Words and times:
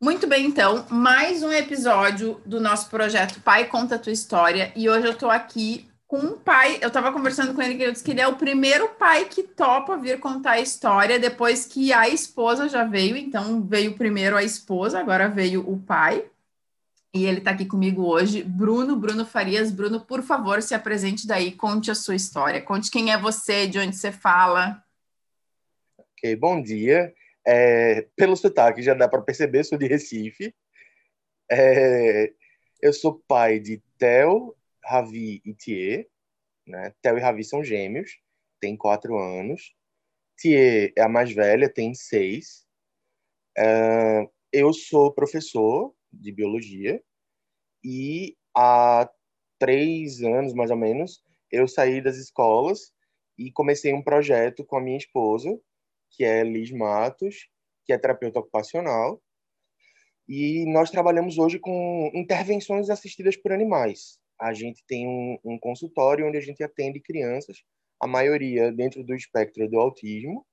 Muito 0.00 0.28
bem, 0.28 0.46
então, 0.46 0.86
mais 0.88 1.42
um 1.42 1.50
episódio 1.50 2.40
do 2.46 2.60
nosso 2.60 2.88
projeto 2.88 3.40
Pai 3.40 3.66
Conta 3.66 3.98
Tua 3.98 4.12
História. 4.12 4.72
E 4.76 4.88
hoje 4.88 5.04
eu 5.04 5.10
estou 5.10 5.28
aqui 5.28 5.88
com 6.06 6.18
um 6.18 6.38
pai. 6.38 6.78
Eu 6.80 6.86
estava 6.86 7.12
conversando 7.12 7.52
com 7.52 7.60
ele 7.60 7.74
que 7.74 7.82
ele 7.82 7.90
disse 7.90 8.04
que 8.04 8.12
ele 8.12 8.20
é 8.20 8.28
o 8.28 8.36
primeiro 8.36 8.90
pai 8.90 9.24
que 9.24 9.42
topa 9.42 9.96
vir 9.96 10.20
contar 10.20 10.52
a 10.52 10.60
história 10.60 11.18
depois 11.18 11.66
que 11.66 11.92
a 11.92 12.08
esposa 12.08 12.68
já 12.68 12.84
veio. 12.84 13.16
Então, 13.16 13.60
veio 13.60 13.94
primeiro 13.94 14.36
a 14.36 14.44
esposa, 14.44 15.00
agora 15.00 15.28
veio 15.28 15.68
o 15.68 15.76
pai. 15.80 16.24
E 17.12 17.26
ele 17.26 17.38
está 17.38 17.50
aqui 17.50 17.66
comigo 17.66 18.06
hoje, 18.06 18.44
Bruno, 18.44 18.94
Bruno 18.94 19.26
Farias. 19.26 19.72
Bruno, 19.72 20.00
por 20.00 20.22
favor, 20.22 20.62
se 20.62 20.76
apresente 20.76 21.26
daí, 21.26 21.50
conte 21.50 21.90
a 21.90 21.94
sua 21.96 22.14
história. 22.14 22.62
Conte 22.62 22.88
quem 22.88 23.10
é 23.10 23.18
você, 23.18 23.66
de 23.66 23.80
onde 23.80 23.96
você 23.96 24.12
fala. 24.12 24.80
Ok, 25.98 26.36
bom 26.36 26.62
dia. 26.62 27.12
É, 27.50 28.02
pelo 28.14 28.36
sotaque 28.36 28.82
já 28.82 28.92
dá 28.92 29.08
para 29.08 29.22
perceber, 29.22 29.64
sou 29.64 29.78
de 29.78 29.86
Recife. 29.86 30.54
É, 31.50 32.30
eu 32.82 32.92
sou 32.92 33.24
pai 33.26 33.58
de 33.58 33.82
Theo, 33.96 34.54
Ravi 34.84 35.40
e 35.42 35.54
Thier. 35.54 36.10
Né? 36.66 36.92
Theo 37.00 37.16
e 37.16 37.20
Ravi 37.22 37.42
são 37.42 37.64
gêmeos, 37.64 38.20
tem 38.60 38.76
quatro 38.76 39.16
anos. 39.16 39.74
Thier 40.36 40.92
é 40.94 41.00
a 41.00 41.08
mais 41.08 41.32
velha, 41.32 41.72
tem 41.72 41.94
seis. 41.94 42.66
É, 43.56 44.28
eu 44.52 44.70
sou 44.74 45.14
professor 45.14 45.94
de 46.12 46.30
biologia 46.30 47.02
e 47.82 48.36
há 48.54 49.10
três 49.58 50.22
anos, 50.22 50.52
mais 50.52 50.70
ou 50.70 50.76
menos, 50.76 51.24
eu 51.50 51.66
saí 51.66 52.02
das 52.02 52.18
escolas 52.18 52.92
e 53.38 53.50
comecei 53.50 53.94
um 53.94 54.02
projeto 54.02 54.66
com 54.66 54.76
a 54.76 54.82
minha 54.82 54.98
esposa 54.98 55.58
que 56.10 56.24
é 56.24 56.42
Liz 56.42 56.70
Matos, 56.70 57.48
que 57.84 57.92
é 57.92 57.98
terapeuta 57.98 58.40
ocupacional. 58.40 59.22
E 60.28 60.64
nós 60.72 60.90
trabalhamos 60.90 61.38
hoje 61.38 61.58
com 61.58 62.10
intervenções 62.14 62.90
assistidas 62.90 63.36
por 63.36 63.52
animais. 63.52 64.18
A 64.38 64.52
gente 64.52 64.84
tem 64.86 65.08
um, 65.08 65.38
um 65.44 65.58
consultório 65.58 66.26
onde 66.26 66.36
a 66.36 66.40
gente 66.40 66.62
atende 66.62 67.00
crianças, 67.00 67.62
a 68.00 68.06
maioria 68.06 68.70
dentro 68.70 69.02
do 69.02 69.14
espectro 69.14 69.68
do 69.68 69.78
autismo, 69.78 70.46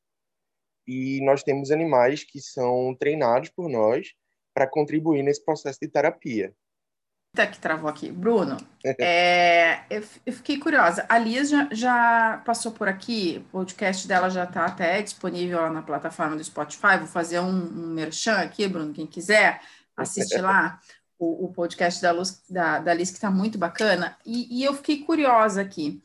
e 0.88 1.20
nós 1.23 1.44
temos 1.44 1.72
animais 1.72 2.23
que 2.23 2.40
são 2.40 2.95
treinados 2.95 3.50
por 3.50 3.69
nós 3.69 4.14
para 4.53 4.67
contribuir 4.67 5.23
nesse 5.23 5.44
processo 5.44 5.80
de 5.81 5.90
terapia. 5.90 6.56
Tá 7.36 7.45
que 7.45 7.59
travou 7.59 7.89
aqui. 7.89 8.09
Bruno, 8.09 8.55
é, 9.00 9.81
eu, 9.89 10.02
eu, 10.25 10.33
fiquei 10.33 10.58
curiosa. 10.58 11.05
A 11.09 11.19
Liz 11.19 11.50
já, 11.50 11.67
já, 11.72 12.41
passou 12.45 12.72
por 12.72 12.88
aqui, 12.88 13.45
o 13.47 13.52
podcast 13.52 14.08
dela 14.08 14.30
já 14.30 14.45
está 14.45 14.66
até 14.66 15.02
disponível 15.02 15.59
lá 15.59 15.69
na 15.69 15.81
plataforma 15.81 16.38
do 16.38 16.44
Spotify. 16.44 16.97
Vou 16.97 17.08
fazer 17.08 17.39
um, 17.39 17.50
um 17.50 17.88
merchan 17.88 18.38
aqui, 18.38 18.66
Bruno, 18.67 18.94
quem 18.94 19.06
quiser 19.06 19.59
assistir 19.97 20.41
lá 20.41 20.80
o, 21.19 21.45
o 21.45 21.53
podcast 21.53 22.02
da, 22.02 22.11
Luz, 22.11 22.41
da, 22.50 22.80
da 22.80 22.94
Liz, 22.94 23.09
que 23.09 23.17
está 23.17 23.30
muito 23.30 23.58
bacana. 23.58 24.17
E, 24.25 24.61
e 24.61 24.63
eu 24.63 24.73
fiquei 24.73 25.03
curiosa 25.03 25.61
aqui. 25.61 26.02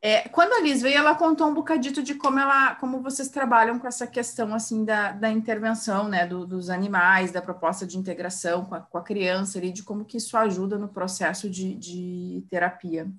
É, 0.00 0.28
quando 0.28 0.52
a 0.52 0.60
Liz 0.60 0.80
veio, 0.80 0.96
ela 0.96 1.16
contou 1.16 1.48
um 1.48 1.54
bocadito 1.54 2.02
de 2.02 2.14
como 2.14 2.38
ela, 2.38 2.76
como 2.76 3.02
vocês 3.02 3.28
trabalham 3.28 3.80
com 3.80 3.86
essa 3.86 4.06
questão 4.06 4.54
assim 4.54 4.84
da, 4.84 5.10
da 5.10 5.28
intervenção, 5.28 6.08
né, 6.08 6.24
do, 6.24 6.46
dos 6.46 6.70
animais, 6.70 7.32
da 7.32 7.42
proposta 7.42 7.84
de 7.84 7.98
integração 7.98 8.64
com 8.64 8.76
a, 8.76 8.80
com 8.80 8.96
a 8.96 9.02
criança 9.02 9.58
ali, 9.58 9.72
de 9.72 9.82
como 9.82 10.04
que 10.04 10.16
isso 10.16 10.36
ajuda 10.36 10.78
no 10.78 10.88
processo 10.88 11.50
de, 11.50 11.74
de 11.74 12.44
terapia. 12.48 13.10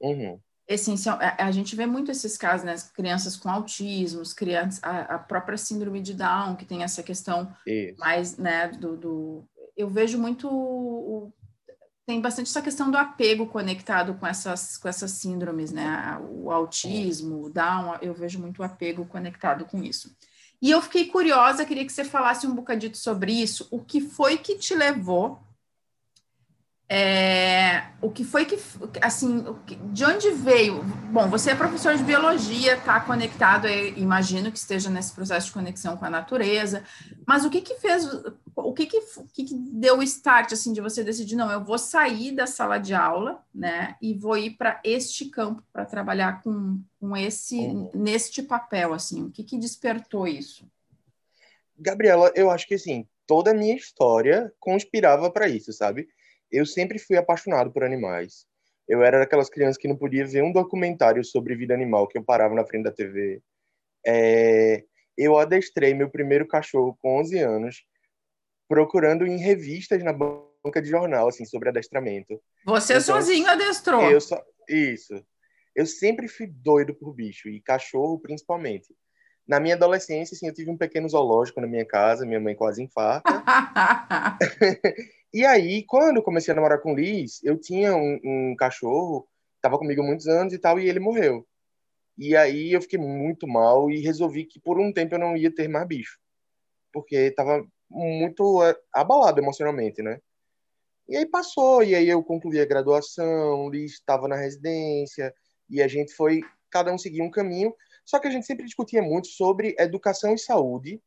Uhum. 0.00 0.40
Essencial, 0.66 1.16
a, 1.20 1.46
a, 1.46 1.50
gente 1.52 1.76
vê 1.76 1.86
muito 1.86 2.10
esses 2.10 2.36
casos, 2.36 2.64
né, 2.64 2.74
crianças 2.92 3.36
com 3.36 3.48
autismo, 3.48 4.22
crianças, 4.34 4.82
a, 4.82 5.14
a, 5.14 5.18
própria 5.18 5.58
síndrome 5.58 6.00
de 6.00 6.14
Down, 6.14 6.56
que 6.56 6.64
tem 6.64 6.82
essa 6.82 7.04
questão 7.04 7.54
isso. 7.64 7.98
mais, 8.00 8.36
né, 8.36 8.68
do, 8.68 8.96
do 8.96 9.44
eu 9.76 9.88
vejo 9.88 10.18
muito 10.18 10.48
o, 10.48 11.32
tem 12.06 12.20
bastante 12.20 12.48
essa 12.48 12.62
questão 12.62 12.90
do 12.90 12.96
apego 12.96 13.46
conectado 13.46 14.14
com 14.14 14.26
essas, 14.26 14.76
com 14.76 14.88
essas 14.88 15.12
síndromes, 15.12 15.70
né? 15.70 16.18
O 16.28 16.50
autismo, 16.50 17.44
o 17.44 17.50
Down, 17.50 17.98
eu 18.02 18.12
vejo 18.12 18.40
muito 18.40 18.62
apego 18.62 19.04
conectado 19.06 19.64
com 19.64 19.82
isso. 19.82 20.14
E 20.60 20.70
eu 20.70 20.82
fiquei 20.82 21.06
curiosa, 21.06 21.64
queria 21.64 21.84
que 21.84 21.92
você 21.92 22.04
falasse 22.04 22.46
um 22.46 22.54
bocadito 22.54 22.98
sobre 22.98 23.32
isso. 23.32 23.66
O 23.70 23.80
que 23.80 24.00
foi 24.00 24.36
que 24.36 24.56
te 24.56 24.74
levou 24.74 25.40
é, 26.92 27.84
o 28.02 28.10
que 28.10 28.24
foi 28.24 28.44
que, 28.44 28.58
assim, 29.00 29.44
de 29.92 30.04
onde 30.04 30.32
veio? 30.32 30.82
Bom, 31.12 31.28
você 31.30 31.52
é 31.52 31.54
professor 31.54 31.96
de 31.96 32.02
biologia, 32.02 32.74
está 32.74 32.98
conectado, 32.98 33.68
imagino 33.68 34.50
que 34.50 34.58
esteja 34.58 34.90
nesse 34.90 35.12
processo 35.12 35.46
de 35.46 35.52
conexão 35.52 35.96
com 35.96 36.04
a 36.04 36.10
natureza, 36.10 36.82
mas 37.24 37.44
o 37.44 37.50
que 37.50 37.60
que 37.60 37.76
fez, 37.76 38.04
o 38.56 38.74
que 38.74 38.86
que, 38.86 38.98
o 38.98 39.24
que, 39.32 39.44
que 39.44 39.54
deu 39.54 39.98
o 39.98 40.02
start, 40.02 40.52
assim, 40.52 40.72
de 40.72 40.80
você 40.80 41.04
decidir, 41.04 41.36
não, 41.36 41.48
eu 41.48 41.62
vou 41.62 41.78
sair 41.78 42.32
da 42.32 42.44
sala 42.44 42.76
de 42.76 42.92
aula, 42.92 43.40
né, 43.54 43.94
e 44.02 44.12
vou 44.12 44.36
ir 44.36 44.56
para 44.56 44.80
este 44.82 45.26
campo, 45.26 45.62
para 45.72 45.84
trabalhar 45.84 46.42
com, 46.42 46.80
com 46.98 47.16
esse, 47.16 47.68
neste 47.94 48.42
papel, 48.42 48.92
assim, 48.92 49.22
o 49.22 49.30
que 49.30 49.44
que 49.44 49.56
despertou 49.56 50.26
isso? 50.26 50.66
Gabriela, 51.78 52.32
eu 52.34 52.50
acho 52.50 52.66
que, 52.66 52.74
assim, 52.74 53.06
toda 53.28 53.52
a 53.52 53.54
minha 53.54 53.76
história 53.76 54.52
conspirava 54.58 55.30
para 55.30 55.48
isso, 55.48 55.72
sabe? 55.72 56.08
Eu 56.50 56.66
sempre 56.66 56.98
fui 56.98 57.16
apaixonado 57.16 57.70
por 57.72 57.84
animais. 57.84 58.46
Eu 58.88 59.02
era 59.02 59.20
daquelas 59.20 59.48
crianças 59.48 59.76
que 59.76 59.86
não 59.86 59.96
podia 59.96 60.26
ver 60.26 60.42
um 60.42 60.52
documentário 60.52 61.24
sobre 61.24 61.54
vida 61.54 61.72
animal 61.72 62.08
que 62.08 62.18
eu 62.18 62.24
parava 62.24 62.54
na 62.54 62.66
frente 62.66 62.84
da 62.84 62.92
TV. 62.92 63.40
É, 64.04 64.82
eu 65.16 65.38
adestrei 65.38 65.94
meu 65.94 66.10
primeiro 66.10 66.46
cachorro 66.46 66.96
com 67.00 67.20
11 67.20 67.38
anos, 67.38 67.84
procurando 68.68 69.26
em 69.26 69.38
revistas 69.38 70.02
na 70.02 70.12
banca 70.12 70.82
de 70.82 70.88
jornal, 70.88 71.28
assim, 71.28 71.44
sobre 71.44 71.68
adestramento. 71.68 72.40
Você 72.64 72.94
então, 72.94 73.02
sozinho 73.02 73.48
adestrou? 73.48 74.10
Eu 74.10 74.20
só, 74.20 74.42
isso. 74.68 75.24
Eu 75.74 75.86
sempre 75.86 76.26
fui 76.26 76.46
doido 76.46 76.94
por 76.94 77.14
bicho, 77.14 77.48
e 77.48 77.60
cachorro 77.60 78.18
principalmente. 78.18 78.94
Na 79.46 79.60
minha 79.60 79.74
adolescência, 79.74 80.34
assim, 80.34 80.46
eu 80.46 80.54
tive 80.54 80.70
um 80.70 80.76
pequeno 80.76 81.08
zoológico 81.08 81.60
na 81.60 81.66
minha 81.66 81.84
casa, 81.84 82.26
minha 82.26 82.40
mãe 82.40 82.54
quase 82.54 82.82
infarta. 82.82 83.28
E 85.32 85.46
aí, 85.46 85.84
quando 85.86 86.16
eu 86.16 86.22
comecei 86.22 86.50
a 86.52 86.54
namorar 86.56 86.80
com 86.80 86.94
Liz, 86.94 87.42
eu 87.44 87.58
tinha 87.58 87.94
um, 87.94 88.18
um 88.24 88.56
cachorro, 88.56 89.28
estava 89.56 89.78
comigo 89.78 90.02
muitos 90.02 90.26
anos 90.26 90.52
e 90.52 90.58
tal, 90.58 90.78
e 90.78 90.88
ele 90.88 90.98
morreu. 90.98 91.46
E 92.18 92.36
aí 92.36 92.72
eu 92.72 92.82
fiquei 92.82 92.98
muito 92.98 93.46
mal 93.46 93.90
e 93.90 94.00
resolvi 94.00 94.44
que 94.44 94.60
por 94.60 94.80
um 94.80 94.92
tempo 94.92 95.14
eu 95.14 95.18
não 95.20 95.36
ia 95.36 95.54
ter 95.54 95.68
mais 95.68 95.86
bicho. 95.86 96.18
Porque 96.92 97.16
estava 97.16 97.64
muito 97.88 98.62
é, 98.64 98.76
abalado 98.92 99.40
emocionalmente, 99.40 100.02
né? 100.02 100.20
E 101.08 101.16
aí 101.16 101.26
passou, 101.26 101.82
e 101.82 101.94
aí 101.94 102.08
eu 102.08 102.22
concluí 102.22 102.60
a 102.60 102.66
graduação, 102.66 103.70
Liz 103.70 103.92
estava 103.92 104.28
na 104.28 104.36
residência, 104.36 105.34
e 105.68 105.82
a 105.82 105.88
gente 105.88 106.12
foi, 106.14 106.40
cada 106.70 106.92
um 106.92 106.98
seguia 106.98 107.24
um 107.24 107.30
caminho, 107.30 107.74
só 108.04 108.18
que 108.18 108.28
a 108.28 108.30
gente 108.30 108.46
sempre 108.46 108.64
discutia 108.64 109.02
muito 109.02 109.28
sobre 109.28 109.74
educação 109.78 110.34
e 110.34 110.38
saúde 110.38 111.00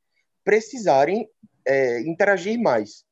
precisarem 0.44 1.30
é, 1.66 2.02
interagir 2.02 2.60
mais 2.60 3.06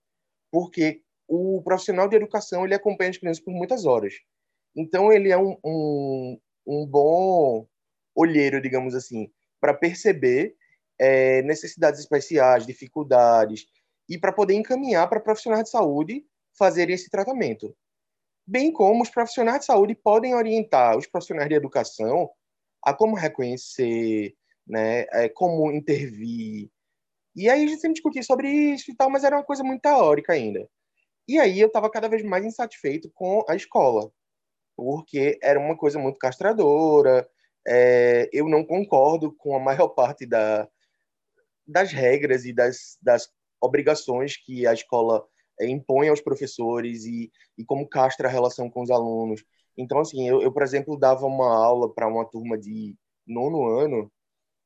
porque 0.51 1.01
o 1.27 1.61
profissional 1.63 2.07
de 2.07 2.15
educação 2.15 2.65
ele 2.65 2.75
acompanha 2.75 3.09
as 3.09 3.17
crianças 3.17 3.43
por 3.43 3.53
muitas 3.53 3.85
horas. 3.85 4.13
Então, 4.75 5.11
ele 5.11 5.31
é 5.31 5.37
um, 5.37 5.57
um, 5.63 6.39
um 6.67 6.85
bom 6.85 7.65
olheiro, 8.13 8.61
digamos 8.61 8.93
assim, 8.93 9.31
para 9.59 9.73
perceber 9.73 10.55
é, 10.99 11.41
necessidades 11.43 11.99
especiais, 11.99 12.65
dificuldades, 12.65 13.65
e 14.09 14.17
para 14.17 14.33
poder 14.33 14.55
encaminhar 14.55 15.09
para 15.09 15.21
profissionais 15.21 15.63
de 15.63 15.69
saúde 15.69 16.25
fazerem 16.57 16.95
esse 16.95 17.09
tratamento. 17.09 17.73
Bem 18.45 18.71
como 18.71 19.03
os 19.03 19.09
profissionais 19.09 19.61
de 19.61 19.65
saúde 19.65 19.95
podem 19.95 20.35
orientar 20.35 20.97
os 20.97 21.07
profissionais 21.07 21.47
de 21.47 21.55
educação 21.55 22.29
a 22.83 22.93
como 22.93 23.15
reconhecer, 23.15 24.35
né, 24.67 25.05
é, 25.11 25.29
como 25.29 25.71
intervir, 25.71 26.69
e 27.35 27.49
aí 27.49 27.63
a 27.63 27.67
gente 27.67 27.79
sempre 27.79 27.93
discutia 27.93 28.23
sobre 28.23 28.49
isso 28.49 28.91
e 28.91 28.95
tal, 28.95 29.09
mas 29.09 29.23
era 29.23 29.35
uma 29.37 29.43
coisa 29.43 29.63
muito 29.63 29.81
teórica 29.81 30.33
ainda. 30.33 30.67
E 31.27 31.39
aí 31.39 31.59
eu 31.59 31.67
estava 31.67 31.89
cada 31.89 32.09
vez 32.09 32.23
mais 32.23 32.45
insatisfeito 32.45 33.09
com 33.13 33.43
a 33.47 33.55
escola, 33.55 34.11
porque 34.75 35.39
era 35.41 35.59
uma 35.59 35.77
coisa 35.77 35.99
muito 35.99 36.19
castradora, 36.19 37.27
é, 37.67 38.29
eu 38.33 38.47
não 38.49 38.65
concordo 38.65 39.33
com 39.33 39.55
a 39.55 39.59
maior 39.59 39.89
parte 39.95 40.25
da, 40.25 40.67
das 41.67 41.91
regras 41.91 42.45
e 42.45 42.53
das, 42.53 42.97
das 43.01 43.29
obrigações 43.61 44.37
que 44.37 44.65
a 44.67 44.73
escola 44.73 45.25
é, 45.59 45.67
impõe 45.67 46.09
aos 46.09 46.21
professores 46.21 47.05
e, 47.05 47.31
e 47.57 47.63
como 47.63 47.87
castra 47.87 48.27
a 48.27 48.31
relação 48.31 48.69
com 48.69 48.81
os 48.81 48.91
alunos. 48.91 49.43
Então, 49.77 49.99
assim, 49.99 50.27
eu, 50.27 50.41
eu 50.41 50.51
por 50.51 50.63
exemplo, 50.63 50.97
dava 50.97 51.25
uma 51.25 51.55
aula 51.55 51.93
para 51.93 52.07
uma 52.07 52.25
turma 52.25 52.57
de 52.57 52.95
nono 53.25 53.65
ano 53.65 54.11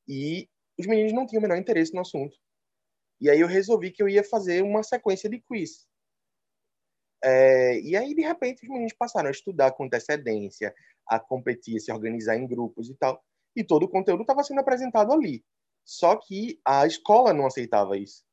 e 0.08 0.50
os 0.78 0.88
meninos 0.88 1.14
não 1.14 1.26
tinham 1.26 1.40
o 1.40 1.44
menor 1.44 1.58
interesse 1.58 1.94
no 1.94 2.02
assunto. 2.02 2.36
E 3.20 3.30
aí 3.30 3.40
eu 3.40 3.48
resolvi 3.48 3.92
que 3.92 4.04
eu 4.04 4.10
ia 4.10 4.24
fazer 4.24 4.64
uma 4.64 4.84
sequência 4.84 5.30
de 5.30 5.40
quiz. 5.40 5.88
É, 7.24 7.80
e 7.80 7.96
aí, 7.96 8.14
de 8.14 8.22
repente, 8.22 8.64
os 8.64 8.70
meninos 8.70 8.94
passaram 8.94 9.30
a 9.30 9.32
estudar 9.32 9.72
com 9.72 9.86
antecedência, 9.86 10.74
a 11.08 11.20
competir, 11.20 11.78
a 11.78 11.80
se 11.80 11.92
organizar 11.92 12.36
em 12.36 12.48
grupos 12.48 12.90
e 12.90 12.96
tal. 12.96 13.24
E 13.56 13.64
todo 13.64 13.84
o 13.84 13.90
conteúdo 13.90 14.22
estava 14.22 14.44
sendo 14.44 14.60
apresentado 14.60 15.12
ali. 15.12 15.44
Só 15.84 16.16
que 16.16 16.60
a 16.66 16.86
escola 16.86 17.34
não 17.34 17.46
aceitava 17.46 17.98
isso. 17.98 18.24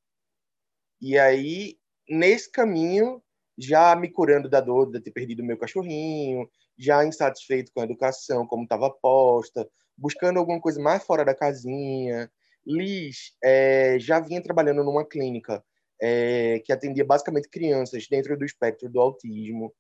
E 1.01 1.19
aí, 1.19 1.79
nesse 2.09 2.51
caminho, 2.51 3.23
já 3.59 3.95
me 3.97 4.11
curando 4.11 4.49
da 4.49 4.61
dor 4.61 4.91
de 4.91 5.01
ter 5.01 5.11
perdido 5.11 5.45
meu 5.45 5.59
cachorrinho, 5.59 6.49
já 6.79 7.05
insatisfeito 7.05 7.73
com 7.73 7.81
a 7.81 7.85
educação, 7.85 8.47
como 8.47 8.65
estava 8.65 8.91
posta, 8.91 9.69
buscando 9.97 10.39
alguma 10.39 10.61
coisa 10.61 10.81
mais 10.81 11.05
fora 11.05 11.25
da 11.25 11.35
casinha. 11.35 12.31
Liz 12.67 13.33
é, 13.43 13.97
já 13.99 14.21
vinha 14.21 14.43
trabalhando 14.43 14.85
numa 14.85 15.05
clínica 15.05 15.63
é, 16.01 16.61
que 16.65 16.73
atendia 16.73 17.05
basicamente 17.05 17.49
crianças 17.49 18.09
dentro 18.09 18.37
do 18.37 18.45
espectro 18.45 18.89
do 18.89 19.01
autismo. 19.01 19.73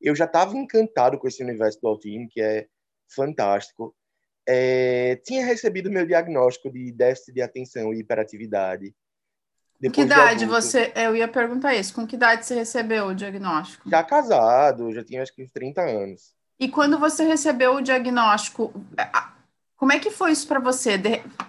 Eu 0.00 0.14
já 0.14 0.24
estava 0.24 0.56
encantado 0.56 1.18
com 1.18 1.28
esse 1.28 1.42
universo 1.42 1.80
do 1.80 1.88
autismo, 1.88 2.28
que 2.30 2.40
é 2.40 2.66
fantástico. 3.14 3.94
É, 4.48 5.16
tinha 5.24 5.44
recebido 5.44 5.90
meu 5.90 6.06
diagnóstico 6.06 6.70
de 6.70 6.92
déficit 6.92 7.34
de 7.34 7.42
atenção 7.42 7.92
e 7.92 8.00
hiperatividade. 8.00 8.94
Com 9.82 9.90
que 9.90 10.00
idade 10.02 10.46
você. 10.46 10.92
Eu 10.94 11.14
ia 11.14 11.28
perguntar 11.28 11.74
isso. 11.74 11.94
Com 11.94 12.06
que 12.06 12.16
idade 12.16 12.46
você 12.46 12.54
recebeu 12.54 13.08
o 13.08 13.14
diagnóstico? 13.14 13.90
Já 13.90 14.02
casado, 14.02 14.92
já 14.92 15.04
tinha 15.04 15.22
acho 15.22 15.34
que 15.34 15.42
uns 15.42 15.50
30 15.50 15.82
anos. 15.82 16.34
E 16.58 16.68
quando 16.68 16.98
você 16.98 17.24
recebeu 17.24 17.74
o 17.74 17.82
diagnóstico, 17.82 18.72
como 19.76 19.92
é 19.92 19.98
que 19.98 20.10
foi 20.10 20.32
isso 20.32 20.48
para 20.48 20.58
você? 20.58 20.94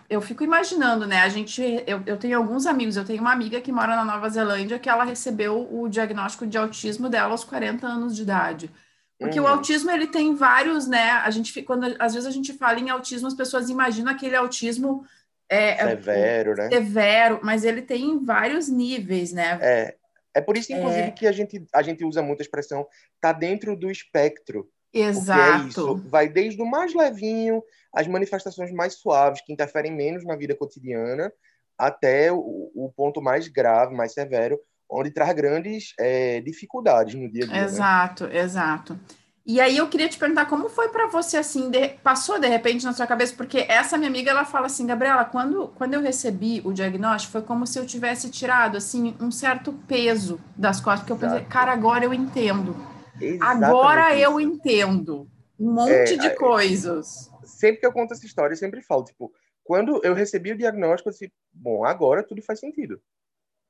Eu 0.10 0.22
fico 0.22 0.44
imaginando, 0.44 1.08
né? 1.08 1.22
A 1.22 1.30
gente, 1.30 1.62
eu, 1.88 2.02
eu 2.06 2.18
tenho 2.18 2.38
alguns 2.38 2.66
amigos, 2.66 2.98
eu 2.98 3.06
tenho 3.06 3.22
uma 3.22 3.32
amiga 3.32 3.62
que 3.62 3.72
mora 3.72 3.96
na 3.96 4.04
Nova 4.04 4.30
Zelândia 4.30 4.80
que 4.80 4.90
ela 4.90 5.06
recebeu 5.06 5.68
o 5.72 5.88
diagnóstico 5.88 6.46
de 6.46 6.58
autismo 6.58 7.10
dela 7.10 7.32
aos 7.32 7.44
40 7.44 7.88
anos 7.88 8.16
de 8.16 8.24
idade. 8.24 8.70
Porque 9.18 9.40
uhum. 9.40 9.46
o 9.46 9.50
autismo 9.50 9.90
ele 9.90 10.08
tem 10.08 10.36
vários, 10.36 10.88
né? 10.88 11.12
A 11.12 11.30
gente 11.32 11.62
quando 11.64 11.96
às 12.00 12.14
vezes 12.14 12.28
a 12.28 12.32
gente 12.32 12.54
fala 12.54 12.80
em 12.80 12.90
autismo, 12.90 13.28
as 13.28 13.34
pessoas 13.34 13.70
imaginam 13.70 14.12
aquele 14.12 14.36
autismo 14.36 15.06
é, 15.50 15.82
é 15.82 15.90
severo, 15.90 16.56
né? 16.56 16.70
Severo, 16.70 17.40
mas 17.42 17.64
ele 17.64 17.82
tem 17.82 18.24
vários 18.24 18.68
níveis, 18.68 19.32
né? 19.32 19.58
É, 19.62 19.96
é 20.36 20.42
por 20.42 20.58
isso, 20.58 20.74
inclusive, 20.74 21.08
é... 21.08 21.12
que 21.12 21.26
a 21.26 21.32
gente, 21.32 21.66
a 21.74 21.82
gente 21.82 22.04
usa 22.04 22.22
muito 22.22 22.42
a 22.42 22.44
expressão 22.44 22.86
tá 23.20 23.32
dentro 23.32 23.76
do 23.76 23.90
espectro. 23.90 24.70
Exato. 24.94 25.42
é 25.42 25.68
isso, 25.68 25.96
vai 26.10 26.28
desde 26.28 26.62
o 26.62 26.66
mais 26.66 26.94
levinho, 26.94 27.62
as 27.94 28.08
manifestações 28.08 28.72
mais 28.72 28.96
suaves, 28.96 29.42
que 29.42 29.54
interferem 29.54 29.96
menos 29.96 30.26
na 30.26 30.36
vida 30.36 30.56
cotidiana, 30.56 31.32
até 31.78 32.32
o, 32.32 32.72
o 32.74 32.92
ponto 32.96 33.22
mais 33.22 33.48
grave, 33.48 33.96
mais 33.96 34.14
severo, 34.14 34.60
onde 34.90 35.12
traz 35.12 35.34
grandes 35.34 35.94
é, 36.00 36.42
dificuldades 36.42 37.16
no 37.16 37.32
dia 37.32 37.44
a 37.44 37.48
dia. 37.48 37.56
Né? 37.56 37.64
Exato, 37.66 38.28
né? 38.28 38.40
exato. 38.40 39.00
E 39.46 39.62
aí 39.62 39.78
eu 39.78 39.88
queria 39.88 40.10
te 40.10 40.18
perguntar 40.18 40.46
como 40.48 40.68
foi 40.68 40.90
para 40.90 41.08
você 41.08 41.38
assim, 41.38 41.70
de, 41.70 41.90
passou 42.04 42.38
de 42.38 42.48
repente 42.48 42.84
na 42.84 42.92
sua 42.92 43.08
cabeça, 43.08 43.34
porque 43.34 43.60
essa 43.70 43.98
minha 43.98 44.10
amiga 44.10 44.30
ela 44.30 44.44
fala 44.44 44.66
assim, 44.66 44.86
Gabriela, 44.86 45.24
quando, 45.24 45.70
quando 45.70 45.94
eu 45.94 46.02
recebi 46.02 46.62
o 46.66 46.74
diagnóstico 46.74 47.32
foi 47.32 47.42
como 47.42 47.66
se 47.66 47.80
eu 47.80 47.86
tivesse 47.86 48.30
tirado 48.30 48.76
assim 48.76 49.16
um 49.22 49.32
certo 49.32 49.72
peso 49.88 50.38
das 50.56 50.82
costas, 50.82 51.00
porque 51.08 51.14
eu 51.14 51.30
pensei, 51.30 51.46
cara, 51.46 51.72
agora 51.72 52.04
eu 52.04 52.14
entendo. 52.14 52.76
Exatamente 53.20 53.64
agora 53.66 54.14
isso. 54.14 54.24
eu 54.24 54.40
entendo 54.40 55.30
um 55.60 55.74
monte 55.74 56.14
é, 56.14 56.18
de 56.18 56.36
coisas. 56.36 57.32
Sempre 57.44 57.80
que 57.80 57.86
eu 57.86 57.94
conto 57.94 58.14
essa 58.14 58.26
história, 58.26 58.54
eu 58.54 58.58
sempre 58.58 58.82
falo, 58.82 59.04
tipo, 59.04 59.32
quando 59.64 60.00
eu 60.04 60.14
recebi 60.14 60.52
o 60.52 60.58
diagnóstico, 60.58 61.10
eu 61.10 61.14
disse, 61.14 61.34
bom, 61.52 61.84
agora 61.84 62.24
tudo 62.24 62.42
faz 62.42 62.60
sentido, 62.60 63.02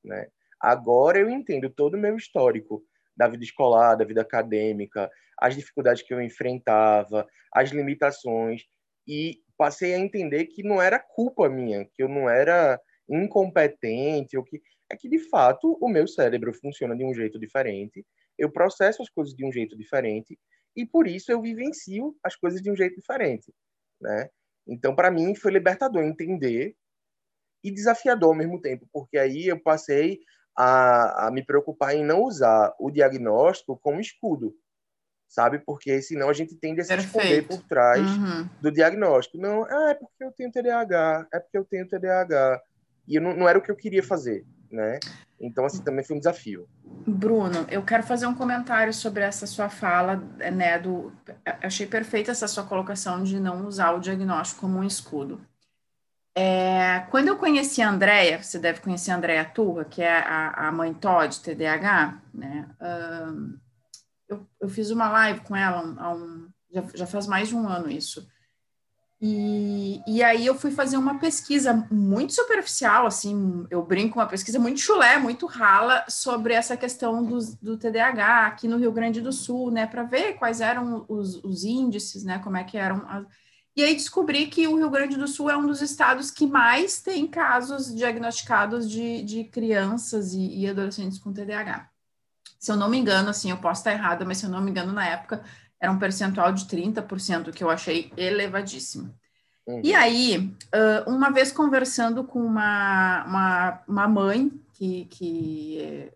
né? 0.04 0.28
Agora 0.60 1.20
eu 1.20 1.30
entendo 1.30 1.70
todo 1.70 1.96
o 1.96 2.00
meu 2.00 2.16
histórico 2.18 2.84
da 3.16 3.28
vida 3.28 3.44
escolar, 3.44 3.96
da 3.96 4.06
vida 4.06 4.22
acadêmica, 4.22 5.10
as 5.40 5.56
dificuldades 5.56 6.04
que 6.04 6.14
eu 6.14 6.22
enfrentava, 6.22 7.28
as 7.54 7.70
limitações, 7.72 8.64
e 9.08 9.40
passei 9.58 9.94
a 9.94 10.00
entender 10.00 10.46
que 10.46 10.62
não 10.62 10.82
era 10.82 11.00
culpa 11.00 11.48
minha, 11.48 11.86
que 11.86 12.04
eu 12.04 12.10
não 12.10 12.30
era 12.30 12.80
incompetente, 13.10 14.38
ou 14.38 14.44
que 14.44 14.62
é 14.90 14.96
que 14.96 15.10
de 15.10 15.20
fato 15.20 15.78
o 15.82 15.90
meu 15.90 16.08
cérebro 16.08 16.54
funciona 16.54 16.96
de 16.96 17.04
um 17.04 17.14
jeito 17.14 17.40
diferente, 17.40 18.06
eu 18.38 18.52
processo 18.52 19.02
as 19.02 19.10
coisas 19.10 19.34
de 19.34 19.46
um 19.46 19.52
jeito 19.52 19.78
diferente 19.78 20.38
e 20.76 20.86
por 20.86 21.08
isso 21.08 21.32
eu 21.32 21.42
vivencio 21.42 22.16
as 22.24 22.36
coisas 22.36 22.62
de 22.62 22.72
um 22.72 22.76
jeito 22.76 22.96
diferente, 22.96 23.54
né? 24.00 24.30
Então 24.68 24.96
para 24.96 25.10
mim 25.10 25.36
foi 25.36 25.52
libertador 25.52 26.04
entender 26.04 26.76
e 27.64 27.72
desafiador 27.72 28.30
ao 28.30 28.36
mesmo 28.36 28.62
tempo, 28.62 28.88
porque 28.92 29.18
aí 29.18 29.48
eu 29.48 29.60
passei 29.60 30.20
a, 30.56 31.28
a 31.28 31.32
me 31.32 31.46
preocupar 31.46 31.96
em 31.96 32.04
não 32.04 32.24
usar 32.24 32.74
o 32.80 32.90
diagnóstico 32.90 33.78
como 33.78 34.02
escudo, 34.02 34.56
sabe? 35.28 35.60
Porque 35.60 36.02
senão 36.02 36.30
a 36.30 36.34
gente 36.34 36.56
tende 36.56 36.82
a 36.82 36.84
se 36.84 36.90
Perfeito. 36.90 37.18
esconder 37.18 37.48
por 37.48 37.64
trás 37.68 38.02
uhum. 38.02 38.50
do 38.62 38.72
diagnóstico. 38.72 39.38
Não, 39.38 39.66
ah, 39.66 39.92
é 39.92 39.94
porque 39.94 40.24
eu 40.24 40.32
tenho 40.32 40.52
TDAH, 40.52 41.28
é 41.32 41.40
porque 41.40 41.58
eu 41.58 41.66
tenho 41.66 41.88
TDAH. 41.88 42.62
E 43.08 43.20
não, 43.20 43.36
não 43.36 43.48
era 43.48 43.60
o 43.60 43.62
que 43.62 43.72
eu 43.72 43.76
queria 43.76 44.04
fazer, 44.04 44.46
né? 44.72 45.00
Então, 45.40 45.66
assim, 45.66 45.84
também 45.84 46.04
foi 46.04 46.16
um 46.16 46.20
desafio. 46.20 46.68
Bruno, 46.84 47.66
eu 47.70 47.84
quero 47.84 48.04
fazer 48.04 48.26
um 48.26 48.34
comentário 48.34 48.94
sobre 48.94 49.24
essa 49.24 49.46
sua 49.46 49.70
fala, 49.70 50.16
né, 50.52 50.80
do... 50.80 51.12
Achei 51.62 51.86
perfeita 51.86 52.32
essa 52.32 52.48
sua 52.48 52.64
colocação 52.64 53.24
de 53.24 53.40
não 53.40 53.68
usar 53.68 53.92
o 53.92 54.00
diagnóstico 54.00 54.62
como 54.62 54.80
um 54.80 54.84
escudo. 54.84 55.40
É, 56.40 57.00
quando 57.10 57.30
eu 57.30 57.38
conheci 57.38 57.82
a 57.82 57.90
Andrea, 57.90 58.44
você 58.44 58.60
deve 58.60 58.80
conhecer 58.80 59.10
a 59.10 59.16
Andrea 59.16 59.44
Turra, 59.44 59.86
que 59.86 60.04
é 60.04 60.20
a, 60.20 60.68
a 60.68 60.72
mãe 60.72 60.94
Todd, 60.94 61.40
TDAH, 61.40 62.22
né? 62.32 62.70
Um, 62.80 63.58
eu, 64.30 64.48
eu, 64.62 64.70
fiz 64.70 64.92
uma 64.92 65.10
live 65.10 65.40
com 65.40 65.56
ela 65.56 65.96
há 65.98 66.14
um, 66.14 66.48
já, 66.72 66.84
já 66.94 67.08
faz 67.08 67.26
mais 67.26 67.48
de 67.48 67.56
um 67.56 67.68
ano 67.68 67.90
isso. 67.90 68.28
E, 69.20 70.00
e 70.08 70.22
aí 70.22 70.46
eu 70.46 70.54
fui 70.54 70.70
fazer 70.70 70.96
uma 70.96 71.18
pesquisa 71.18 71.88
muito 71.90 72.34
superficial, 72.34 73.08
assim, 73.08 73.66
eu 73.72 73.84
brinco, 73.84 74.20
uma 74.20 74.28
pesquisa 74.28 74.60
muito 74.60 74.80
chulé, 74.80 75.18
muito 75.18 75.48
rala, 75.48 76.06
sobre 76.08 76.54
essa 76.54 76.78
questão 76.78 77.26
do, 77.26 77.40
do 77.60 77.78
TDAH 77.78 78.46
aqui 78.46 78.68
no 78.68 78.78
Rio 78.78 78.92
Grande 78.92 79.20
do 79.20 79.32
Sul, 79.32 79.72
né, 79.72 79.88
para 79.88 80.04
ver 80.04 80.34
quais 80.34 80.62
eram 80.62 81.04
os, 81.08 81.44
os 81.44 81.64
índices, 81.64 82.24
né, 82.24 82.38
como 82.40 82.58
é 82.58 82.64
que 82.64 82.78
eram 82.78 83.04
as, 83.10 83.26
e 83.78 83.84
aí 83.84 83.94
descobri 83.94 84.48
que 84.48 84.68
o 84.68 84.76
Rio 84.76 84.90
Grande 84.90 85.16
do 85.16 85.28
Sul 85.28 85.52
é 85.52 85.56
um 85.56 85.68
dos 85.68 85.84
estados 85.84 86.32
que 86.32 86.48
mais 86.48 87.00
tem 87.00 87.28
casos 87.28 87.94
diagnosticados 87.94 88.90
de, 88.90 89.22
de 89.22 89.44
crianças 89.44 90.34
e, 90.34 90.62
e 90.62 90.68
adolescentes 90.68 91.20
com 91.20 91.32
TDAH. 91.32 91.88
Se 92.60 92.72
eu 92.72 92.76
não 92.76 92.90
me 92.90 92.98
engano, 92.98 93.30
assim, 93.30 93.52
eu 93.52 93.58
posso 93.58 93.82
estar 93.82 93.92
errada, 93.92 94.26
mas 94.26 94.40
se 94.40 94.48
eu 94.48 94.50
não 94.50 94.62
me 94.62 94.72
engano, 94.72 94.92
na 94.92 95.08
época 95.08 95.44
era 95.80 95.92
um 95.92 96.00
percentual 96.00 96.52
de 96.52 96.66
30%, 96.66 97.52
que 97.52 97.64
eu 97.64 97.70
achei 97.70 98.12
elevadíssimo. 98.18 99.14
Uhum. 99.68 99.82
E 99.84 99.94
aí, 99.94 100.56
uma 101.06 101.30
vez 101.30 101.52
conversando 101.52 102.24
com 102.24 102.40
uma, 102.40 103.26
uma, 103.26 103.84
uma 103.88 104.08
mãe 104.08 104.52
que, 104.74 105.06
que 105.06 106.12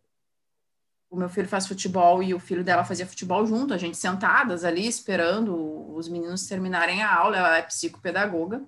o 1.10 1.18
meu 1.18 1.28
filho 1.28 1.48
faz 1.48 1.68
futebol 1.68 2.24
e 2.24 2.34
o 2.34 2.40
filho 2.40 2.64
dela 2.64 2.86
fazia 2.86 3.06
futebol 3.06 3.46
junto, 3.46 3.74
a 3.74 3.78
gente 3.78 3.98
sentadas 3.98 4.64
ali 4.64 4.88
esperando 4.88 5.94
os 5.94 6.08
meninos 6.08 6.48
terminarem 6.48 7.04
a 7.04 7.14
aula, 7.14 7.38
ela 7.38 7.58
é 7.58 7.62
psicopedagoga. 7.62 8.64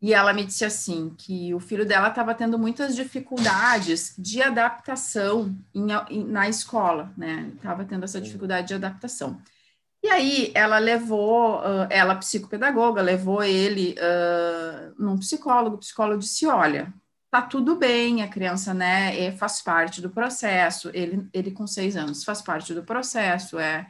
E 0.00 0.14
ela 0.14 0.32
me 0.32 0.44
disse 0.44 0.64
assim 0.64 1.12
que 1.18 1.52
o 1.52 1.58
filho 1.58 1.84
dela 1.84 2.08
estava 2.08 2.34
tendo 2.34 2.58
muitas 2.58 2.94
dificuldades 2.94 4.14
de 4.16 4.40
adaptação 4.40 5.56
em, 5.74 5.88
em, 6.08 6.24
na 6.24 6.48
escola, 6.48 7.12
né? 7.16 7.50
Estava 7.56 7.84
tendo 7.84 8.04
essa 8.04 8.20
dificuldade 8.20 8.68
de 8.68 8.74
adaptação. 8.74 9.40
E 10.02 10.08
aí 10.08 10.52
ela 10.54 10.78
levou, 10.78 11.58
uh, 11.58 11.88
ela 11.90 12.14
psicopedagoga, 12.14 13.02
levou 13.02 13.42
ele 13.42 13.96
uh, 13.98 14.94
num 15.02 15.18
psicólogo, 15.18 15.76
o 15.76 15.80
psicólogo 15.80 16.20
disse, 16.20 16.46
olha, 16.46 16.94
tá 17.30 17.42
tudo 17.42 17.76
bem, 17.76 18.22
a 18.22 18.28
criança, 18.28 18.72
né, 18.72 19.18
é, 19.20 19.32
faz 19.32 19.60
parte 19.60 20.00
do 20.00 20.08
processo, 20.08 20.90
ele, 20.94 21.28
ele 21.32 21.50
com 21.50 21.66
seis 21.66 21.96
anos 21.96 22.24
faz 22.24 22.40
parte 22.40 22.72
do 22.72 22.84
processo, 22.84 23.58
é, 23.58 23.86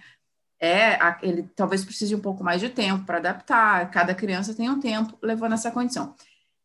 é 0.61 0.99
ele 1.23 1.49
talvez 1.55 1.85
precise 1.85 2.15
um 2.15 2.21
pouco 2.21 2.43
mais 2.43 2.61
de 2.61 2.69
tempo 2.69 3.05
para 3.05 3.19
adaptar, 3.19 3.91
cada 3.91 4.15
criança 4.15 4.55
tem 4.55 4.69
um 4.69 4.81
tempo 4.81 5.17
levando 5.23 5.55
essa 5.55 5.71
condição. 5.71 6.15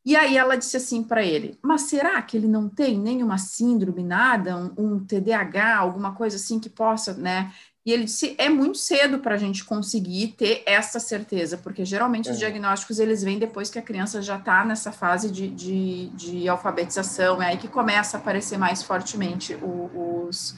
E 0.06 0.16
aí 0.18 0.38
ela 0.38 0.58
disse 0.58 0.76
assim 0.76 1.02
para 1.02 1.24
ele, 1.24 1.58
mas 1.62 1.84
será 1.84 2.22
que 2.22 2.36
ele 2.36 2.48
não 2.48 2.68
tem 2.68 3.00
nenhuma 3.00 3.38
síndrome, 3.38 4.04
nada, 4.04 4.58
um, 4.58 4.96
um 4.96 5.06
TDAH, 5.06 5.78
alguma 5.78 6.14
coisa 6.14 6.36
assim 6.36 6.60
que 6.60 6.70
possa, 6.70 7.14
né, 7.14 7.54
e 7.86 7.92
ele 7.92 8.06
disse, 8.06 8.34
é 8.38 8.48
muito 8.48 8.78
cedo 8.78 9.20
para 9.20 9.36
a 9.36 9.38
gente 9.38 9.66
conseguir 9.66 10.36
ter 10.38 10.64
essa 10.66 11.02
certeza, 11.02 11.58
porque 11.58 11.84
geralmente 11.84 12.30
é. 12.30 12.32
os 12.32 12.40
diagnósticos 12.40 12.98
eles 12.98 13.22
vêm 13.22 13.38
depois 13.38 13.70
que 13.70 13.78
a 13.78 13.82
criança 13.82 14.22
já 14.22 14.38
está 14.38 14.64
nessa 14.64 14.92
fase 14.92 15.30
de, 15.30 15.50
de, 15.50 16.08
de, 16.10 16.48
alfabetização, 16.48 17.42
é 17.42 17.48
aí 17.48 17.58
que 17.58 17.68
começa 17.68 18.16
a 18.16 18.20
aparecer 18.22 18.58
mais 18.58 18.82
fortemente 18.82 19.56
o, 19.56 20.28
os, 20.30 20.56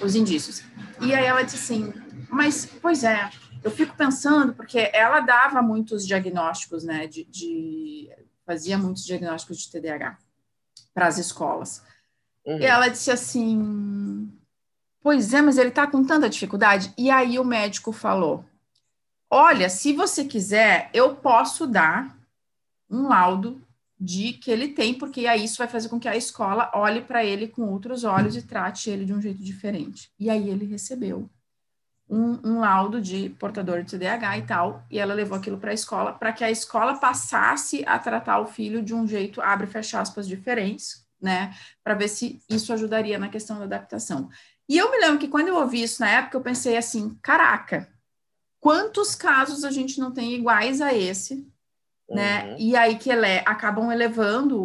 os 0.00 0.14
indícios. 0.14 0.62
E 1.02 1.14
aí 1.14 1.26
ela 1.26 1.42
disse 1.42 1.56
assim, 1.56 1.92
mas, 2.28 2.66
pois 2.80 3.04
é, 3.04 3.30
eu 3.62 3.70
fico 3.70 3.96
pensando, 3.96 4.54
porque 4.54 4.90
ela 4.92 5.20
dava 5.20 5.62
muitos 5.62 6.06
diagnósticos, 6.06 6.84
né, 6.84 7.06
de, 7.06 7.24
de 7.24 8.10
fazia 8.44 8.78
muitos 8.78 9.04
diagnósticos 9.04 9.58
de 9.58 9.70
TDAH 9.70 10.18
para 10.94 11.06
as 11.06 11.18
escolas. 11.18 11.82
Uhum. 12.44 12.58
E 12.60 12.64
ela 12.64 12.88
disse 12.88 13.10
assim, 13.10 14.30
Pois 15.06 15.32
é, 15.32 15.40
mas 15.40 15.56
ele 15.56 15.68
está 15.68 15.86
com 15.86 16.04
tanta 16.04 16.28
dificuldade. 16.28 16.92
E 16.98 17.12
aí 17.12 17.38
o 17.38 17.44
médico 17.44 17.92
falou: 17.92 18.44
Olha, 19.30 19.68
se 19.68 19.92
você 19.92 20.24
quiser, 20.24 20.90
eu 20.92 21.14
posso 21.14 21.64
dar 21.64 22.18
um 22.90 23.06
laudo 23.06 23.62
de 24.00 24.32
que 24.32 24.50
ele 24.50 24.66
tem, 24.66 24.94
porque 24.94 25.28
aí 25.28 25.44
isso 25.44 25.58
vai 25.58 25.68
fazer 25.68 25.88
com 25.90 26.00
que 26.00 26.08
a 26.08 26.16
escola 26.16 26.72
olhe 26.74 27.02
para 27.02 27.24
ele 27.24 27.46
com 27.46 27.62
outros 27.62 28.02
olhos 28.02 28.34
e 28.34 28.42
trate 28.42 28.90
ele 28.90 29.04
de 29.04 29.14
um 29.14 29.22
jeito 29.22 29.44
diferente. 29.44 30.10
E 30.18 30.28
aí 30.28 30.50
ele 30.50 30.64
recebeu 30.64 31.30
um, 32.08 32.38
um 32.44 32.60
laudo 32.60 33.00
de 33.00 33.30
portador 33.30 33.82
de 33.82 33.96
TDAH 33.96 34.38
e 34.38 34.42
tal, 34.42 34.84
e 34.90 34.98
ela 34.98 35.14
levou 35.14 35.36
aquilo 35.36 35.58
para 35.58 35.70
a 35.70 35.74
escola 35.74 36.12
para 36.12 36.32
que 36.32 36.44
a 36.44 36.50
escola 36.50 36.98
passasse 36.98 37.84
a 37.86 37.98
tratar 37.98 38.40
o 38.40 38.46
filho 38.46 38.82
de 38.82 38.94
um 38.94 39.06
jeito, 39.06 39.40
abre 39.40 39.66
e 39.66 39.70
fecha 39.70 40.00
aspas, 40.00 40.26
diferentes, 40.26 41.04
né, 41.20 41.54
para 41.82 41.94
ver 41.94 42.08
se 42.08 42.40
isso 42.48 42.72
ajudaria 42.72 43.18
na 43.18 43.28
questão 43.28 43.58
da 43.58 43.64
adaptação. 43.64 44.28
E 44.68 44.76
eu 44.76 44.90
me 44.90 44.98
lembro 44.98 45.18
que 45.18 45.28
quando 45.28 45.48
eu 45.48 45.56
ouvi 45.56 45.82
isso 45.82 46.00
na 46.00 46.10
época, 46.10 46.36
eu 46.36 46.42
pensei 46.42 46.76
assim: 46.76 47.16
caraca, 47.22 47.88
quantos 48.60 49.14
casos 49.14 49.64
a 49.64 49.70
gente 49.70 49.98
não 49.98 50.12
tem 50.12 50.34
iguais 50.34 50.80
a 50.80 50.92
esse, 50.92 51.46
né? 52.08 52.50
Uhum. 52.50 52.56
E 52.58 52.76
aí 52.76 52.96
que 52.96 53.10
ele, 53.10 53.38
acabam 53.44 53.90
elevando 53.90 54.60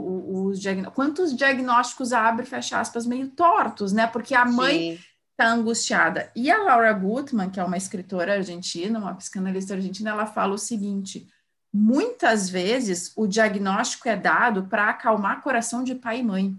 os 0.46 0.60
diagnósticos. 0.60 0.96
Quantos 0.96 1.36
diagnósticos 1.36 2.14
abre, 2.14 2.46
fecha 2.46 2.80
aspas, 2.80 3.06
meio 3.06 3.30
tortos, 3.30 3.94
né? 3.94 4.08
Porque 4.08 4.36
a 4.36 4.46
mãe 4.46 5.00
está 5.42 5.52
angustiada. 5.52 6.32
E 6.36 6.52
a 6.52 6.62
Laura 6.62 6.94
Gutman, 6.94 7.50
que 7.50 7.60
é 7.60 7.64
uma 7.64 7.78
escritora 7.78 8.36
argentina, 8.36 9.00
uma 9.00 9.16
psicanalista 9.16 9.74
argentina, 9.74 10.12
ela 10.12 10.28
fala 10.28 10.54
o 10.54 10.58
seguinte: 10.58 11.28
muitas 11.74 12.50
vezes 12.50 13.12
o 13.16 13.26
diagnóstico 13.26 14.08
é 14.08 14.16
dado 14.16 14.68
para 14.68 14.90
acalmar 14.90 15.42
coração 15.42 15.84
de 15.84 15.96
pai 15.96 16.20
e 16.20 16.24
mãe. 16.24 16.56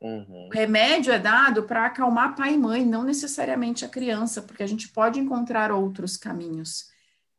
Uhum. 0.00 0.48
O 0.48 0.50
remédio 0.52 1.12
é 1.12 1.18
dado 1.18 1.62
para 1.62 1.86
acalmar 1.86 2.34
pai 2.34 2.54
e 2.54 2.58
mãe, 2.58 2.84
não 2.84 3.02
necessariamente 3.02 3.84
a 3.84 3.88
criança, 3.88 4.42
porque 4.42 4.62
a 4.62 4.66
gente 4.66 4.88
pode 4.88 5.18
encontrar 5.18 5.70
outros 5.70 6.16
caminhos. 6.16 6.90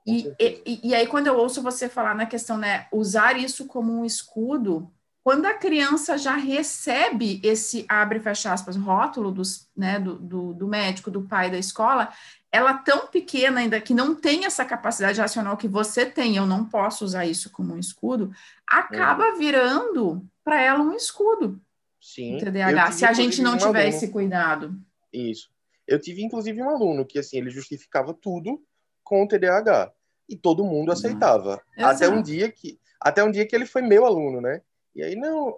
E, 0.06 0.34
e, 0.40 0.80
e, 0.86 0.96
aí, 0.96 1.06
quando 1.06 1.28
eu 1.28 1.38
ouço 1.38 1.62
você 1.62 1.90
falar 1.90 2.16
na 2.16 2.26
questão, 2.26 2.58
né, 2.58 2.88
usar 2.94 3.38
isso 3.38 3.66
como 3.66 3.92
um 3.92 4.06
escudo, 4.06 4.90
quando 5.28 5.46
a 5.46 5.54
criança 5.54 6.18
já 6.18 6.38
recebe 6.38 7.42
esse 7.44 7.86
abre 7.90 8.18
e 8.18 8.22
fecha 8.22 8.54
aspas 8.54 8.78
rótulo 8.78 9.30
dos, 9.30 9.70
né, 9.76 10.00
do, 10.00 10.16
do, 10.16 10.54
do 10.54 10.68
médico, 10.70 11.12
do 11.12 11.22
pai 11.22 11.52
da 11.52 11.58
escola, 11.58 12.14
ela 12.50 12.76
tão 12.76 13.08
pequena 13.08 13.60
ainda 13.60 13.82
que 13.82 13.94
não 13.94 14.16
tem 14.16 14.46
essa 14.46 14.64
capacidade 14.64 15.20
racional 15.20 15.58
que 15.58 15.68
você 15.68 16.06
tem, 16.06 16.38
eu 16.38 16.46
não 16.46 16.64
posso 16.64 17.04
usar 17.04 17.26
isso 17.26 17.50
como 17.50 17.74
um 17.74 17.78
escudo, 17.78 18.32
acaba 18.66 19.32
uhum. 19.32 19.38
virando 19.38 20.26
para 20.46 20.62
ela 20.62 20.82
um 20.82 20.94
escudo. 20.94 21.60
Sim. 22.00 22.38
TDAH, 22.38 22.92
se 22.94 23.06
a 23.06 23.12
gente 23.12 23.42
não 23.42 23.58
tiver 23.58 23.82
aluno, 23.82 23.98
esse 23.98 24.08
cuidado. 24.08 24.80
Isso. 25.12 25.50
Eu 25.86 26.00
tive, 26.00 26.24
inclusive, 26.24 26.62
um 26.62 26.70
aluno 26.70 27.06
que, 27.06 27.20
assim, 27.20 27.40
ele 27.40 27.50
justificava 27.50 28.14
tudo 28.14 28.64
com 29.04 29.26
o 29.26 29.28
TDAH. 29.28 29.92
E 30.30 30.38
todo 30.38 30.64
mundo 30.64 30.90
aceitava. 30.90 31.62
Até 31.78 32.08
um 32.08 32.22
dia 32.22 32.50
que 32.50 32.80
até 33.00 33.24
um 33.24 33.32
dia 33.32 33.46
que 33.46 33.56
ele 33.56 33.66
foi 33.66 33.82
meu 33.82 34.06
aluno, 34.06 34.42
né? 34.42 34.62
E 34.98 35.04
aí, 35.04 35.16
não, 35.16 35.56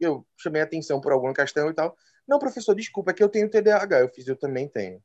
eu 0.00 0.26
chamei 0.36 0.62
atenção 0.62 1.00
por 1.00 1.12
alguma 1.12 1.34
questão 1.34 1.68
e 1.68 1.74
tal. 1.74 1.96
Não, 2.26 2.38
professor, 2.38 2.74
desculpa, 2.74 3.10
é 3.10 3.14
que 3.14 3.22
eu 3.22 3.28
tenho 3.28 3.50
TDAH. 3.50 4.00
Eu 4.00 4.08
fiz, 4.08 4.26
eu 4.26 4.36
também 4.36 4.68
tenho. 4.68 5.02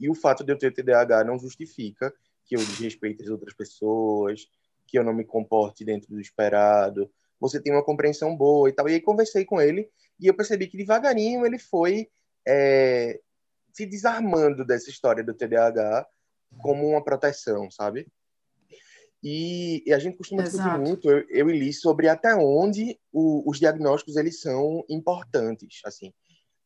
E 0.00 0.10
o 0.10 0.14
fato 0.14 0.42
de 0.42 0.52
eu 0.52 0.58
ter 0.58 0.72
TDAH 0.72 1.24
não 1.24 1.38
justifica 1.38 2.12
que 2.44 2.56
eu 2.56 2.60
desrespeite 2.60 3.22
as 3.22 3.28
outras 3.28 3.54
pessoas, 3.54 4.48
que 4.86 4.98
eu 4.98 5.04
não 5.04 5.12
me 5.12 5.24
comporte 5.24 5.84
dentro 5.84 6.08
do 6.08 6.20
esperado, 6.20 7.10
você 7.38 7.60
tem 7.60 7.72
uma 7.72 7.84
compreensão 7.84 8.34
boa 8.34 8.68
e 8.68 8.72
tal. 8.72 8.88
E 8.88 8.94
aí 8.94 9.00
conversei 9.00 9.44
com 9.44 9.60
ele 9.60 9.90
e 10.18 10.26
eu 10.26 10.34
percebi 10.34 10.66
que 10.66 10.76
devagarinho 10.76 11.44
ele 11.44 11.58
foi 11.58 12.08
é, 12.46 13.20
se 13.72 13.84
desarmando 13.84 14.64
dessa 14.64 14.88
história 14.88 15.22
do 15.22 15.34
TDAH 15.34 16.06
como 16.62 16.88
uma 16.88 17.04
proteção, 17.04 17.70
sabe? 17.70 18.06
E, 19.22 19.82
e 19.86 19.92
a 19.92 19.98
gente 19.98 20.16
costuma 20.16 20.42
Exato. 20.42 20.62
discutir 20.62 20.78
muito, 20.78 21.10
eu, 21.10 21.26
eu 21.28 21.50
e 21.50 21.58
Li, 21.58 21.72
sobre 21.72 22.08
até 22.08 22.34
onde 22.34 22.98
o, 23.12 23.48
os 23.48 23.58
diagnósticos 23.58 24.16
eles 24.16 24.40
são 24.40 24.84
importantes, 24.88 25.80
assim. 25.84 26.12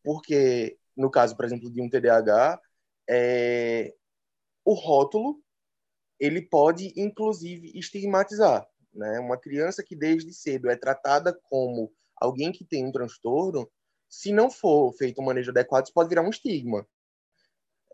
Porque, 0.03 0.77
no 0.97 1.11
caso, 1.11 1.37
por 1.37 1.45
exemplo, 1.45 1.71
de 1.71 1.81
um 1.81 1.89
TDAH, 1.89 2.61
é, 3.09 3.95
o 4.65 4.75
rótulo 4.75 5.41
ele 6.19 6.43
pode, 6.43 6.93
inclusive, 6.97 7.73
estigmatizar. 7.79 8.67
Né? 8.93 9.19
Uma 9.19 9.39
criança 9.39 9.83
que 9.83 9.97
desde 9.97 10.33
cedo 10.35 10.69
é 10.69 10.77
tratada 10.77 11.39
como 11.45 11.91
alguém 12.17 12.53
que 12.53 12.65
tem 12.65 12.85
um 12.85 12.93
transtorno, 12.93 13.71
se 14.09 14.33
não 14.33 14.51
for 14.51 14.93
feito 14.93 15.21
um 15.21 15.25
manejo 15.25 15.51
adequado, 15.51 15.85
isso 15.85 15.95
pode 15.95 16.09
virar 16.09 16.23
um 16.23 16.31
estigma. 16.31 16.87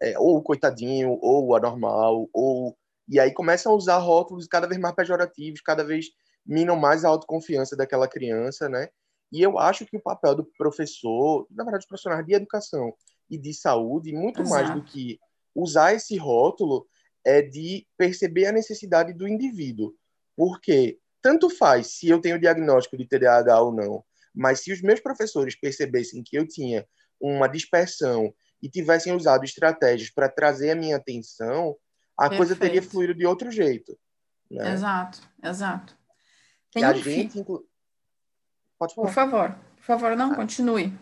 É, 0.02 0.18
ou 0.18 0.42
coitadinho, 0.42 1.18
ou 1.22 1.54
anormal, 1.54 2.28
ou 2.32 2.76
e 3.08 3.20
aí 3.20 3.32
começam 3.32 3.72
a 3.72 3.74
usar 3.74 3.98
rótulos 3.98 4.46
cada 4.46 4.66
vez 4.66 4.80
mais 4.80 4.94
pejorativos, 4.94 5.60
cada 5.60 5.84
vez 5.84 6.06
minam 6.44 6.76
mais 6.76 7.04
a 7.04 7.08
autoconfiança 7.08 7.76
daquela 7.76 8.08
criança, 8.08 8.68
né? 8.68 8.88
E 9.32 9.42
eu 9.42 9.58
acho 9.58 9.84
que 9.84 9.96
o 9.96 10.02
papel 10.02 10.34
do 10.34 10.44
professor, 10.56 11.46
na 11.50 11.64
verdade, 11.64 11.82
os 11.82 11.88
profissionais 11.88 12.24
de 12.24 12.34
educação 12.34 12.94
e 13.28 13.36
de 13.36 13.52
saúde, 13.52 14.12
muito 14.12 14.42
Exato. 14.42 14.50
mais 14.50 14.74
do 14.74 14.84
que 14.84 15.18
usar 15.54 15.94
esse 15.94 16.16
rótulo, 16.16 16.86
é 17.24 17.42
de 17.42 17.86
perceber 17.96 18.46
a 18.46 18.52
necessidade 18.52 19.12
do 19.12 19.26
indivíduo. 19.26 19.92
Porque 20.36 20.98
tanto 21.20 21.50
faz 21.50 21.98
se 21.98 22.08
eu 22.08 22.20
tenho 22.20 22.38
diagnóstico 22.38 22.96
de 22.96 23.06
TDAH 23.06 23.60
ou 23.60 23.72
não, 23.72 24.04
mas 24.32 24.60
se 24.60 24.72
os 24.72 24.80
meus 24.80 25.00
professores 25.00 25.58
percebessem 25.58 26.22
que 26.22 26.38
eu 26.38 26.46
tinha 26.46 26.86
uma 27.20 27.48
dispersão 27.48 28.32
e 28.62 28.68
tivessem 28.68 29.12
usado 29.12 29.44
estratégias 29.44 30.10
para 30.10 30.28
trazer 30.28 30.70
a 30.70 30.76
minha 30.76 30.96
atenção, 30.96 31.76
a 32.16 32.28
Perfeito. 32.28 32.36
coisa 32.38 32.56
teria 32.56 32.82
fluído 32.82 33.14
de 33.14 33.26
outro 33.26 33.50
jeito. 33.50 33.98
Né? 34.50 34.72
Exato, 34.72 35.20
exato. 35.42 35.96
Tem 36.72 36.84
a 36.84 36.90
um 36.90 36.94
gente. 36.94 37.38
Inclu... 37.38 37.66
Pode 38.78 38.94
falar. 38.94 39.06
Por 39.06 39.14
favor, 39.14 39.58
por 39.76 39.84
favor, 39.84 40.16
não, 40.16 40.32
ah. 40.32 40.36
continue. 40.36 40.92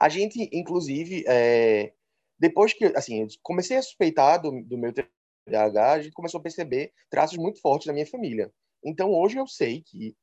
A 0.00 0.08
gente, 0.08 0.48
inclusive, 0.52 1.24
é... 1.26 1.92
depois 2.38 2.72
que 2.72 2.86
assim, 2.96 3.26
comecei 3.42 3.76
a 3.76 3.82
suspeitar 3.82 4.40
do, 4.40 4.62
do 4.62 4.78
meu 4.78 4.92
TDAH, 4.92 5.92
a 5.92 6.02
gente 6.02 6.12
começou 6.12 6.40
a 6.40 6.42
perceber 6.42 6.92
traços 7.10 7.36
muito 7.36 7.60
fortes 7.60 7.86
da 7.86 7.92
minha 7.92 8.06
família. 8.06 8.52
Então, 8.82 9.12
hoje 9.12 9.36
eu 9.36 9.46
sei 9.46 9.82
que 9.82 10.16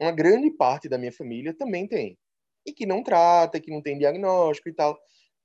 uma 0.00 0.12
grande 0.12 0.50
parte 0.50 0.88
da 0.88 0.98
minha 0.98 1.12
família 1.12 1.54
também 1.54 1.86
tem. 1.86 2.18
E 2.64 2.72
que 2.72 2.86
não 2.86 3.02
trata, 3.02 3.60
que 3.60 3.70
não 3.70 3.82
tem 3.82 3.98
diagnóstico 3.98 4.68
e 4.68 4.72
tal. 4.72 4.98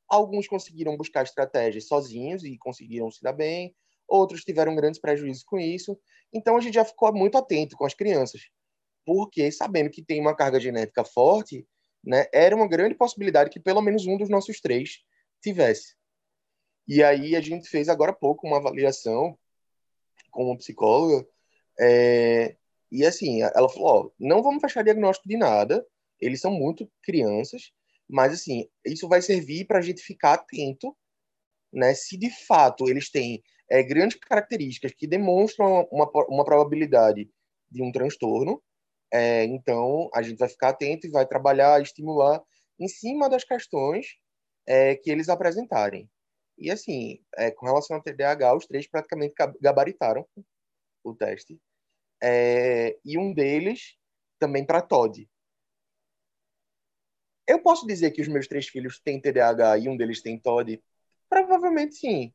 Alguns 0.08 0.48
conseguiram 0.48 0.96
buscar 0.96 1.24
estratégias 1.24 1.88
sozinhos 1.88 2.44
e 2.44 2.58
conseguiram 2.58 3.10
se 3.12 3.22
dar 3.22 3.34
bem. 3.34 3.76
Outros 4.08 4.44
tiveram 4.44 4.76
grandes 4.76 5.00
prejuízos 5.00 5.44
com 5.44 5.60
isso. 5.60 6.00
Então, 6.34 6.58
a 6.58 6.62
gente 6.62 6.76
já 6.76 6.86
ficou 6.86 7.14
muito 7.14 7.38
atento 7.38 7.76
com 7.76 7.86
as 7.86 7.94
crianças. 7.94 8.42
Porque, 9.06 9.52
sabendo 9.52 9.90
que 9.90 10.04
tem 10.04 10.20
uma 10.20 10.36
carga 10.36 10.60
genética 10.60 11.04
forte, 11.04 11.68
né, 12.04 12.26
era 12.34 12.56
uma 12.56 12.68
grande 12.68 12.96
possibilidade 12.96 13.50
que 13.50 13.60
pelo 13.60 13.82
menos 13.82 14.06
um 14.06 14.18
dos 14.18 14.30
nossos 14.30 14.60
três 14.60 15.00
tivesse. 15.42 15.96
E 16.88 17.04
aí 17.04 17.36
a 17.36 17.42
gente 17.42 17.70
fez 17.70 17.90
agora 17.90 18.12
há 18.12 18.16
pouco 18.16 18.48
uma 18.48 18.58
avaliação 18.58 19.38
com 20.32 20.46
uma 20.46 20.58
psicóloga 20.58 21.28
é, 21.80 22.56
e 22.92 23.06
assim, 23.06 23.42
ela 23.42 23.70
falou: 23.70 23.88
ó, 23.88 24.10
não 24.20 24.42
vamos 24.42 24.62
fechar 24.62 24.84
diagnóstico 24.84 25.30
de 25.30 25.38
nada, 25.38 25.86
eles 26.20 26.42
são 26.42 26.52
muito 26.52 26.90
crianças, 27.04 27.72
mas 28.10 28.34
assim, 28.34 28.68
isso 28.86 29.08
vai 29.08 29.22
servir 29.22 29.66
para 29.66 29.80
a 29.80 29.82
gente 29.82 30.02
ficar 30.02 30.34
atento, 30.34 30.96
né? 31.72 31.94
Se 31.94 32.18
de 32.18 32.30
fato 32.46 32.90
eles 32.90 33.10
têm 33.12 33.44
é, 33.70 33.84
grandes 33.84 34.18
características 34.18 34.94
que 34.94 35.08
demonstram 35.08 35.88
uma, 35.92 36.10
uma 36.30 36.46
probabilidade 36.46 37.30
de 37.70 37.82
um 37.82 37.92
transtorno, 37.92 38.62
é, 39.12 39.46
então 39.46 40.10
a 40.14 40.22
gente 40.22 40.38
vai 40.38 40.50
ficar 40.50 40.70
atento 40.70 41.08
e 41.08 41.12
vai 41.12 41.26
trabalhar, 41.26 41.82
estimular 41.82 42.42
em 42.80 42.88
cima 42.88 43.30
das 43.30 43.44
questões 43.44 44.18
é, 44.66 44.96
que 44.96 45.10
eles 45.10 45.30
apresentarem. 45.30 46.10
E 46.58 46.72
assim, 46.72 47.20
é, 47.36 47.52
com 47.52 47.66
relação 47.66 47.96
ao 47.96 48.04
TDAH, 48.04 48.56
os 48.56 48.66
três 48.66 48.88
praticamente 48.88 49.36
gabaritaram 49.62 50.28
o 51.04 51.14
teste 51.14 51.60
é, 52.22 52.98
e 53.06 53.18
um 53.18 53.34
deles 53.34 53.96
também 54.40 54.66
para 54.66 54.82
Todd. 54.82 55.28
Eu 57.48 57.62
posso 57.62 57.88
dizer 57.88 58.12
que 58.12 58.22
os 58.22 58.28
meus 58.28 58.48
três 58.48 58.68
filhos 58.68 59.00
têm 59.00 59.22
TDAH 59.22 59.78
e 59.78 59.88
um 59.88 59.96
deles 59.96 60.22
tem 60.22 60.38
Todd? 60.40 60.84
Provavelmente 61.30 61.96
sim, 61.96 62.34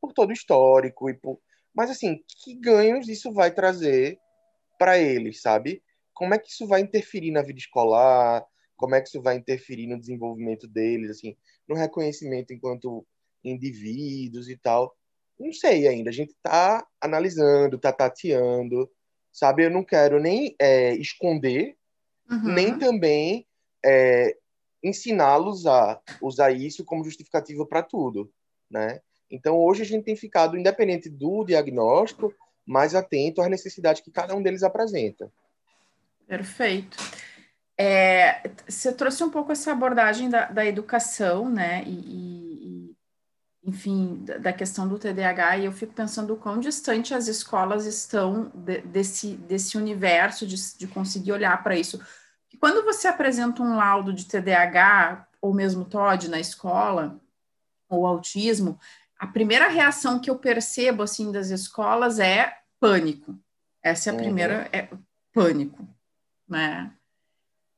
por 0.00 0.12
todo 0.12 0.30
o 0.30 0.32
histórico 0.32 1.10
e 1.10 1.14
por... 1.14 1.38
mas 1.74 1.90
assim, 1.90 2.22
que 2.42 2.54
ganhos 2.54 3.08
isso 3.08 3.32
vai 3.32 3.52
trazer 3.52 4.18
para 4.78 4.98
eles, 4.98 5.42
sabe? 5.42 5.82
Como 6.14 6.34
é 6.34 6.38
que 6.38 6.50
isso 6.50 6.66
vai 6.66 6.80
interferir 6.80 7.30
na 7.30 7.42
vida 7.42 7.58
escolar? 7.58 8.44
Como 8.76 8.94
é 8.94 9.00
que 9.00 9.08
isso 9.08 9.20
vai 9.20 9.36
interferir 9.36 9.86
no 9.86 9.98
desenvolvimento 9.98 10.66
deles, 10.66 11.10
assim, 11.10 11.36
no 11.68 11.74
reconhecimento 11.74 12.52
enquanto 12.52 13.06
indivíduos 13.44 14.48
e 14.48 14.56
tal? 14.56 14.94
Não 15.38 15.52
sei 15.52 15.86
ainda. 15.86 16.10
A 16.10 16.12
gente 16.12 16.30
está 16.30 16.86
analisando, 17.00 17.76
está 17.76 17.92
tateando 17.92 18.90
sabe? 19.32 19.64
Eu 19.64 19.70
não 19.70 19.84
quero 19.84 20.20
nem 20.20 20.54
é, 20.58 20.94
esconder, 20.94 21.76
uhum. 22.30 22.52
nem 22.52 22.78
também 22.78 23.46
é, 23.84 24.36
ensiná-los 24.82 25.66
a 25.66 26.00
usar 26.20 26.50
isso 26.50 26.84
como 26.84 27.04
justificativa 27.04 27.66
para 27.66 27.82
tudo, 27.82 28.32
né? 28.70 29.00
Então, 29.30 29.56
hoje 29.58 29.82
a 29.82 29.86
gente 29.86 30.04
tem 30.04 30.16
ficado, 30.16 30.56
independente 30.56 31.08
do 31.08 31.44
diagnóstico, 31.44 32.34
mais 32.66 32.94
atento 32.94 33.40
às 33.40 33.48
necessidades 33.48 34.02
que 34.02 34.10
cada 34.10 34.34
um 34.34 34.42
deles 34.42 34.62
apresenta. 34.62 35.30
Perfeito. 36.26 36.96
É, 37.78 38.42
você 38.68 38.92
trouxe 38.92 39.24
um 39.24 39.30
pouco 39.30 39.52
essa 39.52 39.72
abordagem 39.72 40.28
da, 40.28 40.46
da 40.46 40.66
educação, 40.66 41.48
né? 41.48 41.82
E, 41.86 41.90
e 41.90 42.96
enfim, 43.62 44.24
da, 44.40 44.52
questão 44.52 44.88
do 44.88 44.98
TDAH, 44.98 45.58
e 45.58 45.64
eu 45.66 45.72
fico 45.72 45.92
pensando 45.92 46.34
o 46.34 46.36
quão 46.36 46.58
distante 46.58 47.14
as 47.14 47.28
escolas 47.28 47.86
estão 47.86 48.50
de, 48.54 48.80
desse, 48.80 49.34
desse 49.36 49.76
universo, 49.76 50.46
de, 50.46 50.56
de 50.78 50.86
conseguir 50.86 51.32
olhar 51.32 51.62
para 51.62 51.76
isso. 51.76 52.00
E 52.52 52.56
quando 52.56 52.84
você 52.84 53.06
apresenta 53.06 53.62
um 53.62 53.76
laudo 53.76 54.12
de 54.12 54.26
TDAH, 54.26 55.26
ou 55.40 55.54
mesmo 55.54 55.84
TOD 55.84 56.28
na 56.28 56.40
escola, 56.40 57.20
ou 57.88 58.06
autismo, 58.06 58.78
a 59.20 59.26
primeira 59.26 59.68
reação 59.68 60.18
que 60.18 60.30
eu 60.30 60.38
percebo 60.38 61.02
assim 61.02 61.30
das 61.30 61.50
escolas 61.50 62.18
é 62.18 62.56
pânico. 62.80 63.38
Essa 63.82 64.08
é 64.08 64.12
a 64.12 64.14
uhum. 64.14 64.22
primeira, 64.22 64.66
é 64.72 64.88
pânico, 65.30 65.86
né? 66.48 66.90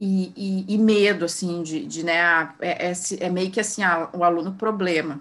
E, 0.00 0.32
e, 0.36 0.74
e 0.74 0.78
medo, 0.78 1.24
assim, 1.24 1.62
de, 1.64 1.84
de 1.84 2.04
né, 2.04 2.14
é, 2.60 2.90
é, 2.90 2.92
é, 3.20 3.28
meio 3.28 3.50
que 3.50 3.58
assim, 3.58 3.82
ah, 3.82 4.08
o 4.14 4.22
aluno 4.22 4.54
problema. 4.54 5.20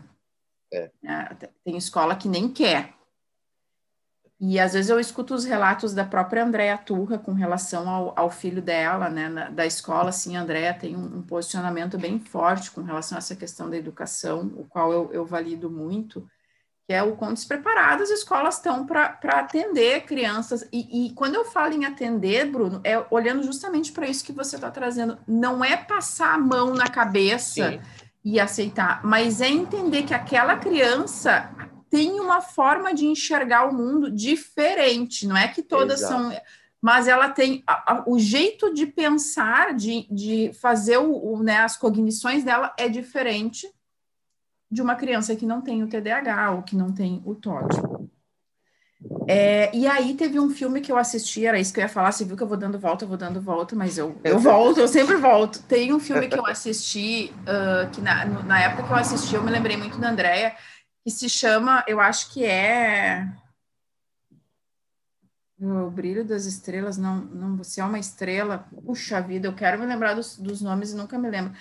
É. 0.71 0.91
Né? 1.01 1.37
Tem 1.63 1.75
escola 1.75 2.15
que 2.15 2.27
nem 2.27 2.47
quer, 2.47 2.93
e 4.43 4.60
às 4.60 4.74
vezes 4.74 4.89
eu 4.89 5.00
escuto 5.00 5.36
os 5.36 5.45
relatos 5.45 5.93
da 5.93 6.03
própria 6.03 6.43
Andréa 6.43 6.75
Turra 6.75 7.19
com 7.19 7.31
relação 7.31 7.88
ao, 7.88 8.13
ao 8.17 8.31
filho 8.31 8.60
dela, 8.60 9.07
né, 9.07 9.29
na, 9.29 9.51
da 9.51 9.67
escola, 9.67 10.10
assim, 10.10 10.36
a 10.36 10.41
Andréa 10.41 10.74
tem 10.74 10.95
um, 10.95 11.17
um, 11.17 11.21
posicionamento 11.21 11.95
bem 11.95 12.17
forte 12.17 12.71
com 12.71 12.81
relação 12.81 13.15
a 13.15 13.19
essa 13.19 13.36
questão 13.36 13.69
da 13.69 13.77
educação, 13.77 14.51
o 14.57 14.63
qual 14.63 14.91
eu, 14.91 15.12
eu 15.13 15.24
valido 15.27 15.69
muito, 15.69 16.27
que 16.88 16.93
é 16.93 17.03
o 17.03 17.15
quão 17.15 17.36
despreparadas 17.36 18.10
as 18.10 18.17
escolas 18.17 18.55
estão 18.55 18.83
para 18.83 19.15
atender 19.25 20.05
crianças. 20.05 20.67
E, 20.74 21.05
e, 21.05 21.13
quando 21.13 21.36
eu 21.36 21.45
falo 21.45 21.75
em 21.75 21.86
atender, 21.86 22.50
Bruno, 22.50 22.81
é 22.83 23.05
olhando 23.12 23.43
justamente 23.43 23.91
para 23.91 24.07
isso 24.07 24.25
que 24.25 24.33
você 24.33 24.55
está 24.55 24.71
trazendo. 24.71 25.19
Não 25.27 25.63
é 25.63 25.77
passar 25.77 26.33
a 26.33 26.39
mão 26.39 26.74
na 26.74 26.88
cabeça 26.88 27.74
Sim. 27.74 27.81
e 28.25 28.39
aceitar, 28.39 29.01
mas 29.03 29.39
é 29.39 29.48
entender 29.48 30.01
que 30.01 30.15
aquela 30.15 30.57
criança 30.57 31.48
tem 31.91 32.21
uma 32.21 32.39
forma 32.39 32.93
de 32.93 33.05
enxergar 33.05 33.67
o 33.67 33.74
mundo 33.74 34.10
diferente, 34.10 35.27
não 35.27 35.36
é 35.36 35.50
que 35.50 35.62
todas 35.62 36.01
Exato. 36.01 36.24
são. 36.24 36.41
Mas 36.81 37.07
ela 37.07 37.29
tem 37.29 37.62
a, 37.67 37.93
a, 37.93 38.03
o 38.07 38.17
jeito 38.17 38.74
de 38.74 38.88
pensar, 38.88 39.75
de, 39.75 40.07
de 40.10 40.51
fazer 40.53 40.98
o, 40.98 41.12
o, 41.12 41.43
né, 41.43 41.57
as 41.57 41.75
cognições 41.75 42.43
dela 42.43 42.74
é 42.79 42.88
diferente 42.88 43.69
de 44.71 44.81
uma 44.81 44.95
criança 44.95 45.36
que 45.36 45.45
não 45.45 45.62
tem 45.62 45.83
o 45.83 45.88
TDAH 45.88 46.51
ou 46.51 46.63
que 46.63 46.77
não 46.77 46.93
tem 46.93 47.21
o 47.25 47.36
TOD. 47.36 47.75
É, 49.27 49.75
e 49.75 49.86
aí 49.86 50.13
teve 50.13 50.39
um 50.39 50.50
filme 50.50 50.79
que 50.79 50.91
eu 50.91 50.98
assisti, 50.98 51.45
era 51.45 51.60
isso 51.60 51.74
que 51.74 51.79
eu 51.79 51.83
ia 51.83 51.89
falar, 51.89 52.12
você 52.12 52.24
viu 52.24 52.38
que 52.38 52.43
eu 52.43 52.48
vou 52.48 52.57
dando 52.57 52.79
volta, 52.79 53.03
eu 53.03 53.10
vou 53.10 53.17
dando 53.17 53.41
volta, 53.41 53.75
mas 53.75 53.98
eu, 53.98 54.15
eu 54.24 54.38
volto, 54.39 54.79
eu 54.79 54.88
sempre 54.88 55.15
volto. 55.17 55.62
Tem 55.63 55.93
um 55.93 56.00
filme 56.00 56.27
que 56.29 56.39
eu 56.39 56.45
assisti, 56.45 57.33
uh, 57.41 57.89
que 57.91 58.00
na, 58.00 58.25
na 58.25 58.60
época 58.62 58.83
que 58.83 58.91
eu 58.91 58.95
assisti, 58.95 59.36
eu 59.36 59.43
me 59.43 59.51
lembrei 59.51 59.75
muito 59.75 59.98
da 59.98 60.10
Andrea, 60.10 60.55
que 61.03 61.12
se 61.12 61.29
chama, 61.29 61.84
eu 61.88 62.00
acho 62.00 62.31
que 62.31 62.46
é 62.46 63.27
o 65.60 65.91
brilho 65.91 66.25
das 66.25 66.46
estrelas, 66.46 66.98
não, 66.98 67.17
não, 67.17 67.58
você 67.58 67.81
é 67.81 67.84
uma 67.84 68.00
estrela, 68.00 68.67
puxa 68.84 69.22
vida, 69.22 69.48
eu 69.48 69.55
quero 69.55 69.79
me 69.79 69.86
lembrar 69.86 70.15
dos, 70.15 70.38
dos 70.38 70.60
nomes 70.62 70.91
e 70.91 70.96
nunca 70.96 71.20
me 71.20 71.29
lembro. 71.29 71.53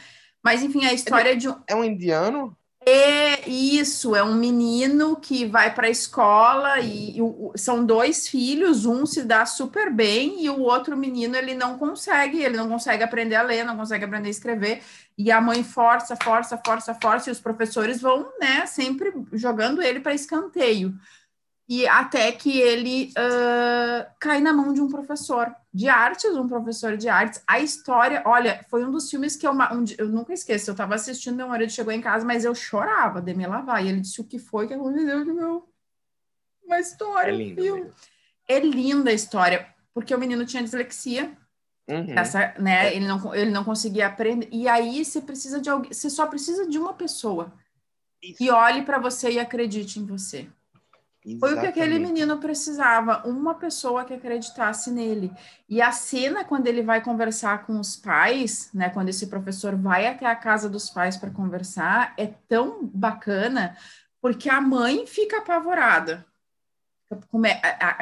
Mas, 0.43 0.63
enfim, 0.63 0.87
a 0.87 0.93
história 0.93 1.33
é 1.33 1.37
de 1.37 1.49
um... 1.49 1.63
É 1.67 1.75
um 1.75 1.85
indiano? 1.85 2.57
É 2.93 3.49
isso, 3.49 4.17
é 4.17 4.23
um 4.25 4.35
menino 4.35 5.15
que 5.15 5.47
vai 5.47 5.73
para 5.73 5.87
a 5.87 5.91
escola 5.91 6.81
e, 6.81 7.19
e 7.19 7.23
o, 7.23 7.53
são 7.55 7.87
dois 7.87 8.27
filhos, 8.27 8.85
um 8.85 9.07
se 9.07 9.23
dá 9.23 9.47
super 9.47 9.93
bem 9.93 10.45
e 10.45 10.51
o 10.51 10.59
outro 10.59 10.97
menino 10.97 11.37
ele 11.37 11.55
não 11.55 11.79
consegue, 11.79 12.43
ele 12.43 12.57
não 12.57 12.69
consegue 12.69 13.05
aprender 13.05 13.37
a 13.37 13.43
ler, 13.43 13.65
não 13.65 13.77
consegue 13.77 14.05
aprender 14.05 14.27
a 14.27 14.31
escrever 14.33 14.83
e 15.17 15.31
a 15.31 15.41
mãe 15.41 15.63
força, 15.63 16.17
força, 16.21 16.61
força, 16.67 16.93
força 17.01 17.31
e 17.31 17.33
os 17.33 17.39
professores 17.39 18.01
vão, 18.01 18.29
né, 18.41 18.67
sempre 18.67 19.13
jogando 19.35 19.81
ele 19.81 20.01
para 20.01 20.13
escanteio 20.13 20.93
e 21.71 21.87
até 21.87 22.33
que 22.33 22.59
ele 22.59 23.13
uh, 23.17 24.05
cai 24.19 24.41
na 24.41 24.53
mão 24.53 24.73
de 24.73 24.81
um 24.81 24.89
professor 24.89 25.55
de 25.73 25.89
artes, 25.89 26.35
um 26.35 26.49
professor 26.49 26.97
de 26.97 27.09
artes. 27.09 27.41
A 27.47 27.61
história, 27.61 28.25
olha, 28.27 28.67
foi 28.69 28.85
um 28.85 28.91
dos 28.91 29.09
filmes 29.09 29.37
que 29.37 29.47
eu, 29.47 29.53
um, 29.53 29.85
eu 29.97 30.09
nunca 30.09 30.33
esqueço. 30.33 30.69
Eu 30.69 30.73
estava 30.73 30.97
assistindo, 30.97 31.37
meu 31.37 31.47
marido 31.47 31.71
chegou 31.71 31.93
em 31.93 32.01
casa, 32.01 32.27
mas 32.27 32.45
eu 32.45 32.57
chorava 32.57 33.23
de 33.23 33.33
me 33.35 33.47
lavar. 33.47 33.85
E 33.85 33.89
ele 33.89 34.01
disse 34.01 34.21
o 34.21 34.25
que 34.25 34.37
foi 34.37 34.67
que 34.67 34.75
aconteceu 34.75 35.25
de 35.25 35.33
meu. 35.33 35.69
Uma 36.65 36.81
história, 36.81 37.31
é 37.31 37.37
lindo, 37.37 37.63
filme. 37.63 37.93
É 38.49 38.59
linda 38.59 39.11
a 39.11 39.15
história, 39.15 39.73
porque 39.95 40.13
o 40.13 40.19
menino 40.19 40.45
tinha 40.45 40.65
dislexia. 40.65 41.31
Uhum. 41.89 42.19
Essa, 42.19 42.53
né, 42.59 42.89
é. 42.89 42.97
ele, 42.97 43.07
não, 43.07 43.33
ele 43.33 43.51
não 43.53 43.63
conseguia 43.63 44.09
aprender. 44.09 44.49
E 44.51 44.67
aí 44.67 45.05
você 45.05 45.21
precisa 45.21 45.61
de 45.61 45.71
alguém, 45.71 45.93
você 45.93 46.11
só 46.11 46.27
precisa 46.27 46.67
de 46.67 46.81
uma 46.81 46.95
pessoa 46.95 47.53
Isso. 48.21 48.39
que 48.39 48.51
olhe 48.51 48.83
para 48.83 48.99
você 48.99 49.31
e 49.31 49.39
acredite 49.39 50.01
em 50.01 50.05
você. 50.05 50.49
Exatamente. 51.25 51.41
Foi 51.41 51.55
o 51.55 51.61
que 51.61 51.67
aquele 51.67 51.99
menino 51.99 52.39
precisava, 52.39 53.23
uma 53.27 53.55
pessoa 53.55 54.05
que 54.05 54.15
acreditasse 54.15 54.91
nele. 54.91 55.31
E 55.69 55.83
a 55.83 55.93
cena, 55.93 56.45
quando 56.45 56.67
ele 56.67 56.83
vai 56.83 57.03
conversar 57.03 57.67
com 57.67 57.79
os 57.79 57.95
pais, 57.95 58.71
né, 58.73 58.89
quando 58.89 59.11
esse 59.11 59.27
professor 59.27 59.77
vai 59.77 60.07
até 60.07 60.25
a 60.25 60.35
casa 60.35 60.69
dos 60.69 60.89
pais 60.89 61.19
para 61.19 61.31
conversar, 61.31 62.15
é 62.17 62.27
tão 62.27 62.87
bacana, 62.87 63.77
porque 64.21 64.49
a 64.49 64.61
mãe 64.63 65.07
fica 65.07 65.39
apavorada. 65.39 66.25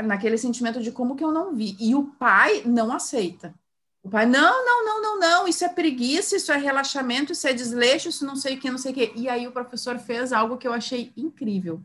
Naquele 0.05 0.39
sentimento 0.39 0.81
de 0.81 0.93
como 0.93 1.17
que 1.17 1.25
eu 1.25 1.33
não 1.33 1.55
vi. 1.55 1.77
E 1.81 1.95
o 1.95 2.05
pai 2.05 2.63
não 2.67 2.93
aceita. 2.93 3.53
O 4.01 4.09
pai, 4.09 4.27
não, 4.27 4.65
não, 4.65 4.85
não, 4.85 5.03
não, 5.03 5.19
não, 5.19 5.49
isso 5.49 5.65
é 5.65 5.69
preguiça, 5.69 6.37
isso 6.37 6.53
é 6.53 6.57
relaxamento, 6.57 7.33
isso 7.33 7.49
é 7.49 7.53
desleixo, 7.53 8.11
isso 8.11 8.25
não 8.25 8.37
sei 8.37 8.57
o 8.57 8.61
que, 8.61 8.71
não 8.71 8.79
sei 8.79 8.93
o 8.93 8.95
que. 8.95 9.13
E 9.17 9.29
aí 9.29 9.49
o 9.49 9.53
professor 9.53 9.99
fez 9.99 10.33
algo 10.33 10.57
que 10.57 10.69
eu 10.69 10.73
achei 10.73 11.13
incrível 11.17 11.83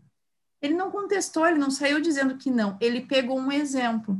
ele 0.63 0.75
não 0.75 0.89
contestou, 0.89 1.45
ele 1.45 1.59
não 1.59 1.69
saiu 1.69 1.99
dizendo 1.99 2.37
que 2.37 2.49
não. 2.49 2.77
Ele 2.79 3.01
pegou 3.01 3.37
um 3.37 3.51
exemplo, 3.51 4.17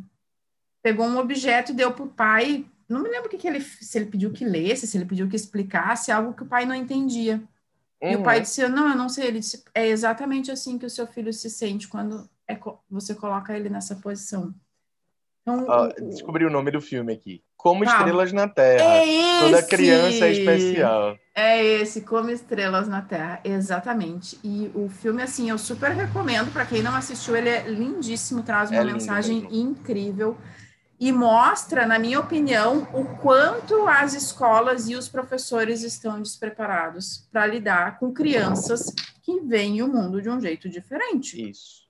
pegou 0.82 1.06
um 1.06 1.17
objeto 1.17 1.71
e 1.71 1.75
deu 1.75 1.93
para 1.93 2.03
o 2.03 2.10
pai. 2.10 2.65
Não 2.89 3.01
me 3.01 3.08
lembro 3.08 3.29
que, 3.29 3.38
que 3.38 3.47
ele, 3.47 3.62
se 3.62 3.97
ele 3.97 4.08
pediu 4.08 4.29
que 4.29 4.43
lesse, 4.43 4.86
se 4.86 4.97
ele 4.97 5.06
pediu 5.06 5.29
que 5.29 5.38
explicasse 5.38 6.12
algo 6.12 6.34
que 6.34 6.43
o 6.43 6.45
pai 6.45 6.65
não 6.65 6.75
entendia. 6.75 7.41
Uhum. 8.01 8.12
E 8.12 8.15
o 8.17 8.23
pai 8.23 8.38
uhum. 8.38 8.43
disse: 8.43 8.67
Não, 8.67 8.89
eu 8.89 8.97
não 8.97 9.08
sei. 9.08 9.27
Ele 9.27 9.39
disse: 9.39 9.63
É 9.73 9.88
exatamente 9.88 10.51
assim 10.51 10.77
que 10.77 10.86
o 10.86 10.89
seu 10.89 11.08
filho 11.08 11.32
se 11.32 11.49
sente 11.49 11.88
quando 11.88 12.29
é, 12.45 12.60
você 12.89 13.15
coloca 13.15 13.56
ele 13.56 13.69
nessa 13.69 13.95
posição. 13.95 14.53
Então, 15.45 15.89
descobri 16.10 16.45
o 16.45 16.49
nome 16.49 16.71
do 16.71 16.79
filme 16.79 17.12
aqui. 17.12 17.43
Como 17.58 17.84
Estrelas 17.84 18.32
na 18.32 18.47
Terra. 18.47 18.84
É 18.84 19.39
Toda 19.41 19.63
criança 19.63 20.25
é 20.25 20.32
especial. 20.32 21.17
É 21.36 21.63
esse, 21.63 22.01
Como 22.01 22.29
Estrelas 22.29 22.88
na 22.88 23.01
Terra, 23.01 23.41
exatamente. 23.43 24.39
E 24.43 24.71
o 24.73 24.88
filme, 24.88 25.21
assim, 25.21 25.49
eu 25.49 25.58
super 25.58 25.91
recomendo 25.91 26.51
para 26.51 26.65
quem 26.65 26.82
não 26.82 26.95
assistiu, 26.95 27.36
ele 27.36 27.49
é 27.49 27.63
lindíssimo, 27.67 28.43
traz 28.43 28.69
uma 28.69 28.82
é 28.82 28.84
mensagem 28.84 29.47
incrível 29.51 30.38
e 30.99 31.12
mostra, 31.12 31.86
na 31.86 31.99
minha 31.99 32.19
opinião, 32.19 32.88
o 32.93 33.03
quanto 33.17 33.88
as 33.88 34.13
escolas 34.13 34.88
e 34.88 34.95
os 34.95 35.10
professores 35.10 35.84
estão 35.84 36.21
despreparados 36.21 37.27
para 37.32 37.45
lidar 37.45 37.99
com 37.99 38.13
crianças 38.13 38.93
que 39.21 39.41
veem 39.41 39.82
o 39.82 39.88
mundo 39.88 40.21
de 40.21 40.29
um 40.29 40.39
jeito 40.39 40.69
diferente. 40.69 41.49
Isso. 41.49 41.83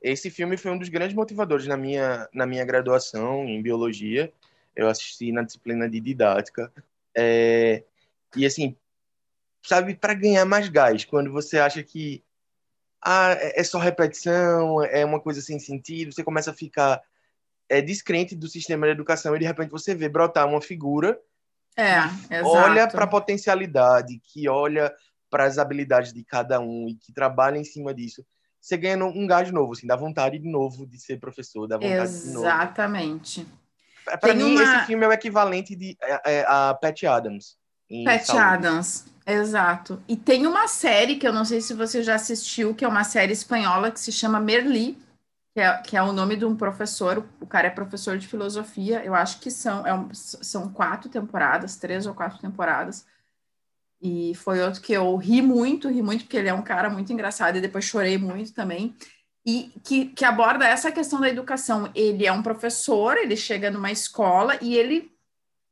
Esse 0.00 0.30
filme 0.30 0.56
foi 0.56 0.70
um 0.70 0.78
dos 0.78 0.88
grandes 0.88 1.14
motivadores 1.14 1.66
na 1.66 1.76
minha, 1.76 2.28
na 2.32 2.46
minha 2.46 2.64
graduação 2.64 3.44
em 3.44 3.60
biologia 3.60 4.32
eu 4.78 4.88
assisti 4.88 5.32
na 5.32 5.42
disciplina 5.42 5.90
de 5.90 5.98
didática. 5.98 6.72
É, 7.12 7.82
e 8.36 8.46
assim, 8.46 8.76
sabe, 9.60 9.96
para 9.96 10.14
ganhar 10.14 10.44
mais 10.44 10.68
gás, 10.68 11.04
quando 11.04 11.32
você 11.32 11.58
acha 11.58 11.82
que 11.82 12.22
ah, 13.02 13.32
é, 13.32 13.60
é 13.60 13.64
só 13.64 13.78
repetição, 13.78 14.82
é 14.84 15.04
uma 15.04 15.18
coisa 15.18 15.40
sem 15.40 15.58
sentido, 15.58 16.12
você 16.12 16.22
começa 16.22 16.52
a 16.52 16.54
ficar 16.54 17.02
é, 17.68 17.82
descrente 17.82 18.36
do 18.36 18.46
sistema 18.46 18.86
de 18.86 18.92
educação 18.92 19.34
e 19.34 19.40
de 19.40 19.44
repente 19.44 19.70
você 19.70 19.96
vê 19.96 20.08
brotar 20.08 20.46
uma 20.46 20.62
figura 20.62 21.20
é, 21.76 21.98
que 22.28 22.34
olha 22.44 22.86
para 22.86 23.04
a 23.04 23.08
potencialidade, 23.08 24.20
que 24.22 24.48
olha 24.48 24.94
para 25.28 25.44
as 25.44 25.58
habilidades 25.58 26.12
de 26.12 26.22
cada 26.22 26.60
um 26.60 26.88
e 26.88 26.94
que 26.94 27.12
trabalha 27.12 27.58
em 27.58 27.64
cima 27.64 27.92
disso. 27.92 28.24
Você 28.68 28.76
ganha 28.76 29.02
um 29.02 29.26
gás 29.26 29.50
novo, 29.50 29.72
assim, 29.72 29.86
dá 29.86 29.96
vontade 29.96 30.38
de 30.38 30.46
novo 30.46 30.86
de 30.86 31.00
ser 31.00 31.18
professor, 31.18 31.66
dá 31.66 31.78
vontade 31.78 31.94
Exatamente. 31.94 32.26
de 32.26 32.32
novo. 32.34 32.46
Exatamente. 32.46 33.46
Para 34.20 34.34
mim, 34.34 34.52
uma... 34.52 34.62
esse 34.62 34.86
filme 34.86 35.06
é 35.06 35.08
o 35.08 35.12
equivalente 35.12 35.74
de, 35.74 35.96
é, 36.02 36.40
é, 36.40 36.44
a 36.46 36.74
Pat 36.74 37.02
Adams. 37.04 37.56
Pat 38.04 38.26
saúde. 38.26 38.42
Adams, 38.42 39.06
exato. 39.26 40.02
E 40.06 40.14
tem 40.14 40.46
uma 40.46 40.68
série 40.68 41.16
que 41.16 41.26
eu 41.26 41.32
não 41.32 41.46
sei 41.46 41.62
se 41.62 41.72
você 41.72 42.02
já 42.02 42.16
assistiu, 42.16 42.74
que 42.74 42.84
é 42.84 42.88
uma 42.88 43.04
série 43.04 43.32
espanhola 43.32 43.90
que 43.90 43.98
se 43.98 44.12
chama 44.12 44.38
Merli, 44.38 44.98
que 45.54 45.62
é, 45.62 45.78
que 45.78 45.96
é 45.96 46.02
o 46.02 46.12
nome 46.12 46.36
de 46.36 46.44
um 46.44 46.54
professor. 46.54 47.26
O 47.40 47.46
cara 47.46 47.68
é 47.68 47.70
professor 47.70 48.18
de 48.18 48.28
filosofia. 48.28 49.02
Eu 49.02 49.14
acho 49.14 49.40
que 49.40 49.50
são, 49.50 49.86
é 49.86 49.94
um, 49.94 50.12
são 50.12 50.68
quatro 50.68 51.08
temporadas, 51.08 51.76
três 51.76 52.04
ou 52.04 52.12
quatro 52.12 52.38
temporadas. 52.38 53.06
E 54.00 54.34
foi 54.36 54.62
outro 54.62 54.80
que 54.80 54.92
eu 54.92 55.16
ri 55.16 55.42
muito, 55.42 55.88
ri 55.88 56.02
muito, 56.02 56.24
porque 56.24 56.36
ele 56.36 56.48
é 56.48 56.54
um 56.54 56.62
cara 56.62 56.88
muito 56.88 57.12
engraçado 57.12 57.56
e 57.56 57.60
depois 57.60 57.84
chorei 57.84 58.16
muito 58.16 58.52
também 58.52 58.94
e 59.48 59.72
que, 59.82 60.04
que 60.06 60.26
aborda 60.26 60.66
essa 60.66 60.92
questão 60.92 61.18
da 61.20 61.28
educação. 61.28 61.90
Ele 61.94 62.26
é 62.26 62.32
um 62.32 62.42
professor, 62.42 63.16
ele 63.16 63.34
chega 63.34 63.70
numa 63.70 63.90
escola 63.90 64.58
e 64.60 64.76
ele 64.76 65.10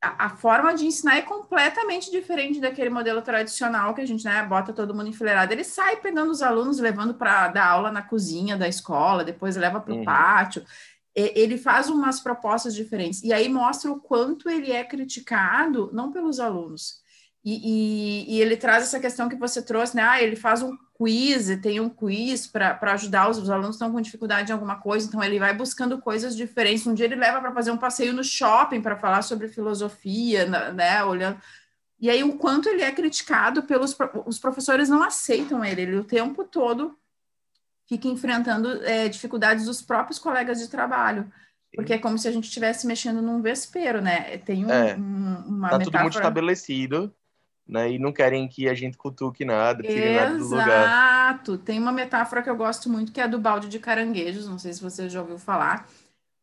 a, 0.03 0.27
a, 0.27 0.29
forma 0.31 0.73
de 0.75 0.87
ensinar 0.87 1.19
é 1.19 1.23
completamente 1.23 2.11
diferente 2.11 2.59
daquele 2.59 2.89
modelo 2.89 3.21
tradicional 3.21 3.93
que 3.93 4.01
a 4.01 4.07
gente 4.07 4.25
né, 4.25 4.43
bota 4.45 4.73
todo 4.73 4.95
mundo 4.95 5.11
enfileirado. 5.11 5.53
Ele 5.53 5.62
sai 5.62 5.97
pegando 5.97 6.31
os 6.31 6.41
alunos, 6.41 6.79
levando 6.79 7.12
para 7.15 7.49
dar 7.49 7.67
aula 7.69 7.93
na 7.93 8.01
cozinha 8.01 8.57
da 8.57 8.67
escola, 8.67 9.23
depois 9.23 9.57
leva 9.57 9.79
para 9.79 9.93
o 9.93 9.99
uhum. 9.99 10.05
pátio. 10.05 10.65
Ele 11.15 11.59
faz 11.59 11.91
umas 11.91 12.21
propostas 12.21 12.75
diferentes. 12.75 13.23
E 13.23 13.33
aí 13.33 13.47
mostra 13.49 13.91
o 13.91 14.01
quanto 14.01 14.49
ele 14.49 14.73
é 14.73 14.85
criticado, 14.85 15.91
não 15.93 16.11
pelos 16.11 16.41
alunos. 16.41 17.03
E, 17.47 17.61
e, 17.63 18.35
e 18.35 18.43
ele 18.43 18.57
traz 18.57 18.83
essa 18.83 18.99
questão 18.99 19.29
que 19.29 19.37
você 19.37 19.63
trouxe, 19.63 19.95
né? 19.95 20.03
Ah, 20.03 20.21
ele 20.21 20.35
faz 20.35 20.63
um 20.63 20.77
quiz, 20.95 21.47
tem 21.61 21.79
um 21.79 21.89
quiz 21.89 22.45
para 22.45 22.77
ajudar 22.95 23.31
os, 23.31 23.39
os, 23.39 23.49
alunos 23.49 23.77
que 23.77 23.85
estão 23.85 23.93
com 23.93 24.01
dificuldade 24.01 24.51
em 24.51 24.53
alguma 24.53 24.81
coisa, 24.81 25.07
então 25.07 25.23
ele 25.23 25.39
vai 25.39 25.55
buscando 25.55 26.01
coisas 26.01 26.37
diferentes. 26.37 26.89
Um 26.89 26.93
dia 26.93 27.07
ele 27.07 27.15
leva 27.15 27.41
para 27.41 27.53
fazer 27.53 27.71
um 27.71 27.77
passeio 27.77 28.13
no 28.13 28.25
shopping 28.25 28.83
para 28.83 28.97
falar 28.97 29.23
sobre 29.23 29.47
filosofia, 29.47 30.45
né? 30.73 31.05
Olhando. 31.05 31.41
E 32.01 32.11
aí, 32.11 32.25
o 32.25 32.37
quanto 32.37 32.69
ele 32.69 32.83
é 32.83 32.91
criticado 32.91 33.63
pelos 33.63 33.97
os 34.27 34.41
professores 34.41 34.89
não 34.89 35.05
aceitam 35.05 35.65
ele, 35.65 35.83
ele 35.83 35.97
o 35.99 36.05
tempo 36.05 36.43
todo 36.43 36.99
fica 37.89 38.09
enfrentando 38.09 38.85
é, 38.85 39.09
dificuldades 39.09 39.67
dos 39.67 39.81
próprios 39.81 40.19
colegas 40.19 40.59
de 40.59 40.67
trabalho. 40.67 41.33
Porque 41.73 41.93
é 41.93 41.99
como 41.99 42.19
se 42.19 42.27
a 42.27 42.33
gente 42.33 42.49
estivesse 42.49 42.89
mexendo 42.89 43.23
num 43.23 43.41
vespeiro, 43.41 44.01
né? 44.01 44.37
Tem 44.39 44.67
um, 44.67 44.71
é, 44.71 44.97
um, 44.97 45.45
uma 45.47 45.69
tá 45.69 45.79
metáfora... 45.79 45.85
tudo 45.85 45.99
muito 46.01 46.17
estabelecido 46.17 47.15
né? 47.68 47.90
E 47.92 47.98
não 47.98 48.12
querem 48.12 48.46
que 48.46 48.68
a 48.68 48.74
gente 48.74 48.96
cutuque 48.96 49.44
nada, 49.44 49.83
tire 49.83 50.14
nada 50.14 50.38
do 50.38 50.44
lugar. 50.44 50.68
Exato. 50.68 51.59
Tem 51.59 51.79
uma 51.79 51.92
metáfora 51.92 52.42
que 52.42 52.50
eu 52.50 52.57
gosto 52.57 52.88
muito, 52.88 53.12
que 53.12 53.20
é 53.20 53.24
a 53.24 53.29
do 53.29 53.38
balde 53.38 53.68
de 53.68 53.79
caranguejos. 53.79 54.48
Não 54.48 54.59
sei 54.59 54.72
se 54.72 54.83
você 54.83 55.09
já 55.09 55.20
ouviu 55.20 55.38
falar. 55.38 55.88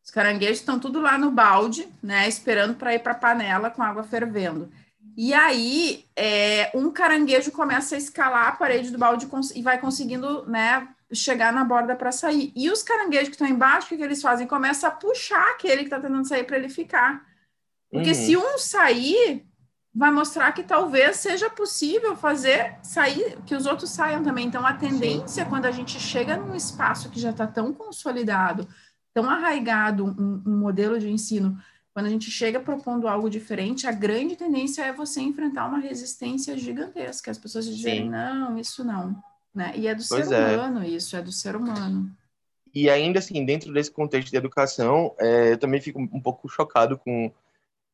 Os 0.04 0.10
caranguejos 0.10 0.58
estão 0.58 0.78
tudo 0.78 1.00
lá 1.00 1.16
no 1.16 1.30
balde, 1.30 1.88
né? 2.02 2.28
Esperando 2.28 2.74
para 2.74 2.94
ir 2.94 2.98
para 2.98 3.12
a 3.12 3.16
panela 3.16 3.70
com 3.70 3.82
água 3.82 4.02
fervendo. 4.02 4.70
E 5.16 5.32
aí, 5.32 6.04
é, 6.16 6.70
um 6.74 6.90
caranguejo 6.90 7.52
começa 7.52 7.94
a 7.94 7.98
escalar 7.98 8.48
a 8.48 8.52
parede 8.52 8.90
do 8.90 8.98
balde 8.98 9.28
e 9.54 9.62
vai 9.62 9.78
conseguindo, 9.78 10.44
né, 10.46 10.88
chegar 11.12 11.52
na 11.52 11.64
borda 11.64 11.94
para 11.94 12.10
sair. 12.10 12.52
E 12.56 12.68
os 12.68 12.82
caranguejos 12.82 13.28
que 13.28 13.34
estão 13.34 13.46
embaixo, 13.46 13.86
o 13.86 13.88
que, 13.90 13.96
que 13.96 14.02
eles 14.02 14.20
fazem? 14.20 14.46
Começam 14.46 14.88
a 14.88 14.92
puxar 14.92 15.52
aquele 15.52 15.78
que 15.78 15.84
está 15.84 16.00
tentando 16.00 16.26
sair 16.26 16.44
para 16.44 16.56
ele 16.56 16.68
ficar. 16.68 17.24
Porque 17.90 18.08
uhum. 18.08 18.14
se 18.14 18.36
um 18.36 18.58
sair, 18.58 19.46
vai 19.94 20.10
mostrar 20.10 20.50
que 20.52 20.64
talvez 20.64 21.16
seja 21.18 21.48
possível 21.48 22.16
fazer 22.16 22.76
sair, 22.82 23.38
que 23.46 23.54
os 23.54 23.64
outros 23.64 23.90
saiam 23.90 24.24
também. 24.24 24.46
Então, 24.46 24.66
a 24.66 24.72
tendência, 24.72 25.44
Sim. 25.44 25.48
quando 25.50 25.66
a 25.66 25.70
gente 25.70 26.00
chega 26.00 26.36
num 26.36 26.54
espaço 26.54 27.10
que 27.10 27.20
já 27.20 27.30
está 27.30 27.46
tão 27.46 27.72
consolidado, 27.72 28.66
tão 29.12 29.30
arraigado, 29.30 30.04
um, 30.04 30.42
um, 30.44 30.58
modelo 30.58 30.98
de 30.98 31.08
ensino, 31.08 31.56
quando 31.92 32.06
a 32.06 32.10
gente 32.10 32.28
chega 32.28 32.58
propondo 32.58 33.06
algo 33.06 33.30
diferente, 33.30 33.86
a 33.86 33.92
grande 33.92 34.34
tendência 34.34 34.82
é 34.82 34.92
você 34.92 35.20
enfrentar 35.20 35.68
uma 35.68 35.78
resistência 35.78 36.58
gigantesca. 36.58 37.30
As 37.30 37.38
pessoas 37.38 37.64
dizem, 37.64 38.10
não, 38.10 38.58
isso 38.58 38.82
não. 38.82 39.14
Né? 39.54 39.72
E 39.76 39.86
é 39.86 39.94
do 39.94 40.02
pois 40.08 40.26
ser 40.26 40.34
é. 40.34 40.56
humano 40.56 40.84
isso, 40.84 41.16
é 41.16 41.22
do 41.22 41.30
ser 41.30 41.54
humano. 41.54 42.10
E 42.74 42.90
ainda 42.90 43.20
assim, 43.20 43.44
dentro 43.46 43.72
desse 43.72 43.92
contexto 43.92 44.28
de 44.28 44.36
educação, 44.36 45.14
é, 45.20 45.52
eu 45.52 45.58
também 45.58 45.80
fico 45.80 46.00
um 46.00 46.20
pouco 46.20 46.48
chocado 46.48 46.98
com, 46.98 47.30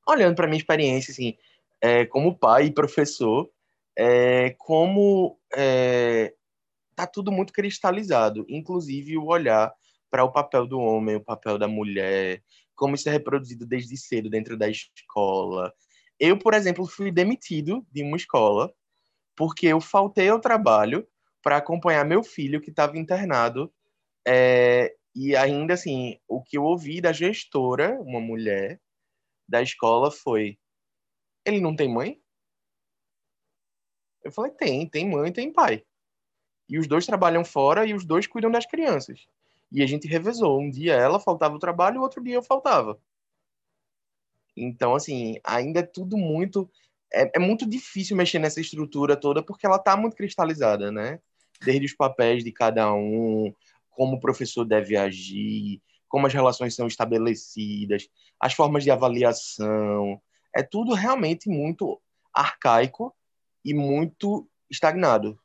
olhando 0.09 0.35
para 0.35 0.47
minha 0.47 0.57
experiência, 0.57 1.13
assim, 1.13 1.37
é, 1.81 2.05
como 2.07 2.37
pai 2.37 2.67
e 2.67 2.75
professor, 2.75 3.51
é, 3.97 4.51
como 4.59 5.39
é, 5.55 6.35
tá 6.95 7.07
tudo 7.07 7.33
muito 7.33 7.53
cristalizado, 7.53 8.45
inclusive 8.49 9.17
o 9.17 9.27
olhar 9.27 9.73
para 10.11 10.25
o 10.25 10.33
papel 10.33 10.67
do 10.67 10.79
homem, 10.79 11.17
o 11.17 11.25
papel 11.25 11.59
da 11.59 11.69
mulher, 11.69 12.43
como 12.75 12.95
isso 12.95 13.09
é 13.09 13.13
reproduzido 13.13 13.67
desde 13.67 13.97
cedo 13.97 14.29
dentro 14.29 14.57
da 14.57 14.69
escola. 14.69 15.73
Eu, 16.19 16.37
por 16.39 16.55
exemplo, 16.55 16.87
fui 16.87 17.11
demitido 17.11 17.87
de 17.91 18.03
uma 18.03 18.17
escola 18.17 18.73
porque 19.37 19.67
eu 19.67 19.81
faltei 19.81 20.29
ao 20.29 20.41
trabalho 20.41 21.07
para 21.43 21.57
acompanhar 21.57 22.05
meu 22.05 22.23
filho 22.23 22.61
que 22.61 22.71
estava 22.71 22.99
internado. 22.99 23.73
É, 24.27 24.95
e 25.15 25.35
ainda 25.35 25.75
assim, 25.75 26.19
o 26.29 26.43
que 26.43 26.59
eu 26.59 26.65
ouvi 26.65 27.01
da 27.01 27.13
gestora, 27.13 27.99
uma 28.03 28.21
mulher 28.21 28.79
da 29.49 29.63
escola, 29.63 30.11
foi: 30.11 30.59
ele 31.45 31.61
não 31.61 31.75
tem 31.75 31.89
mãe? 31.89 32.21
Eu 34.23 34.31
falei, 34.33 34.53
tem, 34.53 34.89
tem 34.89 35.09
mãe, 35.09 35.33
tem 35.33 35.53
pai. 35.53 35.85
E 36.69 36.79
os 36.79 36.87
dois 36.87 37.07
trabalham 37.07 37.45
fora 37.45 37.87
e 37.87 37.95
os 37.95 38.05
dois 38.05 38.27
cuidam 38.27 38.51
das 38.51 38.67
crianças. 38.67 39.27
E 39.73 39.83
a 39.83 39.87
gente 39.87 40.07
revezou. 40.07 40.61
Um 40.61 40.71
dia 40.71 40.95
ela 40.95 41.19
faltava 41.19 41.55
o 41.55 41.59
trabalho, 41.59 42.01
o 42.01 42.03
outro 42.03 42.23
dia 42.23 42.35
eu 42.35 42.43
faltava. 42.43 43.01
Então, 44.57 44.95
assim, 44.95 45.37
ainda 45.45 45.81
é 45.81 45.83
tudo 45.83 46.17
muito. 46.17 46.71
É, 47.13 47.33
é 47.37 47.39
muito 47.39 47.69
difícil 47.69 48.17
mexer 48.17 48.39
nessa 48.39 48.61
estrutura 48.61 49.17
toda 49.17 49.43
porque 49.43 49.67
ela 49.67 49.77
está 49.77 49.97
muito 49.97 50.17
cristalizada, 50.17 50.93
né? 50.93 51.21
Desde 51.65 51.87
os 51.87 51.95
papéis 51.95 52.45
de 52.45 52.53
cada 52.53 52.93
um, 52.95 53.53
como 53.91 54.17
o 54.17 54.21
professor 54.21 54.65
deve 54.65 54.97
agir, 54.97 55.83
como 56.09 56.27
as 56.27 56.33
relações 56.35 56.75
são 56.75 56.87
estabelecidas, 56.87 58.09
as 58.39 58.55
formas 58.55 58.85
de 58.85 58.91
avaliação, 58.91 60.21
é 60.55 60.63
tudo 60.63 60.95
realmente 60.95 61.49
muito 61.49 62.01
arcaico 62.35 63.15
e 63.65 63.75
muito 63.75 64.49
estagnado. 64.71 65.39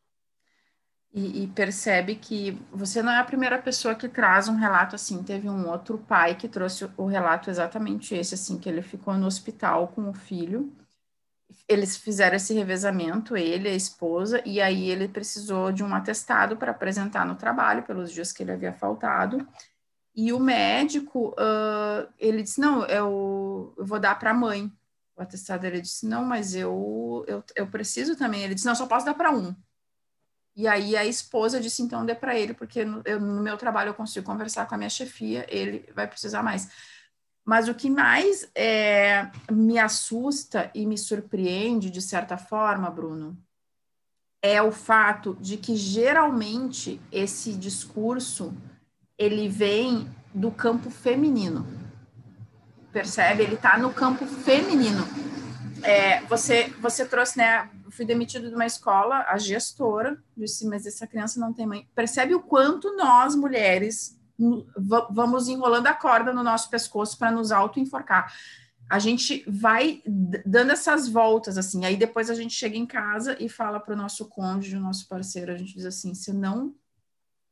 E, 1.13 1.43
e, 1.43 1.47
percebe 1.47 2.15
que 2.15 2.59
você 2.73 3.01
não 3.01 3.09
é 3.09 3.19
a 3.19 3.23
primeira 3.23 3.57
pessoa 3.57 3.95
que 3.95 4.09
traz 4.09 4.49
um 4.49 4.55
relato 4.55 4.95
assim. 4.95 5.23
Teve 5.23 5.49
um 5.49 5.69
outro 5.69 5.97
pai 5.97 6.35
que 6.35 6.45
trouxe 6.45 6.89
o 6.97 7.05
relato 7.05 7.49
exatamente 7.49 8.13
esse, 8.13 8.35
assim, 8.35 8.59
que 8.59 8.67
ele 8.67 8.81
ficou 8.81 9.13
no 9.13 9.25
hospital 9.25 9.87
com 9.87 10.09
o 10.09 10.13
filho. 10.13 10.73
Eles 11.69 11.95
fizeram 11.95 12.35
esse 12.35 12.53
revezamento, 12.53 13.37
ele, 13.37 13.69
a 13.69 13.73
esposa, 13.73 14.41
e 14.45 14.59
aí 14.59 14.89
ele 14.89 15.07
precisou 15.07 15.71
de 15.71 15.85
um 15.85 15.95
atestado 15.95 16.57
para 16.57 16.71
apresentar 16.71 17.25
no 17.25 17.35
trabalho 17.35 17.83
pelos 17.83 18.11
dias 18.11 18.33
que 18.33 18.43
ele 18.43 18.51
havia 18.51 18.73
faltado. 18.73 19.47
E 20.13 20.33
o 20.33 20.39
médico, 20.39 21.29
uh, 21.29 22.11
ele 22.19 22.43
disse: 22.43 22.59
Não, 22.59 22.85
eu, 22.87 23.73
eu 23.77 23.85
vou 23.85 23.99
dar 24.01 24.19
para 24.19 24.31
a 24.31 24.33
mãe 24.33 24.69
o 25.15 25.21
atestado, 25.21 25.65
ele 25.65 25.81
disse, 25.81 26.05
não, 26.05 26.25
mas 26.25 26.53
eu, 26.53 27.23
eu, 27.27 27.43
eu 27.55 27.67
preciso 27.67 28.15
também. 28.15 28.43
Ele 28.43 28.53
disse, 28.53 28.67
não, 28.67 28.75
só 28.75 28.85
posso 28.85 29.05
dar 29.05 29.13
para 29.13 29.31
um. 29.31 29.55
E 30.55 30.67
aí 30.67 30.95
a 30.95 31.05
esposa 31.05 31.59
disse, 31.59 31.81
então 31.81 32.05
dê 32.05 32.15
para 32.15 32.37
ele, 32.37 32.53
porque 32.53 32.85
no, 32.85 33.01
eu, 33.05 33.19
no 33.19 33.41
meu 33.41 33.57
trabalho 33.57 33.89
eu 33.89 33.93
consigo 33.93 34.25
conversar 34.25 34.67
com 34.67 34.75
a 34.75 34.77
minha 34.77 34.89
chefia, 34.89 35.45
ele 35.49 35.89
vai 35.93 36.07
precisar 36.07 36.43
mais. 36.43 36.69
Mas 37.43 37.67
o 37.67 37.75
que 37.75 37.89
mais 37.89 38.49
é, 38.55 39.29
me 39.51 39.77
assusta 39.77 40.71
e 40.73 40.85
me 40.85 40.97
surpreende, 40.97 41.89
de 41.89 42.01
certa 42.01 42.37
forma, 42.37 42.89
Bruno, 42.89 43.37
é 44.41 44.61
o 44.61 44.71
fato 44.71 45.35
de 45.39 45.57
que 45.57 45.75
geralmente 45.75 47.01
esse 47.11 47.53
discurso 47.53 48.53
ele 49.17 49.47
vem 49.47 50.09
do 50.33 50.51
campo 50.51 50.89
feminino 50.89 51.84
percebe? 52.95 53.43
Ele 53.43 53.55
está 53.55 53.77
no 53.77 53.93
campo 53.93 54.25
feminino. 54.25 55.05
É, 55.83 56.21
você, 56.21 56.73
você 56.79 57.05
trouxe, 57.05 57.37
né? 57.37 57.69
Fui 57.89 58.05
demitido 58.05 58.47
de 58.47 58.55
uma 58.55 58.65
escola, 58.65 59.25
a 59.27 59.37
gestora 59.37 60.17
disse, 60.35 60.65
mas 60.65 60.85
essa 60.85 61.05
criança 61.05 61.37
não 61.37 61.51
tem 61.51 61.67
mãe. 61.67 61.89
Percebe 61.93 62.33
o 62.33 62.39
quanto 62.39 62.95
nós, 62.95 63.35
mulheres, 63.35 64.17
vamos 65.11 65.49
enrolando 65.49 65.87
a 65.87 65.93
corda 65.93 66.31
no 66.31 66.41
nosso 66.41 66.69
pescoço 66.69 67.17
para 67.17 67.31
nos 67.31 67.51
auto-enforcar. 67.51 68.33
A 68.89 68.97
gente 68.97 69.43
vai 69.45 70.01
dando 70.45 70.71
essas 70.71 71.09
voltas, 71.09 71.57
assim, 71.57 71.83
aí 71.85 71.97
depois 71.97 72.29
a 72.29 72.35
gente 72.35 72.53
chega 72.53 72.77
em 72.77 72.85
casa 72.85 73.35
e 73.41 73.49
fala 73.49 73.79
para 73.79 73.93
o 73.93 73.97
nosso 73.97 74.29
cônjuge, 74.29 74.77
o 74.77 74.81
nosso 74.81 75.07
parceiro, 75.09 75.51
a 75.51 75.57
gente 75.57 75.73
diz 75.73 75.85
assim, 75.85 76.13
você 76.13 76.31
não 76.31 76.73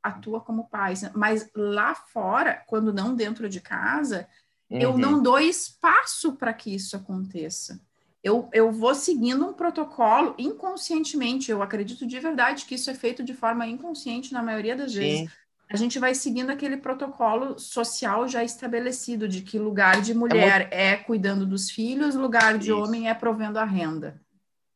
atua 0.02 0.42
como 0.42 0.70
pai, 0.70 0.94
mas 1.16 1.50
lá 1.56 1.96
fora, 1.96 2.62
quando 2.68 2.94
não 2.94 3.16
dentro 3.16 3.48
de 3.48 3.62
casa, 3.62 4.28
Uhum. 4.70 4.80
Eu 4.80 4.98
não 4.98 5.22
dou 5.22 5.40
espaço 5.40 6.34
para 6.34 6.54
que 6.54 6.74
isso 6.74 6.96
aconteça. 6.96 7.80
Eu, 8.24 8.48
eu 8.54 8.72
vou 8.72 8.96
seguindo 8.96 9.46
um 9.46 9.54
protocolo 9.54 10.34
inconscientemente. 10.38 11.52
Eu 11.52 11.62
acredito 11.62 12.08
de 12.08 12.20
verdade 12.20 12.66
que 12.66 12.76
isso 12.76 12.90
é 12.90 12.94
feito 12.94 13.22
de 13.24 13.34
forma 13.34 13.68
inconsciente 13.68 14.32
na 14.32 14.42
maioria 14.42 14.76
das 14.76 14.94
Sim. 14.94 15.00
vezes. 15.00 15.30
A 15.70 15.76
gente 15.76 15.98
vai 15.98 16.14
seguindo 16.14 16.50
aquele 16.50 16.78
protocolo 16.78 17.58
social 17.58 18.28
já 18.28 18.44
estabelecido 18.44 19.28
de 19.28 19.42
que 19.42 19.58
lugar 19.58 20.02
de 20.02 20.14
mulher 20.14 20.62
é, 20.62 20.62
muito... 20.62 20.74
é 20.74 20.98
cuidando 20.98 21.46
dos 21.46 21.70
filhos, 21.70 22.16
lugar 22.16 22.58
de 22.58 22.70
isso. 22.70 22.80
homem 22.80 23.10
é 23.10 23.14
provendo 23.14 23.58
a 23.58 23.66
renda. 23.66 24.22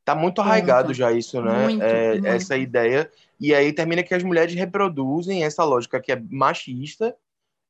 Tá 0.03 0.15
muito 0.15 0.41
arraigado 0.41 0.87
muito. 0.87 0.97
já 0.97 1.11
isso, 1.11 1.41
né? 1.41 1.63
Muito, 1.65 1.83
é, 1.83 2.13
muito. 2.13 2.27
Essa 2.27 2.57
ideia. 2.57 3.11
E 3.39 3.53
aí 3.53 3.71
termina 3.71 4.01
que 4.03 4.13
as 4.13 4.23
mulheres 4.23 4.55
reproduzem 4.55 5.43
essa 5.43 5.63
lógica 5.63 5.99
que 6.01 6.11
é 6.11 6.21
machista 6.29 7.15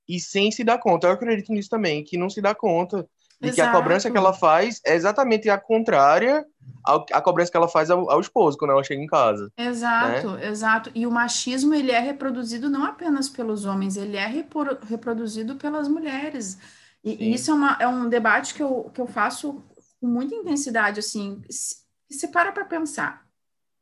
e 0.08 0.20
sem 0.20 0.52
se 0.52 0.64
dar 0.64 0.78
conta. 0.78 1.08
Eu 1.08 1.12
acredito 1.12 1.52
nisso 1.52 1.70
também, 1.70 2.04
que 2.04 2.18
não 2.18 2.30
se 2.30 2.42
dá 2.42 2.56
conta 2.56 3.08
de 3.40 3.50
Exato. 3.50 3.56
que 3.56 3.62
a 3.62 3.72
cobrança 3.72 4.10
que 4.10 4.18
ela 4.18 4.34
faz 4.34 4.82
é 4.84 4.96
exatamente 4.96 5.50
a 5.50 5.58
contrária 5.58 6.46
à 6.86 7.22
cobrança 7.22 7.52
que 7.52 7.58
ela 7.58 7.68
faz 7.68 7.90
ao, 7.90 8.10
ao 8.10 8.20
esposo 8.20 8.58
quando 8.58 8.72
ela 8.72 8.84
chega 8.84 9.02
em 9.02 9.08
casa. 9.08 9.52
Exato, 9.58 10.32
né? 10.32 10.48
exato. 10.48 10.92
E 10.96 11.06
o 11.06 11.12
machismo 11.12 11.74
ele 11.74 11.92
é 11.92 12.00
reproduzido 12.00 12.70
não 12.70 12.84
apenas 12.84 13.30
pelos 13.30 13.66
homens, 13.66 13.98
ele 13.98 14.18
é 14.18 14.26
reproduzido 14.26 15.56
pelas 15.56 15.88
mulheres. 15.88 16.58
E, 17.04 17.26
e 17.26 17.34
isso 17.34 17.52
é, 17.52 17.54
uma, 17.54 17.78
é 17.80 17.88
um 17.88 18.10
debate 18.10 18.54
que 18.54 18.64
eu, 18.64 18.90
que 18.94 19.02
eu 19.02 19.08
faço 19.08 19.64
com 20.00 20.08
muita 20.08 20.36
intensidade, 20.36 21.00
assim, 21.00 21.42
se, 21.50 21.76
se 22.10 22.28
para 22.30 22.52
para 22.52 22.66
pensar, 22.66 23.27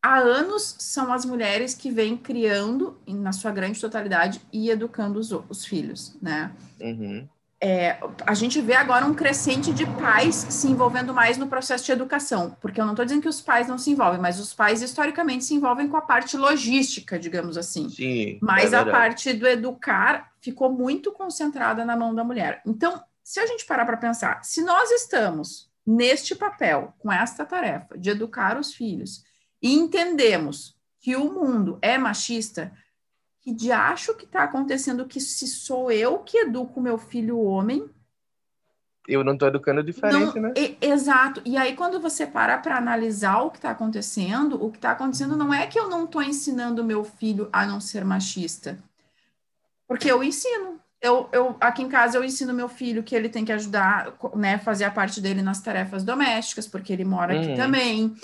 há 0.05 0.17
anos 0.19 0.75
são 0.77 1.11
as 1.11 1.25
mulheres 1.25 1.73
que 1.73 1.89
vêm 1.89 2.15
criando, 2.15 2.95
na 3.07 3.31
sua 3.31 3.51
grande 3.51 3.81
totalidade, 3.81 4.39
e 4.53 4.69
educando 4.69 5.17
os, 5.17 5.31
os 5.31 5.65
filhos, 5.65 6.15
né? 6.21 6.51
Uhum. 6.79 7.27
É, 7.59 7.97
a 8.27 8.35
gente 8.35 8.61
vê 8.61 8.75
agora 8.75 9.05
um 9.05 9.15
crescente 9.15 9.73
de 9.73 9.85
pais 9.85 10.35
se 10.35 10.67
envolvendo 10.67 11.11
mais 11.11 11.37
no 11.37 11.47
processo 11.47 11.85
de 11.85 11.91
educação, 11.91 12.55
porque 12.61 12.79
eu 12.79 12.85
não 12.85 12.93
estou 12.93 13.03
dizendo 13.03 13.23
que 13.23 13.29
os 13.29 13.41
pais 13.41 13.67
não 13.67 13.79
se 13.79 13.89
envolvem, 13.89 14.21
mas 14.21 14.39
os 14.39 14.53
pais 14.53 14.83
historicamente 14.83 15.43
se 15.43 15.55
envolvem 15.55 15.87
com 15.87 15.97
a 15.97 16.01
parte 16.01 16.37
logística, 16.37 17.17
digamos 17.17 17.57
assim. 17.57 17.89
Sim, 17.89 18.37
mas 18.41 18.73
é 18.73 18.77
a 18.77 18.85
parte 18.85 19.33
do 19.33 19.47
educar 19.47 20.31
ficou 20.39 20.71
muito 20.71 21.11
concentrada 21.11 21.83
na 21.83 21.95
mão 21.95 22.13
da 22.13 22.23
mulher. 22.23 22.61
Então, 22.67 23.01
se 23.23 23.39
a 23.39 23.47
gente 23.47 23.65
parar 23.65 23.85
para 23.85 23.97
pensar, 23.97 24.43
se 24.43 24.61
nós 24.61 24.91
estamos 24.91 25.71
neste 25.83 26.35
papel, 26.35 26.93
com 26.99 27.11
esta 27.11 27.43
tarefa 27.45 27.97
de 27.97 28.11
educar 28.11 28.59
os 28.59 28.73
filhos, 28.73 29.23
e 29.65 29.73
entendemos 29.73 30.75
que 30.99 31.15
o 31.15 31.25
mundo 31.25 31.80
é 31.82 31.97
machista, 31.97 32.71
que 33.41 33.51
de 33.51 33.71
acho 33.71 34.13
que 34.13 34.25
está 34.25 34.43
acontecendo 34.43 35.08
que 35.08 35.19
se 35.19 35.47
sou 35.47 35.91
eu 35.91 36.19
que 36.19 36.38
educo 36.38 36.80
meu 36.80 36.99
filho 36.99 37.39
homem. 37.39 37.89
Eu 39.08 39.23
não 39.23 39.34
estou 39.34 39.47
educando 39.47 39.82
diferente, 39.82 40.36
não, 40.36 40.49
né? 40.49 40.54
E, 40.56 40.78
exato. 40.80 41.41
E 41.43 41.58
aí, 41.58 41.75
quando 41.75 41.99
você 41.99 42.28
para 42.28 42.60
para 42.60 42.78
analisar 42.78 43.41
o 43.41 43.49
que 43.49 43.58
está 43.58 43.71
acontecendo, 43.71 44.63
o 44.63 44.69
que 44.69 44.78
está 44.78 44.91
acontecendo 44.91 45.36
não 45.36 45.51
é 45.51 45.65
que 45.65 45.80
eu 45.80 45.89
não 45.89 46.06
estou 46.06 46.21
ensinando 46.21 46.84
meu 46.84 47.04
filho 47.04 47.49
a 47.51 47.65
não 47.65 47.80
ser 47.80 48.06
machista. 48.06 48.78
Porque 49.88 50.12
eu 50.12 50.23
ensino. 50.23 50.80
Eu, 51.01 51.28
eu, 51.32 51.58
aqui 51.60 51.82
em 51.82 51.89
casa 51.89 52.19
eu 52.19 52.23
ensino 52.23 52.54
meu 52.54 52.69
filho 52.69 53.01
que 53.01 53.15
ele 53.15 53.30
tem 53.30 53.43
que 53.43 53.51
ajudar, 53.51 54.15
né, 54.36 54.60
fazer 54.60 54.84
a 54.84 54.91
parte 54.91 55.19
dele 55.19 55.41
nas 55.41 55.60
tarefas 55.60 56.04
domésticas, 56.04 56.67
porque 56.67 56.93
ele 56.93 57.04
mora 57.04 57.39
aqui 57.39 57.49
uhum. 57.49 57.56
também 57.56 58.15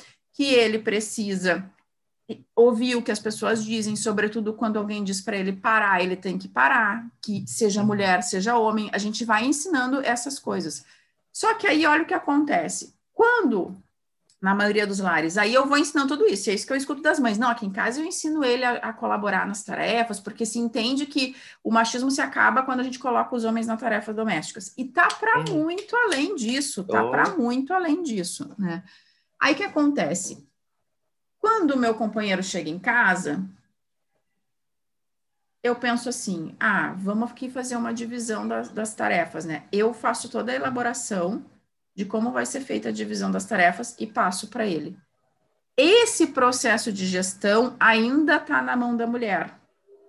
que 0.41 0.55
ele 0.55 0.79
precisa 0.79 1.63
ouvir 2.55 2.95
o 2.95 3.03
que 3.03 3.11
as 3.11 3.19
pessoas 3.19 3.63
dizem, 3.63 3.95
sobretudo 3.95 4.55
quando 4.55 4.79
alguém 4.79 5.03
diz 5.03 5.21
para 5.21 5.37
ele 5.37 5.53
parar, 5.53 6.03
ele 6.03 6.15
tem 6.15 6.35
que 6.35 6.47
parar, 6.47 7.05
que 7.21 7.43
seja 7.45 7.83
mulher, 7.83 8.23
seja 8.23 8.57
homem, 8.57 8.89
a 8.91 8.97
gente 8.97 9.23
vai 9.23 9.45
ensinando 9.45 10.01
essas 10.01 10.39
coisas. 10.39 10.83
Só 11.31 11.53
que 11.53 11.67
aí 11.67 11.85
olha 11.85 12.01
o 12.01 12.05
que 12.07 12.13
acontece. 12.15 12.95
Quando, 13.13 13.77
na 14.41 14.55
maioria 14.55 14.87
dos 14.87 14.97
lares, 14.97 15.37
aí 15.37 15.53
eu 15.53 15.67
vou 15.67 15.77
ensinando 15.77 16.17
tudo 16.17 16.27
isso, 16.27 16.49
é 16.49 16.55
isso 16.55 16.65
que 16.65 16.73
eu 16.73 16.77
escuto 16.77 17.03
das 17.03 17.19
mães. 17.19 17.37
Não, 17.37 17.49
aqui 17.49 17.67
em 17.67 17.71
casa 17.71 18.01
eu 18.01 18.05
ensino 18.05 18.43
ele 18.43 18.63
a, 18.63 18.77
a 18.77 18.93
colaborar 18.93 19.45
nas 19.45 19.63
tarefas, 19.63 20.19
porque 20.19 20.43
se 20.43 20.57
entende 20.57 21.05
que 21.05 21.35
o 21.63 21.71
machismo 21.71 22.09
se 22.09 22.19
acaba 22.19 22.63
quando 22.63 22.79
a 22.79 22.83
gente 22.83 22.97
coloca 22.97 23.35
os 23.35 23.43
homens 23.43 23.67
na 23.67 23.77
tarefas 23.77 24.15
domésticas. 24.15 24.73
E 24.75 24.85
tá 24.85 25.07
para 25.07 25.41
hum. 25.41 25.65
muito 25.65 25.95
além 25.95 26.33
disso, 26.33 26.83
tá 26.83 27.03
oh. 27.03 27.11
para 27.11 27.29
muito 27.29 27.71
além 27.71 28.01
disso, 28.01 28.49
né? 28.57 28.81
Aí 29.41 29.53
o 29.53 29.57
que 29.57 29.63
acontece? 29.63 30.47
Quando 31.39 31.71
o 31.71 31.77
meu 31.77 31.95
companheiro 31.95 32.43
chega 32.43 32.69
em 32.69 32.77
casa, 32.77 33.43
eu 35.63 35.75
penso 35.75 36.07
assim: 36.07 36.55
ah, 36.59 36.93
vamos 36.95 37.31
aqui 37.31 37.49
fazer 37.49 37.75
uma 37.75 37.91
divisão 37.91 38.47
das, 38.47 38.69
das, 38.69 38.93
tarefas, 38.93 39.43
né? 39.43 39.63
Eu 39.71 39.93
faço 39.93 40.29
toda 40.29 40.51
a 40.51 40.55
elaboração 40.55 41.43
de 41.95 42.05
como 42.05 42.31
vai 42.31 42.45
ser 42.45 42.61
feita 42.61 42.89
a 42.89 42.91
divisão 42.91 43.31
das 43.31 43.45
tarefas 43.45 43.95
e 43.99 44.05
passo 44.05 44.47
para 44.47 44.65
ele. 44.65 44.95
Esse 45.75 46.27
processo 46.27 46.91
de 46.91 47.07
gestão 47.07 47.75
ainda 47.79 48.35
está 48.35 48.61
na 48.61 48.75
mão 48.75 48.95
da 48.95 49.07
mulher. 49.07 49.59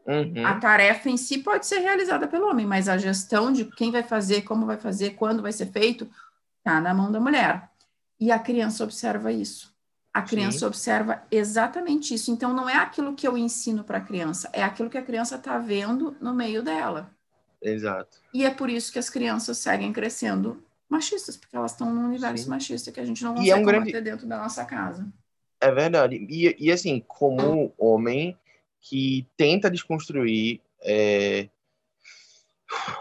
Uhum. 0.06 0.44
A 0.44 0.56
tarefa 0.56 1.08
em 1.08 1.16
si 1.16 1.38
pode 1.38 1.64
ser 1.66 1.78
realizada 1.78 2.26
pelo 2.26 2.48
homem, 2.48 2.66
mas 2.66 2.88
a 2.88 2.98
gestão 2.98 3.52
de 3.52 3.64
quem 3.64 3.90
vai 3.90 4.02
fazer, 4.02 4.42
como 4.42 4.66
vai 4.66 4.76
fazer, 4.76 5.10
quando 5.10 5.40
vai 5.40 5.52
ser 5.52 5.66
feito, 5.66 6.10
está 6.58 6.80
na 6.80 6.92
mão 6.92 7.10
da 7.10 7.20
mulher. 7.20 7.71
E 8.22 8.30
a 8.30 8.38
criança 8.38 8.84
observa 8.84 9.32
isso. 9.32 9.74
A 10.14 10.22
criança 10.22 10.60
Sim. 10.60 10.66
observa 10.66 11.24
exatamente 11.28 12.14
isso. 12.14 12.30
Então, 12.30 12.54
não 12.54 12.70
é 12.70 12.76
aquilo 12.76 13.16
que 13.16 13.26
eu 13.26 13.36
ensino 13.36 13.82
para 13.82 13.98
a 13.98 14.00
criança, 14.00 14.48
é 14.52 14.62
aquilo 14.62 14.88
que 14.88 14.96
a 14.96 15.02
criança 15.02 15.34
está 15.34 15.58
vendo 15.58 16.16
no 16.20 16.32
meio 16.32 16.62
dela. 16.62 17.10
Exato. 17.60 18.18
E 18.32 18.44
é 18.44 18.50
por 18.54 18.70
isso 18.70 18.92
que 18.92 18.98
as 19.00 19.10
crianças 19.10 19.58
seguem 19.58 19.92
crescendo 19.92 20.62
machistas, 20.88 21.36
porque 21.36 21.56
elas 21.56 21.72
estão 21.72 21.92
num 21.92 22.06
universo 22.06 22.44
Sim. 22.44 22.50
machista 22.50 22.92
que 22.92 23.00
a 23.00 23.04
gente 23.04 23.24
não 23.24 23.32
consegue 23.32 23.48
e 23.48 23.50
é 23.50 23.56
um 23.56 23.64
grande... 23.64 24.00
dentro 24.00 24.24
da 24.28 24.38
nossa 24.38 24.64
casa. 24.64 25.04
É 25.60 25.72
verdade. 25.72 26.24
E, 26.30 26.54
e 26.60 26.70
assim, 26.70 27.02
como 27.08 27.74
homem 27.76 28.38
que 28.80 29.26
tenta 29.36 29.68
desconstruir 29.68 30.60
é, 30.80 31.48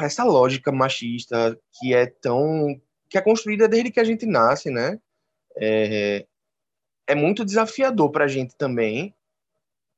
essa 0.02 0.24
lógica 0.24 0.72
machista 0.72 1.56
que 1.74 1.94
é 1.94 2.08
tão 2.08 2.82
que 3.08 3.20
é 3.20 3.22
construída 3.22 3.68
desde 3.68 3.92
que 3.92 4.00
a 4.00 4.04
gente 4.04 4.26
nasce, 4.26 4.72
né? 4.72 4.98
É, 5.58 6.26
é 7.08 7.16
muito 7.16 7.46
desafiador 7.46 8.12
para 8.12 8.26
a 8.26 8.28
gente 8.28 8.56
também 8.56 9.14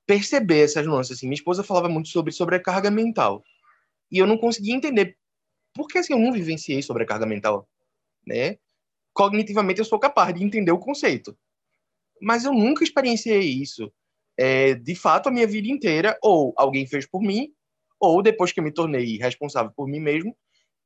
perceber 0.05 0.61
essas 0.63 0.85
nuances. 0.85 1.17
Assim, 1.17 1.27
minha 1.27 1.35
esposa 1.35 1.63
falava 1.63 1.89
muito 1.89 2.09
sobre 2.09 2.31
sobrecarga 2.31 2.91
mental. 2.91 3.43
E 4.11 4.17
eu 4.17 4.27
não 4.27 4.37
conseguia 4.37 4.75
entender 4.75 5.17
por 5.73 5.87
que 5.87 5.97
assim, 5.97 6.13
eu 6.13 6.19
não 6.19 6.31
vivenciei 6.31 6.81
sobrecarga 6.81 7.25
mental. 7.25 7.67
Né? 8.25 8.57
Cognitivamente 9.13 9.79
eu 9.79 9.85
sou 9.85 9.99
capaz 9.99 10.33
de 10.33 10.43
entender 10.43 10.71
o 10.71 10.79
conceito. 10.79 11.37
Mas 12.21 12.45
eu 12.45 12.53
nunca 12.53 12.83
experienciei 12.83 13.41
isso. 13.41 13.91
É, 14.37 14.73
de 14.75 14.95
fato, 14.95 15.29
a 15.29 15.31
minha 15.31 15.47
vida 15.47 15.67
inteira, 15.67 16.17
ou 16.21 16.53
alguém 16.57 16.87
fez 16.87 17.05
por 17.05 17.21
mim, 17.21 17.53
ou 17.99 18.21
depois 18.21 18.51
que 18.51 18.59
eu 18.59 18.63
me 18.63 18.71
tornei 18.71 19.17
responsável 19.17 19.71
por 19.75 19.87
mim 19.87 19.99
mesmo, 19.99 20.35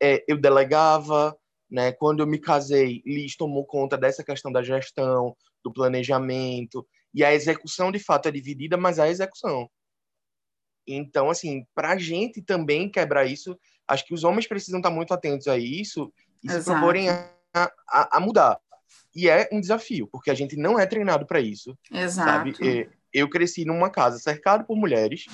é, 0.02 0.24
eu 0.28 0.38
delegava, 0.38 1.38
né? 1.70 1.92
Quando 1.92 2.22
eu 2.22 2.28
me 2.28 2.40
casei, 2.40 3.02
Liz 3.06 3.36
tomou 3.36 3.66
conta 3.66 3.98
dessa 3.98 4.24
questão 4.24 4.52
da 4.52 4.64
gestão, 4.64 5.36
do 5.64 5.72
planejamento, 5.72 6.88
e 7.14 7.24
a 7.24 7.34
execução 7.34 7.92
de 7.92 8.00
fato 8.00 8.28
é 8.28 8.32
dividida, 8.32 8.78
mas 8.78 9.00
a 9.00 9.10
execução. 9.10 9.70
Então, 10.88 11.30
assim, 11.30 11.66
para 11.76 11.92
a 11.92 11.98
gente 11.98 12.42
também 12.42 12.90
quebrar 12.90 13.26
isso, 13.26 13.60
acho 13.88 14.06
que 14.06 14.14
os 14.14 14.24
homens 14.24 14.48
precisam 14.48 14.80
estar 14.80 14.90
muito 14.90 15.14
atentos 15.14 15.48
a 15.48 15.58
isso 15.58 16.14
e 16.44 16.48
Exato. 16.48 16.64
se 16.64 16.72
proporem 16.72 17.10
a, 17.10 17.30
a, 17.54 18.18
a, 18.18 18.20
mudar. 18.20 18.58
E 19.14 19.28
é 19.28 19.50
um 19.52 19.60
desafio, 19.60 20.08
porque 20.08 20.32
a 20.32 20.34
gente 20.34 20.56
não 20.56 20.80
é 20.80 20.86
treinado 20.86 21.26
para 21.26 21.42
isso. 21.42 21.78
Exato. 21.92 22.54
Sabe? 22.54 22.54
É, 22.66 22.90
eu 23.12 23.30
cresci 23.30 23.66
numa 23.66 23.90
casa 23.90 24.18
cercado 24.20 24.66
por 24.66 24.78
mulheres. 24.78 25.26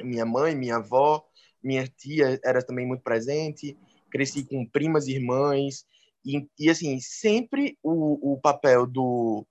Minha 0.00 0.26
mãe, 0.26 0.56
minha 0.56 0.76
avó, 0.76 1.24
minha 1.62 1.86
tia 1.86 2.40
era 2.42 2.62
também 2.62 2.86
muito 2.86 3.02
presente 3.02 3.76
cresci 4.10 4.44
com 4.44 4.66
primas 4.66 5.06
e 5.06 5.12
irmãs, 5.12 5.84
e, 6.24 6.46
e 6.58 6.68
assim, 6.68 6.98
sempre 7.00 7.78
o, 7.82 8.34
o 8.34 8.40
papel 8.40 8.86
do, 8.86 9.46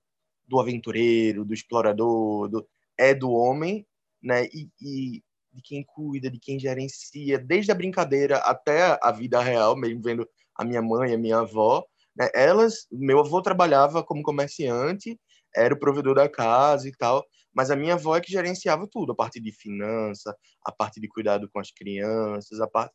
do 0.46 0.60
aventureiro, 0.60 1.44
do 1.44 1.54
explorador, 1.54 2.48
do, 2.48 2.68
é 2.96 3.14
do 3.14 3.30
homem, 3.30 3.86
né? 4.22 4.44
E, 4.46 4.68
e, 4.80 5.22
de 5.52 5.62
quem 5.62 5.82
cuida, 5.82 6.30
de 6.30 6.38
quem 6.38 6.58
gerencia, 6.58 7.38
desde 7.38 7.72
a 7.72 7.74
brincadeira 7.74 8.38
até 8.38 8.98
a 9.02 9.10
vida 9.10 9.40
real, 9.40 9.76
mesmo 9.76 10.02
vendo 10.02 10.28
a 10.54 10.64
minha 10.64 10.82
mãe, 10.82 11.14
a 11.14 11.18
minha 11.18 11.38
avó, 11.38 11.84
né? 12.16 12.28
Elas, 12.34 12.86
meu 12.90 13.20
avô 13.20 13.40
trabalhava 13.42 14.02
como 14.02 14.22
comerciante, 14.22 15.18
era 15.54 15.74
o 15.74 15.78
provedor 15.78 16.14
da 16.16 16.28
casa 16.28 16.88
e 16.88 16.92
tal, 16.92 17.24
mas 17.52 17.70
a 17.70 17.76
minha 17.76 17.94
avó 17.94 18.16
é 18.16 18.20
que 18.20 18.30
gerenciava 18.30 18.86
tudo, 18.90 19.12
a 19.12 19.16
parte 19.16 19.40
de 19.40 19.52
finança, 19.52 20.36
a 20.64 20.70
parte 20.70 21.00
de 21.00 21.08
cuidado 21.08 21.48
com 21.50 21.58
as 21.58 21.70
crianças, 21.70 22.60
a 22.60 22.68
parte 22.68 22.94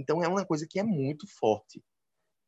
então 0.00 0.22
é 0.22 0.28
uma 0.28 0.44
coisa 0.44 0.66
que 0.66 0.80
é 0.80 0.82
muito 0.82 1.26
forte 1.26 1.82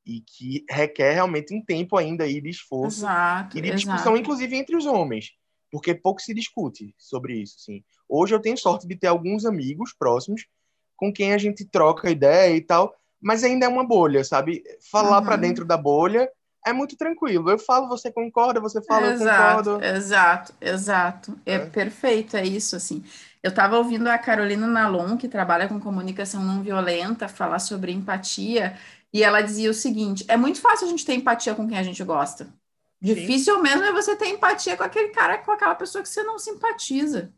e 0.04 0.20
que 0.20 0.64
requer 0.68 1.12
realmente 1.12 1.54
um 1.54 1.64
tempo 1.64 1.96
ainda 1.96 2.24
aí 2.24 2.40
de 2.40 2.50
esforço 2.50 3.00
exato, 3.00 3.56
e 3.56 3.60
de 3.60 3.70
discussão, 3.70 4.16
inclusive 4.16 4.56
entre 4.56 4.76
os 4.76 4.84
homens, 4.84 5.32
porque 5.70 5.94
pouco 5.94 6.20
se 6.20 6.34
discute 6.34 6.94
sobre 6.98 7.34
isso. 7.40 7.58
Sim. 7.60 7.84
Hoje 8.08 8.34
eu 8.34 8.40
tenho 8.40 8.56
sorte 8.56 8.86
de 8.86 8.96
ter 8.96 9.06
alguns 9.06 9.46
amigos 9.46 9.94
próximos 9.96 10.46
com 10.96 11.12
quem 11.12 11.32
a 11.32 11.38
gente 11.38 11.64
troca 11.64 12.10
ideia 12.10 12.54
e 12.54 12.60
tal, 12.60 12.94
mas 13.20 13.44
ainda 13.44 13.66
é 13.66 13.68
uma 13.68 13.86
bolha, 13.86 14.24
sabe? 14.24 14.62
Falar 14.90 15.18
uhum. 15.18 15.24
para 15.24 15.36
dentro 15.36 15.64
da 15.64 15.76
bolha 15.76 16.28
é 16.66 16.72
muito 16.72 16.96
tranquilo. 16.96 17.50
Eu 17.50 17.58
falo, 17.58 17.88
você 17.88 18.10
concorda, 18.10 18.60
você 18.60 18.82
fala, 18.82 19.12
exato, 19.12 19.24
eu 19.24 19.46
concordo. 19.46 19.84
Exato, 19.84 20.54
exato. 20.60 21.38
É, 21.44 21.54
é 21.54 21.58
perfeito, 21.66 22.36
é 22.36 22.44
isso, 22.44 22.76
assim. 22.76 23.04
Eu 23.42 23.50
estava 23.50 23.76
ouvindo 23.76 24.06
a 24.06 24.16
Carolina 24.16 24.66
Nalon, 24.66 25.16
que 25.16 25.28
trabalha 25.28 25.68
com 25.68 25.80
comunicação 25.80 26.44
não 26.44 26.62
violenta, 26.62 27.26
falar 27.26 27.58
sobre 27.58 27.90
empatia, 27.90 28.78
e 29.12 29.22
ela 29.22 29.40
dizia 29.40 29.70
o 29.70 29.74
seguinte: 29.74 30.24
é 30.28 30.36
muito 30.36 30.60
fácil 30.60 30.86
a 30.86 30.90
gente 30.90 31.04
ter 31.04 31.14
empatia 31.14 31.54
com 31.54 31.66
quem 31.66 31.76
a 31.76 31.82
gente 31.82 32.02
gosta. 32.04 32.48
Difícil 33.00 33.56
Sim. 33.56 33.62
mesmo 33.62 33.82
é 33.82 33.92
você 33.92 34.14
ter 34.14 34.28
empatia 34.28 34.76
com 34.76 34.84
aquele 34.84 35.08
cara, 35.08 35.38
com 35.38 35.50
aquela 35.50 35.74
pessoa 35.74 36.02
que 36.02 36.08
você 36.08 36.22
não 36.22 36.38
simpatiza. 36.38 37.32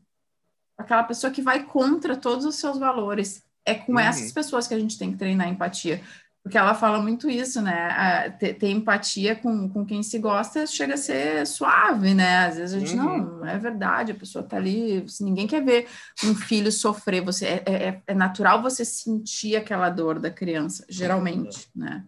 Aquela 0.77 1.05
pessoa 1.05 1.33
que 1.33 1.40
vai 1.40 1.64
contra 1.64 2.17
todos 2.17 2.45
os 2.45 2.57
seus 2.57 2.79
valores. 2.79 3.43
É 3.64 3.75
com 3.75 3.93
uhum. 3.93 3.99
essas 3.99 4.31
pessoas 4.31 4.69
que 4.69 4.75
a 4.75 4.79
gente 4.79 4.99
tem 4.99 5.11
que 5.11 5.17
treinar 5.17 5.49
empatia. 5.49 6.03
Porque 6.44 6.59
ela 6.59 6.74
fala 6.74 7.00
muito 7.00 7.30
isso, 7.30 7.62
né? 7.62 8.28
ter, 8.38 8.52
ter, 8.52 8.68
empatia 8.68 9.35
com, 9.35 9.66
com 9.66 9.83
quem 9.83 10.02
se 10.02 10.18
gosta 10.18 10.66
chega 10.66 10.92
a 10.92 10.98
ser 10.98 11.46
suave, 11.46 12.12
né? 12.12 12.46
Às 12.46 12.57
vezes 12.59 12.74
a 12.74 12.78
gente, 12.78 12.94
uhum. 12.94 13.38
não, 13.38 13.46
é 13.46 13.59
verdade, 13.59 14.12
a 14.12 14.14
pessoa 14.14 14.44
tá 14.44 14.59
ali, 14.59 15.07
ninguém 15.22 15.46
quer 15.46 15.64
ver 15.64 15.88
um 16.22 16.35
filho 16.35 16.70
sofrer, 16.70 17.24
você 17.24 17.46
é, 17.46 17.62
é, 17.66 18.02
é 18.07 18.14
natural 18.14 18.61
você 18.61 18.85
sentir 18.85 19.57
aquela 19.57 19.88
dor 19.88 20.18
da 20.18 20.30
criança, 20.30 20.85
geralmente, 20.87 21.66
né? 21.74 22.04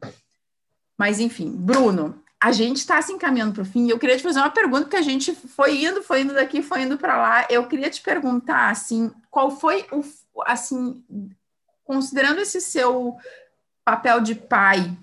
Mas 0.98 1.18
enfim, 1.18 1.50
Bruno, 1.50 2.22
a 2.38 2.52
gente 2.52 2.76
está 2.76 3.00
se 3.00 3.14
encaminhando 3.14 3.54
para 3.54 3.62
o 3.62 3.66
fim. 3.66 3.88
Eu 3.88 3.98
queria 3.98 4.18
te 4.18 4.22
fazer 4.22 4.40
uma 4.40 4.50
pergunta, 4.50 4.82
porque 4.82 4.96
a 4.96 5.02
gente 5.02 5.34
foi 5.34 5.82
indo, 5.82 6.02
foi 6.02 6.20
indo 6.20 6.34
daqui, 6.34 6.60
foi 6.60 6.82
indo 6.82 6.98
para 6.98 7.16
lá. 7.16 7.46
Eu 7.48 7.66
queria 7.66 7.88
te 7.88 8.02
perguntar, 8.02 8.68
assim, 8.68 9.10
qual 9.30 9.50
foi 9.50 9.86
o, 9.90 10.04
assim, 10.44 11.02
considerando 11.84 12.40
esse 12.40 12.60
seu 12.60 13.16
papel 13.86 14.20
de 14.20 14.34
pai 14.34 14.98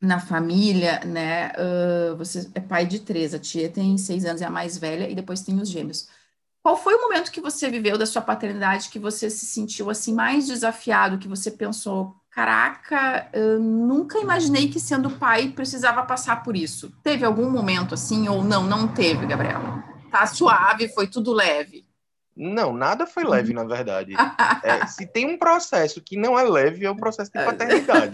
na 0.00 0.20
família, 0.20 1.00
né? 1.04 1.50
Uh, 1.58 2.16
você 2.16 2.48
é 2.54 2.60
pai 2.60 2.86
de 2.86 3.00
três, 3.00 3.34
a 3.34 3.40
tia 3.40 3.68
tem 3.68 3.98
seis 3.98 4.24
anos, 4.24 4.40
é 4.40 4.44
a 4.44 4.50
mais 4.50 4.78
velha, 4.78 5.10
e 5.10 5.16
depois 5.16 5.42
tem 5.42 5.60
os 5.60 5.68
gêmeos. 5.68 6.08
Qual 6.62 6.76
foi 6.76 6.94
o 6.94 7.00
momento 7.00 7.32
que 7.32 7.40
você 7.40 7.68
viveu 7.68 7.98
da 7.98 8.06
sua 8.06 8.22
paternidade 8.22 8.88
que 8.88 9.00
você 9.00 9.28
se 9.28 9.46
sentiu 9.46 9.90
assim 9.90 10.14
mais 10.14 10.46
desafiado, 10.46 11.18
que 11.18 11.26
você 11.26 11.50
pensou, 11.50 12.14
caraca, 12.30 13.28
eu 13.32 13.58
nunca 13.58 14.20
imaginei 14.20 14.68
que 14.68 14.78
sendo 14.78 15.10
pai 15.10 15.48
precisava 15.48 16.04
passar 16.04 16.44
por 16.44 16.56
isso. 16.56 16.92
Teve 17.02 17.24
algum 17.24 17.50
momento 17.50 17.94
assim 17.94 18.28
ou 18.28 18.44
não? 18.44 18.62
Não 18.62 18.86
teve, 18.86 19.26
Gabriela. 19.26 19.82
Tá 20.08 20.24
suave, 20.24 20.88
foi 20.88 21.08
tudo 21.08 21.32
leve. 21.32 21.87
Não, 22.40 22.72
nada 22.72 23.04
foi 23.04 23.24
leve, 23.24 23.52
na 23.52 23.64
verdade. 23.64 24.14
É, 24.62 24.86
se 24.86 25.04
tem 25.04 25.26
um 25.26 25.36
processo 25.36 26.00
que 26.00 26.16
não 26.16 26.38
é 26.38 26.44
leve, 26.44 26.86
é 26.86 26.90
o 26.90 26.96
processo 26.96 27.32
de 27.32 27.44
paternidade. 27.44 28.12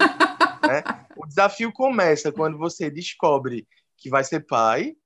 né? 0.67 0.83
O 1.15 1.27
desafio 1.27 1.71
começa 1.71 2.33
quando 2.33 2.57
você 2.57 2.91
descobre 2.91 3.69
que 3.99 4.09
vai 4.09 4.25
ser 4.25 4.41
pai 4.41 4.97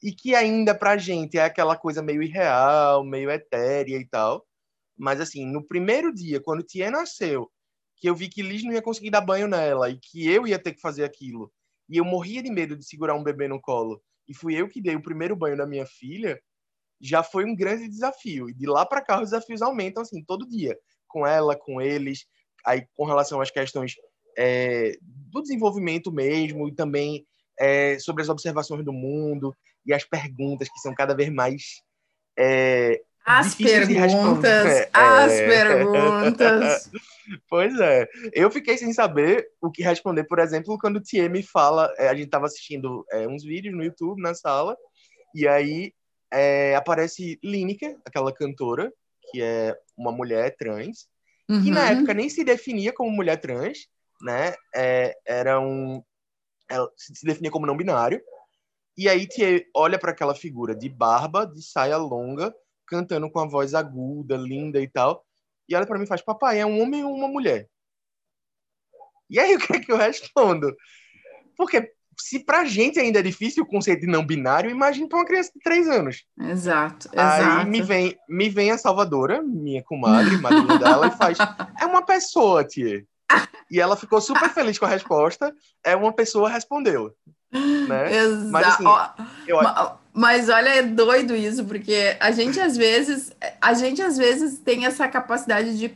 e 0.00 0.12
que 0.12 0.36
ainda 0.36 0.72
pra 0.72 0.96
gente 0.96 1.36
é 1.36 1.44
aquela 1.44 1.76
coisa 1.76 2.00
meio 2.00 2.22
irreal, 2.22 3.04
meio 3.04 3.28
etérea 3.28 3.96
e 3.96 4.06
tal. 4.06 4.46
Mas 4.96 5.20
assim, 5.20 5.44
no 5.44 5.66
primeiro 5.66 6.14
dia, 6.14 6.40
quando 6.40 6.62
Tia 6.62 6.92
nasceu, 6.92 7.50
que 7.96 8.08
eu 8.08 8.14
vi 8.14 8.28
que 8.28 8.40
Liz 8.40 8.62
não 8.62 8.72
ia 8.72 8.80
conseguir 8.80 9.10
dar 9.10 9.20
banho 9.20 9.48
nela 9.48 9.90
e 9.90 9.98
que 9.98 10.28
eu 10.28 10.46
ia 10.46 10.58
ter 10.58 10.74
que 10.74 10.80
fazer 10.80 11.02
aquilo, 11.02 11.52
e 11.88 11.96
eu 11.96 12.04
morria 12.04 12.40
de 12.40 12.50
medo 12.50 12.76
de 12.76 12.84
segurar 12.84 13.14
um 13.14 13.22
bebê 13.22 13.48
no 13.48 13.60
colo, 13.60 14.00
e 14.28 14.34
fui 14.34 14.54
eu 14.54 14.68
que 14.68 14.80
dei 14.80 14.94
o 14.94 15.02
primeiro 15.02 15.34
banho 15.34 15.56
da 15.56 15.66
minha 15.66 15.84
filha, 15.84 16.40
já 17.00 17.22
foi 17.22 17.44
um 17.44 17.56
grande 17.56 17.88
desafio. 17.88 18.48
E 18.48 18.54
de 18.54 18.66
lá 18.66 18.84
para 18.84 19.00
cá 19.00 19.16
os 19.20 19.30
desafios 19.30 19.62
aumentam 19.62 20.02
assim 20.02 20.22
todo 20.22 20.48
dia, 20.48 20.78
com 21.08 21.26
ela, 21.26 21.56
com 21.56 21.80
eles, 21.80 22.26
aí 22.64 22.86
com 22.94 23.04
relação 23.04 23.40
às 23.40 23.50
questões 23.50 23.94
é, 24.36 24.96
do 25.02 25.42
desenvolvimento 25.42 26.12
mesmo 26.12 26.68
e 26.68 26.74
também 26.74 27.26
é, 27.58 27.98
sobre 27.98 28.22
as 28.22 28.28
observações 28.28 28.84
do 28.84 28.92
mundo 28.92 29.54
e 29.84 29.92
as 29.92 30.04
perguntas 30.04 30.68
que 30.68 30.78
são 30.80 30.94
cada 30.94 31.14
vez 31.14 31.30
mais 31.30 31.82
é, 32.38 33.00
as 33.24 33.54
perguntas, 33.54 34.66
é, 34.66 34.90
as 34.92 35.32
perguntas. 35.32 36.90
pois 37.48 37.78
é. 37.78 38.08
Eu 38.32 38.50
fiquei 38.50 38.78
sem 38.78 38.92
saber 38.92 39.46
o 39.60 39.70
que 39.70 39.82
responder, 39.82 40.24
por 40.24 40.38
exemplo, 40.38 40.78
quando 40.78 40.96
o 40.96 41.02
Tia 41.02 41.28
me 41.28 41.42
fala, 41.42 41.92
é, 41.98 42.08
a 42.08 42.14
gente 42.14 42.26
estava 42.26 42.46
assistindo 42.46 43.04
é, 43.12 43.28
uns 43.28 43.44
vídeos 43.44 43.74
no 43.74 43.84
YouTube, 43.84 44.22
na 44.22 44.34
sala, 44.34 44.76
e 45.34 45.46
aí 45.46 45.92
é, 46.32 46.74
aparece 46.74 47.38
Lineker, 47.42 47.98
aquela 48.04 48.32
cantora, 48.32 48.92
que 49.30 49.42
é 49.42 49.76
uma 49.96 50.12
mulher 50.12 50.56
trans, 50.56 51.08
uhum. 51.48 51.62
que 51.62 51.70
na 51.70 51.82
uhum. 51.82 51.86
época 51.86 52.14
nem 52.14 52.28
se 52.28 52.44
definia 52.44 52.92
como 52.92 53.10
mulher 53.10 53.40
trans, 53.40 53.88
né? 54.22 54.54
É, 54.74 55.16
era 55.26 55.60
um... 55.60 56.02
Ela 56.68 56.88
se 56.96 57.24
definia 57.24 57.50
como 57.50 57.66
não 57.66 57.76
binário, 57.76 58.22
e 58.96 59.08
aí 59.08 59.26
Tia 59.26 59.64
olha 59.74 59.98
para 59.98 60.12
aquela 60.12 60.34
figura 60.34 60.74
de 60.74 60.88
barba, 60.88 61.46
de 61.46 61.62
saia 61.62 61.96
longa, 61.96 62.54
cantando 62.86 63.30
com 63.30 63.40
a 63.40 63.46
voz 63.46 63.74
aguda, 63.74 64.36
linda 64.36 64.80
e 64.80 64.88
tal. 64.88 65.24
E 65.68 65.74
olha 65.74 65.86
para 65.86 65.96
mim 65.98 66.04
e 66.04 66.08
faz: 66.08 66.20
Papai, 66.20 66.60
é 66.60 66.66
um 66.66 66.82
homem 66.82 67.04
ou 67.04 67.14
uma 67.14 67.28
mulher? 67.28 67.68
E 69.30 69.38
aí 69.38 69.54
o 69.56 69.58
que 69.58 69.76
é 69.76 69.80
que 69.80 69.90
eu 69.90 69.96
respondo? 69.96 70.76
Porque 71.56 71.92
se 72.22 72.44
pra 72.44 72.64
gente 72.64 72.98
ainda 72.98 73.18
é 73.18 73.22
difícil 73.22 73.62
o 73.62 73.66
conceito 73.66 74.02
de 74.02 74.06
não 74.06 74.24
binário, 74.24 74.70
imagine 74.70 75.08
pra 75.08 75.18
uma 75.18 75.24
criança 75.24 75.50
de 75.54 75.60
três 75.60 75.88
anos. 75.88 76.24
Exato, 76.38 77.08
exato. 77.12 77.60
Aí 77.60 77.66
me 77.66 77.82
vem, 77.82 78.16
me 78.28 78.48
vem 78.48 78.70
a 78.70 78.78
Salvadora, 78.78 79.42
minha 79.42 79.82
comadre, 79.82 80.36
madrinha 80.38 80.78
dela, 80.78 81.08
e 81.08 81.10
faz: 81.10 81.38
É 81.80 81.86
uma 81.86 82.02
pessoa, 82.02 82.64
tia. 82.64 83.04
E 83.70 83.80
ela 83.80 83.96
ficou 83.96 84.20
super 84.20 84.50
feliz 84.50 84.78
com 84.78 84.84
a 84.84 84.88
resposta. 84.88 85.54
É 85.84 85.94
uma 85.94 86.12
pessoa 86.12 86.50
respondeu. 86.50 87.14
Né? 87.52 88.16
Exato. 88.16 88.50
Mas, 88.50 88.66
assim, 88.66 88.84
eu... 89.46 89.58
Mas 90.12 90.48
olha, 90.48 90.70
é 90.70 90.82
doido 90.82 91.36
isso, 91.36 91.64
porque 91.64 92.16
a 92.18 92.32
gente 92.32 92.58
às 92.60 92.76
vezes, 92.76 93.32
a 93.60 93.74
gente 93.74 94.02
às 94.02 94.18
vezes 94.18 94.58
tem 94.58 94.84
essa 94.84 95.06
capacidade 95.06 95.78
de 95.78 95.88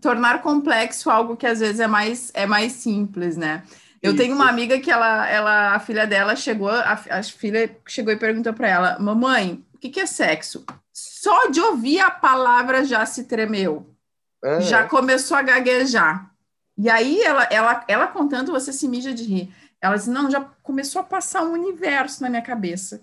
tornar 0.00 0.42
complexo 0.42 1.10
algo 1.10 1.36
que 1.36 1.46
às 1.46 1.60
vezes 1.60 1.80
é 1.80 1.86
mais, 1.86 2.30
é 2.34 2.44
mais 2.44 2.72
simples, 2.72 3.36
né? 3.36 3.62
Eu 4.02 4.16
tenho 4.16 4.34
uma 4.34 4.48
amiga 4.48 4.80
que 4.80 4.90
ela, 4.90 5.28
ela, 5.28 5.74
a 5.74 5.78
filha 5.78 6.06
dela 6.06 6.34
chegou, 6.34 6.68
a, 6.68 7.00
a 7.08 7.22
filha 7.22 7.74
chegou 7.86 8.12
e 8.12 8.18
perguntou 8.18 8.52
para 8.52 8.68
ela, 8.68 8.98
mamãe, 8.98 9.64
o 9.72 9.78
que, 9.78 9.90
que 9.90 10.00
é 10.00 10.06
sexo? 10.06 10.64
Só 10.92 11.46
de 11.46 11.60
ouvir 11.60 12.00
a 12.00 12.10
palavra 12.10 12.84
já 12.84 13.06
se 13.06 13.24
tremeu, 13.24 13.94
uhum. 14.42 14.60
já 14.60 14.88
começou 14.88 15.36
a 15.36 15.42
gaguejar. 15.42 16.34
E 16.76 16.90
aí 16.90 17.22
ela, 17.22 17.44
ela, 17.44 17.84
ela 17.86 18.06
contando, 18.08 18.50
você 18.50 18.72
se 18.72 18.88
mija 18.88 19.14
de 19.14 19.22
rir. 19.22 19.54
Ela 19.80 19.96
disse, 19.96 20.10
não, 20.10 20.30
já 20.30 20.40
começou 20.40 21.00
a 21.00 21.04
passar 21.04 21.44
um 21.44 21.52
universo 21.52 22.22
na 22.22 22.28
minha 22.28 22.42
cabeça. 22.42 23.02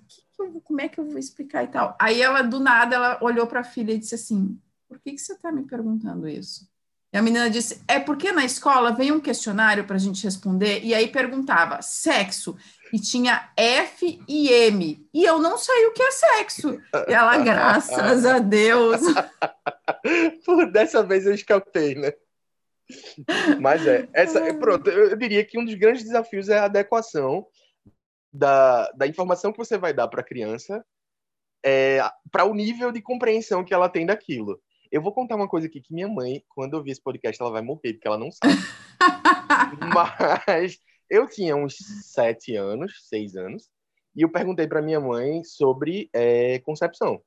Como 0.63 0.81
é 0.81 0.89
que 0.89 0.99
eu 0.99 1.05
vou 1.05 1.17
explicar 1.17 1.63
e 1.63 1.67
tal? 1.67 1.95
Aí 1.99 2.21
ela, 2.21 2.41
do 2.41 2.59
nada, 2.59 2.95
ela 2.95 3.17
olhou 3.21 3.47
para 3.47 3.61
a 3.61 3.63
filha 3.65 3.91
e 3.91 3.97
disse 3.97 4.15
assim: 4.15 4.57
Por 4.87 4.97
que, 4.99 5.11
que 5.11 5.17
você 5.19 5.33
está 5.33 5.51
me 5.51 5.63
perguntando 5.63 6.29
isso? 6.29 6.68
E 7.11 7.17
a 7.17 7.21
menina 7.21 7.49
disse: 7.49 7.81
É 7.87 7.99
porque 7.99 8.31
na 8.31 8.45
escola 8.45 8.91
vem 8.91 9.11
um 9.11 9.19
questionário 9.19 9.85
para 9.85 9.95
a 9.95 9.99
gente 9.99 10.23
responder, 10.23 10.81
e 10.83 10.93
aí 10.93 11.07
perguntava 11.07 11.81
sexo, 11.81 12.55
e 12.93 12.99
tinha 12.99 13.51
F 13.57 14.21
e 14.27 14.49
M, 14.49 15.07
e 15.13 15.25
eu 15.25 15.39
não 15.39 15.57
sei 15.57 15.87
o 15.87 15.93
que 15.93 16.03
é 16.03 16.11
sexo. 16.11 16.79
E 17.07 17.13
ela, 17.13 17.37
graças 17.37 18.25
a 18.25 18.39
Deus. 18.39 19.01
Por 20.45 20.71
dessa 20.71 21.03
vez 21.03 21.25
eu 21.25 21.33
escapei, 21.33 21.95
né? 21.95 22.13
Mas 23.59 23.85
é, 23.85 24.07
essa, 24.13 24.41
pronto, 24.55 24.89
eu 24.89 25.15
diria 25.15 25.45
que 25.45 25.59
um 25.59 25.65
dos 25.65 25.75
grandes 25.75 26.03
desafios 26.03 26.49
é 26.49 26.57
a 26.57 26.65
adequação 26.65 27.45
da, 28.33 28.89
da 28.91 29.07
informação 29.07 29.51
que 29.51 29.57
você 29.57 29.77
vai 29.77 29.93
dar 29.93 30.07
para 30.07 30.21
a 30.21 30.25
criança 30.25 30.83
é, 31.63 31.99
para 32.31 32.45
o 32.45 32.53
nível 32.53 32.91
de 32.91 33.01
compreensão 33.01 33.63
que 33.63 33.73
ela 33.73 33.89
tem 33.89 34.05
daquilo. 34.05 34.59
Eu 34.91 35.01
vou 35.01 35.13
contar 35.13 35.35
uma 35.35 35.47
coisa 35.47 35.67
aqui 35.67 35.81
que 35.81 35.93
minha 35.93 36.07
mãe, 36.07 36.43
quando 36.49 36.75
eu 36.75 36.83
vi 36.83 36.91
esse 36.91 37.01
podcast, 37.01 37.39
ela 37.41 37.51
vai 37.51 37.61
morrer, 37.61 37.93
porque 37.93 38.07
ela 38.07 38.17
não 38.17 38.31
sabe. 38.31 38.55
Mas 39.93 40.79
eu 41.09 41.27
tinha 41.27 41.55
uns 41.55 41.75
sete 42.05 42.55
anos, 42.55 43.07
seis 43.07 43.35
anos, 43.35 43.69
e 44.15 44.23
eu 44.23 44.31
perguntei 44.31 44.67
para 44.67 44.81
minha 44.81 44.99
mãe 44.99 45.43
sobre 45.43 46.09
é, 46.11 46.59
concepção. 46.59 47.21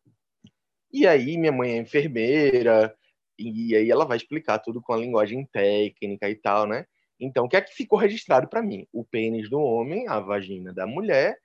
E 0.92 1.06
aí 1.06 1.36
minha 1.38 1.52
mãe 1.52 1.72
é 1.72 1.76
enfermeira, 1.78 2.94
e 3.38 3.76
aí 3.76 3.90
ela 3.90 4.04
vai 4.04 4.16
explicar 4.16 4.58
tudo 4.58 4.82
com 4.82 4.92
a 4.92 4.96
linguagem 4.96 5.46
técnica 5.46 6.28
e 6.28 6.34
tal, 6.34 6.66
né? 6.66 6.84
Então, 7.18 7.44
o 7.44 7.48
que 7.48 7.56
é 7.56 7.60
que 7.60 7.72
ficou 7.72 7.98
registrado 7.98 8.48
para 8.48 8.62
mim? 8.62 8.86
O 8.92 9.04
pênis 9.04 9.48
do 9.48 9.60
homem, 9.60 10.08
a 10.08 10.18
vagina 10.18 10.72
da 10.72 10.86
mulher, 10.86 11.38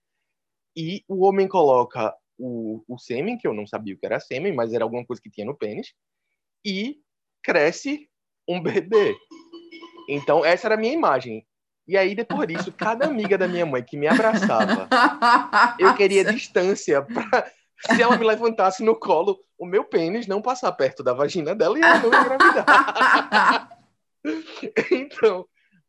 e 0.76 1.04
o 1.08 1.24
homem 1.24 1.48
coloca 1.48 2.16
o, 2.38 2.84
o 2.88 2.98
sêmen, 2.98 3.38
que 3.38 3.48
eu 3.48 3.54
não 3.54 3.66
sabia 3.66 3.96
o 3.96 3.98
que 3.98 4.06
era 4.06 4.20
sêmen, 4.20 4.54
mas 4.54 4.74
era 4.74 4.84
alguma 4.84 5.06
coisa 5.06 5.22
que 5.22 5.30
tinha 5.30 5.46
no 5.46 5.58
pênis, 5.58 5.94
e 6.66 7.00
cresce 7.44 8.10
um 8.48 8.62
bebê. 8.62 9.16
Então, 10.10 10.46
essa 10.46 10.68
era 10.68 10.76
a 10.76 10.78
minha 10.78 10.94
imagem. 10.94 11.46
E 11.88 11.98
aí, 11.98 12.14
depois 12.14 12.48
disso, 12.48 12.72
cada 12.72 13.06
amiga 13.06 13.38
da 13.38 13.48
minha 13.48 13.66
mãe 13.66 13.84
que 13.84 13.98
me 13.98 14.08
abraçava, 14.08 14.88
eu 15.80 15.96
queria 15.96 16.26
distância 16.26 17.02
para 17.02 17.52
se 17.80 18.02
ela 18.02 18.18
me 18.18 18.26
levantasse 18.26 18.84
no 18.84 18.96
colo, 18.96 19.40
o 19.58 19.66
meu 19.66 19.84
pênis 19.84 20.28
não 20.28 20.42
passar 20.42 20.72
perto 20.72 21.04
da 21.04 21.14
vagina 21.14 21.56
dela 21.56 21.78
e 21.78 21.82
ela 21.82 22.00
não 22.00 22.08
engravidar. 22.08 23.70
então, 24.92 25.48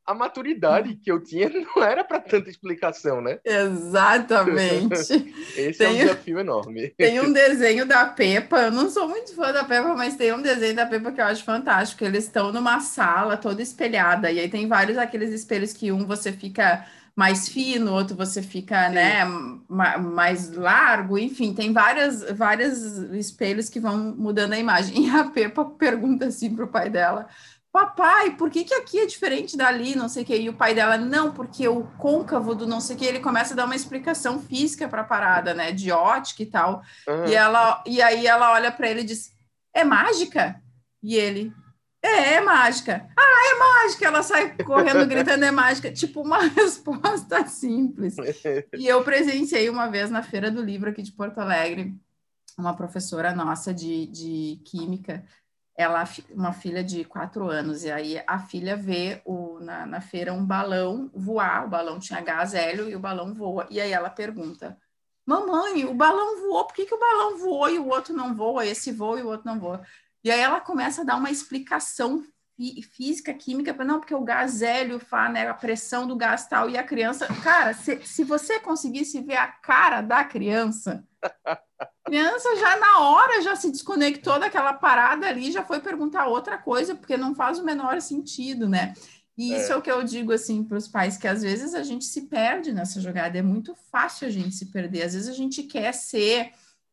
a 0.09 0.15
maturidade 0.15 0.97
que 0.97 1.13
eu 1.13 1.23
tinha 1.23 1.51
não 1.53 1.83
era 1.83 2.03
para 2.03 2.19
tanta 2.19 2.49
explicação, 2.49 3.21
né? 3.21 3.39
Exatamente. 3.45 4.95
Esse 5.55 5.79
tem, 5.79 5.87
é 5.87 5.91
um 5.91 6.07
desafio 6.07 6.39
enorme. 6.41 6.89
Tem 6.97 7.21
um 7.21 7.31
desenho 7.31 7.85
da 7.85 8.07
Peppa, 8.07 8.63
eu 8.63 8.71
não 8.73 8.89
sou 8.89 9.07
muito 9.07 9.35
fã 9.35 9.53
da 9.53 9.65
Peppa, 9.65 9.95
mas 9.95 10.17
tem 10.17 10.33
um 10.33 10.41
desenho 10.41 10.75
da 10.75 10.87
Peppa 10.87 11.13
que 11.13 11.21
eu 11.21 11.27
acho 11.27 11.45
fantástico. 11.45 12.03
Eles 12.03 12.25
estão 12.25 12.51
numa 12.51 12.81
sala 12.81 13.37
toda 13.37 13.61
espelhada, 13.61 14.33
e 14.33 14.41
aí 14.41 14.49
tem 14.49 14.67
vários 14.67 14.97
aqueles 14.97 15.31
espelhos 15.31 15.75
que 15.75 15.93
um 15.93 16.07
você 16.07 16.33
fica 16.33 16.87
mais 17.15 17.49
fino, 17.49 17.93
outro 17.93 18.17
você 18.17 18.41
fica, 18.41 18.89
Sim. 18.89 18.95
né, 18.95 19.25
mais 19.69 20.53
largo, 20.53 21.19
enfim, 21.19 21.53
tem 21.53 21.73
várias, 21.73 22.23
vários 22.31 22.79
espelhos 23.13 23.69
que 23.69 23.81
vão 23.81 24.15
mudando 24.17 24.53
a 24.55 24.59
imagem. 24.59 25.05
E 25.05 25.11
a 25.11 25.25
Peppa 25.25 25.65
pergunta 25.65 26.27
assim 26.27 26.55
pro 26.55 26.69
pai 26.69 26.89
dela: 26.89 27.29
papai, 27.73 28.37
por 28.37 28.51
que, 28.51 28.65
que 28.65 28.75
aqui 28.75 28.99
é 29.01 29.07
diferente 29.07 29.57
dali, 29.57 29.95
não 29.95 30.09
sei 30.09 30.23
o 30.23 30.27
que, 30.27 30.37
e 30.37 30.49
o 30.49 30.55
pai 30.55 30.75
dela, 30.75 30.97
não, 30.97 31.33
porque 31.33 31.69
o 31.69 31.85
côncavo 31.99 32.55
do 32.55 32.67
não 32.67 32.81
sei 32.81 32.97
o 32.97 32.99
que, 32.99 33.05
ele 33.05 33.21
começa 33.21 33.53
a 33.53 33.57
dar 33.57 33.67
uma 33.67 33.77
explicação 33.77 34.41
física 34.41 34.89
para 34.89 35.03
a 35.03 35.05
parada, 35.05 35.55
né, 35.55 35.71
de 35.71 35.93
ótica 35.93 36.43
e 36.43 36.47
tal, 36.47 36.83
uhum. 37.07 37.27
e, 37.27 37.35
ela, 37.35 37.83
e 37.87 38.03
aí 38.03 38.27
ela 38.27 38.53
olha 38.53 38.73
para 38.73 38.89
ele 38.89 39.03
e 39.03 39.05
diz, 39.05 39.33
é 39.75 39.85
mágica? 39.85 40.61
E 41.03 41.15
ele, 41.15 41.53
É, 42.03 42.35
é 42.35 42.41
mágica. 42.41 43.09
Ah, 43.17 43.51
é 43.51 43.59
mágica. 43.59 44.07
Ela 44.07 44.23
sai 44.23 44.57
correndo, 44.63 45.07
gritando, 45.09 45.45
é 45.45 45.51
mágica. 45.51 45.93
Tipo, 45.93 46.23
uma 46.23 46.39
resposta 46.55 47.47
simples. 47.47 48.17
E 48.77 48.87
eu 48.87 49.03
presenciei 49.03 49.69
uma 49.69 49.89
vez 49.89 50.11
na 50.11 50.23
Feira 50.23 50.51
do 50.51 50.63
Livro 50.63 50.91
aqui 50.91 51.03
de 51.03 51.13
Porto 51.13 51.39
Alegre, 51.39 51.95
uma 52.57 52.75
professora 52.75 53.35
nossa 53.35 53.75
de, 53.75 54.07
de 54.07 54.63
Química, 54.65 55.25
ela 55.79 56.03
uma 56.31 56.53
filha 56.53 56.83
de 56.83 57.05
quatro 57.05 57.49
anos, 57.49 57.85
e 57.85 57.91
aí 57.91 58.21
a 58.27 58.41
filha 58.41 58.77
vê 58.77 59.23
o, 59.25 59.61
na, 59.61 59.87
na 59.87 60.01
feira 60.01 60.33
um 60.33 60.45
balão 60.45 61.09
voar, 61.15 61.67
o 61.67 61.69
balão 61.69 62.01
tinha 62.01 62.21
gás 62.21 62.53
hélio 62.53 62.91
e 62.91 62.97
o 62.97 63.01
balão 63.01 63.33
voa, 63.33 63.65
e 63.71 63.81
aí 63.81 63.93
ela 63.93 64.11
pergunta, 64.11 64.77
mamãe, 65.25 65.85
o 65.85 65.95
balão 65.95 66.41
voou, 66.41 66.67
por 66.67 66.75
que, 66.75 66.85
que 66.85 66.95
o 66.95 66.99
balão 66.99 67.39
voou 67.39 67.71
e 67.71 67.79
o 67.79 67.87
outro 67.87 68.13
não 68.13 68.35
voa, 68.35 68.67
esse 68.67 68.91
voa 68.91 69.21
e 69.21 69.23
o 69.23 69.29
outro 69.29 69.47
não 69.47 69.61
voa? 69.61 69.81
E 70.25 70.33
aí 70.33 70.41
ela 70.41 70.61
começa 70.61 71.03
a 71.03 71.05
dar 71.05 71.17
uma 71.17 71.31
explicação 71.31 72.25
física, 72.83 73.33
química, 73.33 73.73
não, 73.85 74.01
porque 74.01 74.15
o 74.15 74.25
gás 74.25 74.63
hélio 74.63 74.99
faz, 74.99 75.33
né, 75.33 75.49
a 75.49 75.55
pressão 75.55 76.07
do 76.07 76.17
gás 76.17 76.47
tal, 76.47 76.69
e 76.69 76.77
a 76.77 76.83
criança, 76.83 77.27
cara, 77.43 77.73
se, 77.73 78.01
se 78.05 78.25
você 78.25 78.59
conseguisse 78.59 79.21
ver 79.21 79.37
a 79.37 79.47
cara 79.47 80.01
da 80.01 80.25
criança, 80.25 81.05
criança 82.05 82.57
já 82.57 82.77
na 82.79 83.01
hora 83.01 83.43
já 83.43 83.55
se 83.55 83.71
desconectou 83.71 84.41
daquela 84.41 84.73
parada 84.73 85.27
ali, 85.27 85.53
já 85.53 85.63
foi 85.63 85.81
perguntar 85.81 86.27
outra 86.27 86.59
coisa, 86.59 86.95
porque 86.95 87.17
não 87.17 87.35
faz 87.35 87.59
o 87.59 87.65
menor 87.65 88.01
sentido, 88.01 88.69
né? 88.69 88.95
E 89.37 89.55
isso 89.55 89.71
é, 89.71 89.75
é 89.75 89.79
o 89.79 89.83
que 89.83 89.91
eu 89.91 90.03
digo 90.03 90.33
assim 90.33 90.65
para 90.65 90.77
os 90.77 90.89
pais, 90.89 91.17
que 91.17 91.29
às 91.29 91.43
vezes 91.43 91.73
a 91.73 91.85
gente 91.85 92.05
se 92.05 92.23
perde 92.23 92.73
nessa 92.73 93.01
jogada, 93.01 93.39
é 93.39 93.43
muito 93.43 93.73
fácil 93.93 94.27
a 94.27 94.31
gente 94.31 94.53
se 94.53 94.67
perder, 94.67 95.03
às 95.03 95.15
vezes 95.15 95.29
a 95.29 95.33
gente 95.33 95.63
quer 95.63 95.93
ser 95.95 96.51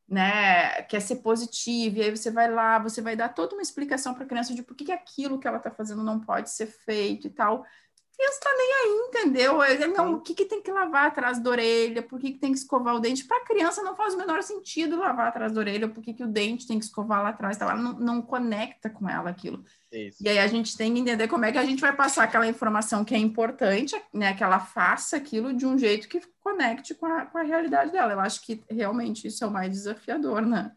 né, 0.08 0.84
quer 0.84 1.02
ser 1.02 1.18
positivo, 1.18 1.98
e 1.98 2.02
aí 2.04 2.12
você 2.16 2.30
vai 2.30 2.50
lá, 2.52 2.78
você 2.78 3.02
vai 3.02 3.16
dar 3.16 3.30
toda 3.30 3.56
uma 3.56 3.62
explicação 3.62 4.14
para 4.14 4.24
a 4.24 4.28
criança 4.28 4.54
de 4.54 4.62
por 4.62 4.76
que, 4.76 4.86
que 4.86 4.92
aquilo 4.92 5.40
que 5.40 5.48
ela 5.48 5.58
está 5.58 5.72
fazendo 5.72 6.04
não 6.04 6.20
pode 6.20 6.52
ser 6.52 6.68
feito 6.68 7.28
e 7.28 7.30
tal. 7.30 7.64
A 7.64 8.18
criança 8.18 8.38
está 8.38 8.50
nem 8.56 8.74
aí, 8.74 9.08
entendeu? 9.08 9.64
É, 9.64 9.88
não, 9.88 10.14
o 10.14 10.22
que, 10.22 10.34
que 10.34 10.46
tem 10.46 10.62
que 10.62 10.72
lavar 10.72 11.08
atrás 11.08 11.40
da 11.40 11.50
orelha, 11.50 12.04
por 12.04 12.20
que, 12.20 12.32
que 12.32 12.40
tem 12.40 12.52
que 12.52 12.60
escovar 12.60 12.96
o 12.96 13.00
dente? 13.00 13.26
Para 13.26 13.38
a 13.38 13.46
criança 13.46 13.82
não 13.82 13.96
faz 13.96 14.14
o 14.14 14.18
menor 14.18 14.42
sentido 14.44 14.98
lavar 14.98 15.28
atrás 15.28 15.52
da 15.52 15.60
orelha, 15.60 15.90
por 15.90 16.04
que, 16.04 16.14
que 16.14 16.24
o 16.24 16.28
dente 16.28 16.68
tem 16.68 16.80
que 16.80 16.86
escovar 16.86 17.24
lá 17.24 17.30
atrás, 17.30 17.58
tá? 17.58 17.66
ela 17.66 17.76
não, 17.76 17.94
não 17.94 18.22
conecta 18.22 18.90
com 18.90 19.10
ela 19.10 19.30
aquilo. 19.30 19.66
Isso. 19.96 20.22
E 20.22 20.28
aí 20.28 20.40
a 20.40 20.48
gente 20.48 20.76
tem 20.76 20.94
que 20.94 21.00
entender 21.00 21.28
como 21.30 21.46
é 21.46 21.52
que 21.52 21.58
a 21.58 21.64
gente 21.64 21.80
vai 21.80 21.96
passar 21.96 22.26
aquela 22.26 22.46
informação 22.46 23.06
que 23.06 23.16
é 23.16 23.18
importante, 23.18 23.96
né? 24.14 24.34
Que 24.34 24.44
ela 24.44 24.60
faça 24.60 25.16
aquilo 25.16 25.54
de 25.54 25.66
um 25.66 25.78
jeito 25.78 26.10
que 26.10 26.20
conecte 26.42 26.94
com 26.94 27.06
a, 27.06 27.26
com 27.26 27.38
a 27.38 27.44
realidade 27.44 27.92
dela. 27.92 28.12
Eu 28.12 28.20
acho 28.20 28.42
que 28.42 28.62
realmente 28.70 29.28
isso 29.28 29.44
é 29.44 29.48
o 29.48 29.52
mais 29.52 29.72
desafiador 29.72 30.42
na, 30.42 30.72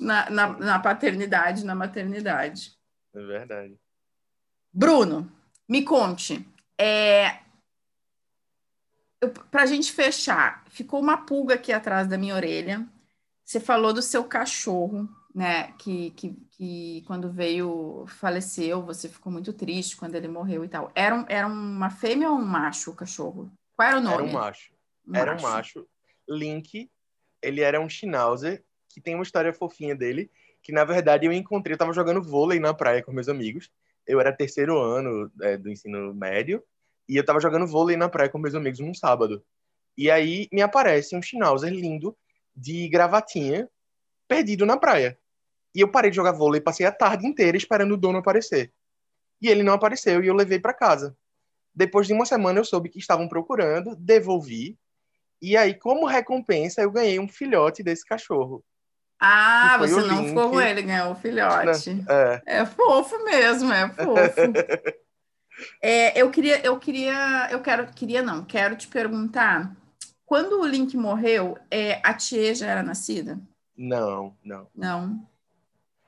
na, 0.00 0.30
na, 0.30 0.48
na 0.58 0.78
paternidade, 0.78 1.64
na 1.64 1.74
maternidade. 1.74 2.72
É 3.14 3.20
verdade. 3.20 3.78
Bruno, 4.72 5.30
me 5.68 5.82
conte. 5.82 6.46
É, 6.78 7.40
para 9.50 9.62
a 9.62 9.66
gente 9.66 9.92
fechar, 9.92 10.64
ficou 10.70 11.00
uma 11.00 11.18
pulga 11.18 11.54
aqui 11.54 11.72
atrás 11.72 12.08
da 12.08 12.16
minha 12.16 12.34
orelha. 12.34 12.86
Você 13.44 13.60
falou 13.60 13.92
do 13.92 14.00
seu 14.00 14.24
cachorro 14.24 15.08
né, 15.34 15.72
que, 15.78 16.10
que, 16.12 16.36
que 16.56 17.02
quando 17.06 17.32
veio, 17.32 18.04
faleceu, 18.06 18.82
você 18.82 19.08
ficou 19.08 19.32
muito 19.32 19.52
triste 19.52 19.96
quando 19.96 20.14
ele 20.14 20.28
morreu 20.28 20.64
e 20.64 20.68
tal. 20.68 20.90
Era, 20.94 21.14
um, 21.14 21.24
era 21.28 21.46
uma 21.46 21.90
fêmea 21.90 22.30
ou 22.30 22.36
um 22.36 22.44
macho 22.44 22.92
o 22.92 22.94
cachorro? 22.94 23.50
Qual 23.76 23.88
era 23.88 23.98
o 23.98 24.00
nome? 24.00 24.14
Era 24.14 24.24
um 24.24 24.32
macho. 24.32 24.72
Um 25.06 25.16
era 25.16 25.32
macho. 25.32 25.46
um 25.46 25.50
macho. 25.50 25.88
Link, 26.28 26.90
ele 27.42 27.60
era 27.60 27.80
um 27.80 27.88
Schnauzer, 27.88 28.64
que 28.88 29.00
tem 29.00 29.14
uma 29.14 29.24
história 29.24 29.52
fofinha 29.52 29.94
dele, 29.94 30.30
que 30.62 30.72
na 30.72 30.84
verdade 30.84 31.26
eu 31.26 31.32
encontrei, 31.32 31.74
eu 31.74 31.78
tava 31.78 31.92
jogando 31.92 32.22
vôlei 32.22 32.60
na 32.60 32.72
praia 32.72 33.02
com 33.02 33.12
meus 33.12 33.28
amigos. 33.28 33.70
Eu 34.06 34.20
era 34.20 34.32
terceiro 34.32 34.78
ano 34.78 35.30
é, 35.42 35.56
do 35.56 35.70
ensino 35.70 36.14
médio, 36.14 36.62
e 37.08 37.16
eu 37.16 37.24
tava 37.24 37.40
jogando 37.40 37.66
vôlei 37.66 37.96
na 37.96 38.08
praia 38.08 38.30
com 38.30 38.38
meus 38.38 38.54
amigos 38.54 38.78
num 38.78 38.94
sábado. 38.94 39.44
E 39.96 40.10
aí 40.10 40.48
me 40.52 40.62
aparece 40.62 41.16
um 41.16 41.22
Schnauzer 41.22 41.72
lindo, 41.72 42.16
de 42.54 42.88
gravatinha, 42.88 43.68
perdido 44.28 44.64
na 44.64 44.76
praia. 44.76 45.18
E 45.74 45.80
eu 45.80 45.90
parei 45.90 46.10
de 46.10 46.16
jogar 46.16 46.32
vôlei, 46.32 46.60
passei 46.60 46.86
a 46.86 46.92
tarde 46.92 47.26
inteira 47.26 47.56
esperando 47.56 47.92
o 47.92 47.96
dono 47.96 48.18
aparecer. 48.18 48.72
E 49.42 49.48
ele 49.48 49.62
não 49.62 49.72
apareceu 49.72 50.22
e 50.22 50.26
eu 50.26 50.34
levei 50.34 50.58
para 50.58 50.72
casa. 50.72 51.16
Depois 51.74 52.06
de 52.06 52.12
uma 52.12 52.24
semana 52.24 52.60
eu 52.60 52.64
soube 52.64 52.88
que 52.88 52.98
estavam 52.98 53.28
procurando, 53.28 53.96
devolvi. 53.96 54.78
E 55.42 55.56
aí, 55.56 55.74
como 55.74 56.06
recompensa, 56.06 56.80
eu 56.80 56.90
ganhei 56.90 57.18
um 57.18 57.28
filhote 57.28 57.82
desse 57.82 58.06
cachorro. 58.06 58.64
Ah, 59.20 59.76
você 59.78 60.00
não 60.02 60.24
ficou 60.26 60.50
com 60.50 60.60
ele, 60.60 60.82
ganhou 60.82 61.12
o 61.12 61.16
filhote. 61.16 62.04
É. 62.08 62.60
é 62.60 62.66
fofo 62.66 63.22
mesmo, 63.24 63.72
é 63.72 63.88
fofo. 63.88 64.52
é, 65.82 66.20
eu 66.20 66.30
queria, 66.30 66.64
eu 66.64 66.78
queria, 66.78 67.48
eu 67.50 67.60
quero, 67.60 67.86
queria 67.92 68.22
não, 68.22 68.44
quero 68.44 68.76
te 68.76 68.86
perguntar, 68.86 69.74
quando 70.24 70.60
o 70.60 70.66
Link 70.66 70.96
morreu, 70.96 71.58
é, 71.70 72.00
a 72.02 72.14
Tia 72.14 72.54
já 72.54 72.66
era 72.66 72.82
nascida? 72.82 73.38
Não, 73.76 74.36
não. 74.44 74.68
Não. 74.74 75.26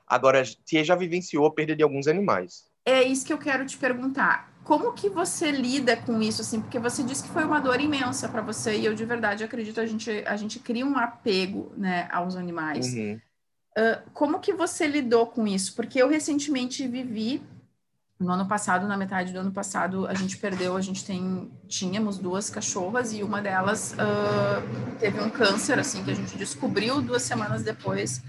Agora, 0.07 0.41
Tia 0.65 0.83
já 0.83 0.95
vivenciou 0.95 1.45
a 1.45 1.51
perda 1.51 1.75
de 1.75 1.83
alguns 1.83 2.07
animais. 2.07 2.65
É 2.85 3.03
isso 3.03 3.25
que 3.25 3.33
eu 3.33 3.37
quero 3.37 3.65
te 3.65 3.77
perguntar. 3.77 4.53
Como 4.63 4.93
que 4.93 5.09
você 5.09 5.51
lida 5.51 5.97
com 5.97 6.21
isso, 6.21 6.41
assim? 6.41 6.61
Porque 6.61 6.79
você 6.79 7.03
disse 7.03 7.23
que 7.23 7.29
foi 7.29 7.43
uma 7.43 7.59
dor 7.59 7.79
imensa 7.81 8.29
para 8.29 8.41
você 8.41 8.77
e 8.77 8.85
eu 8.85 8.93
de 8.93 9.03
verdade 9.05 9.43
acredito 9.43 9.79
a 9.79 9.85
gente 9.85 10.09
a 10.25 10.35
gente 10.37 10.59
cria 10.59 10.85
um 10.85 10.97
apego, 10.97 11.71
né, 11.75 12.07
aos 12.11 12.35
animais. 12.35 12.93
Uhum. 12.93 13.19
Uh, 13.77 14.09
como 14.13 14.39
que 14.39 14.53
você 14.53 14.87
lidou 14.87 15.27
com 15.27 15.45
isso? 15.45 15.75
Porque 15.75 16.01
eu 16.01 16.09
recentemente 16.09 16.87
vivi 16.87 17.41
no 18.19 18.31
ano 18.31 18.47
passado, 18.47 18.87
na 18.87 18.97
metade 18.97 19.31
do 19.31 19.39
ano 19.39 19.51
passado, 19.51 20.07
a 20.07 20.13
gente 20.13 20.37
perdeu, 20.37 20.75
a 20.75 20.81
gente 20.81 21.05
tem, 21.05 21.51
tínhamos 21.67 22.17
duas 22.17 22.49
cachorras 22.49 23.13
e 23.13 23.21
uma 23.21 23.41
delas 23.41 23.93
uh, 23.93 24.97
teve 24.99 25.19
um 25.19 25.29
câncer, 25.29 25.77
assim, 25.77 26.03
que 26.03 26.09
a 26.09 26.15
gente 26.15 26.35
descobriu 26.35 26.99
duas 26.99 27.21
semanas 27.21 27.63
depois 27.63 28.23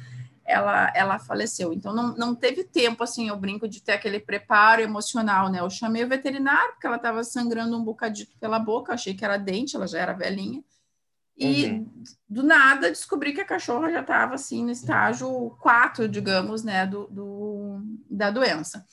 ela, 0.49 0.91
ela 0.97 1.19
faleceu. 1.19 1.73
Então, 1.75 1.95
não, 1.95 2.15
não 2.17 2.35
teve 2.35 2.65
tempo, 2.65 3.05
assim, 3.05 3.29
eu 3.29 3.37
brinco 3.37 3.69
de 3.69 3.83
ter 3.83 3.93
aquele 3.93 4.19
preparo 4.19 4.81
emocional, 4.81 5.51
né? 5.51 5.61
Eu 5.61 5.69
chamei 5.69 6.03
o 6.03 6.09
veterinário, 6.09 6.73
porque 6.73 6.87
ela 6.87 6.97
estava 6.97 7.23
sangrando 7.23 7.77
um 7.77 7.85
bocadinho 7.85 8.29
pela 8.41 8.59
boca, 8.59 8.95
achei 8.95 9.15
que 9.15 9.25
era 9.25 9.37
dente, 9.37 9.77
ela 9.77 9.87
já 9.87 9.99
era 9.99 10.15
velhinha. 10.15 10.65
E 11.37 11.67
uhum. 11.67 12.03
do 12.29 12.43
nada 12.43 12.89
descobri 12.89 13.33
que 13.33 13.41
a 13.41 13.45
cachorra 13.45 13.93
já 13.93 14.01
estava 14.01 14.35
assim 14.35 14.65
no 14.65 14.71
estágio 14.71 15.51
4, 15.61 16.09
digamos, 16.09 16.65
né, 16.65 16.85
do, 16.85 17.07
do, 17.09 17.81
da 18.11 18.31
doença. 18.31 18.85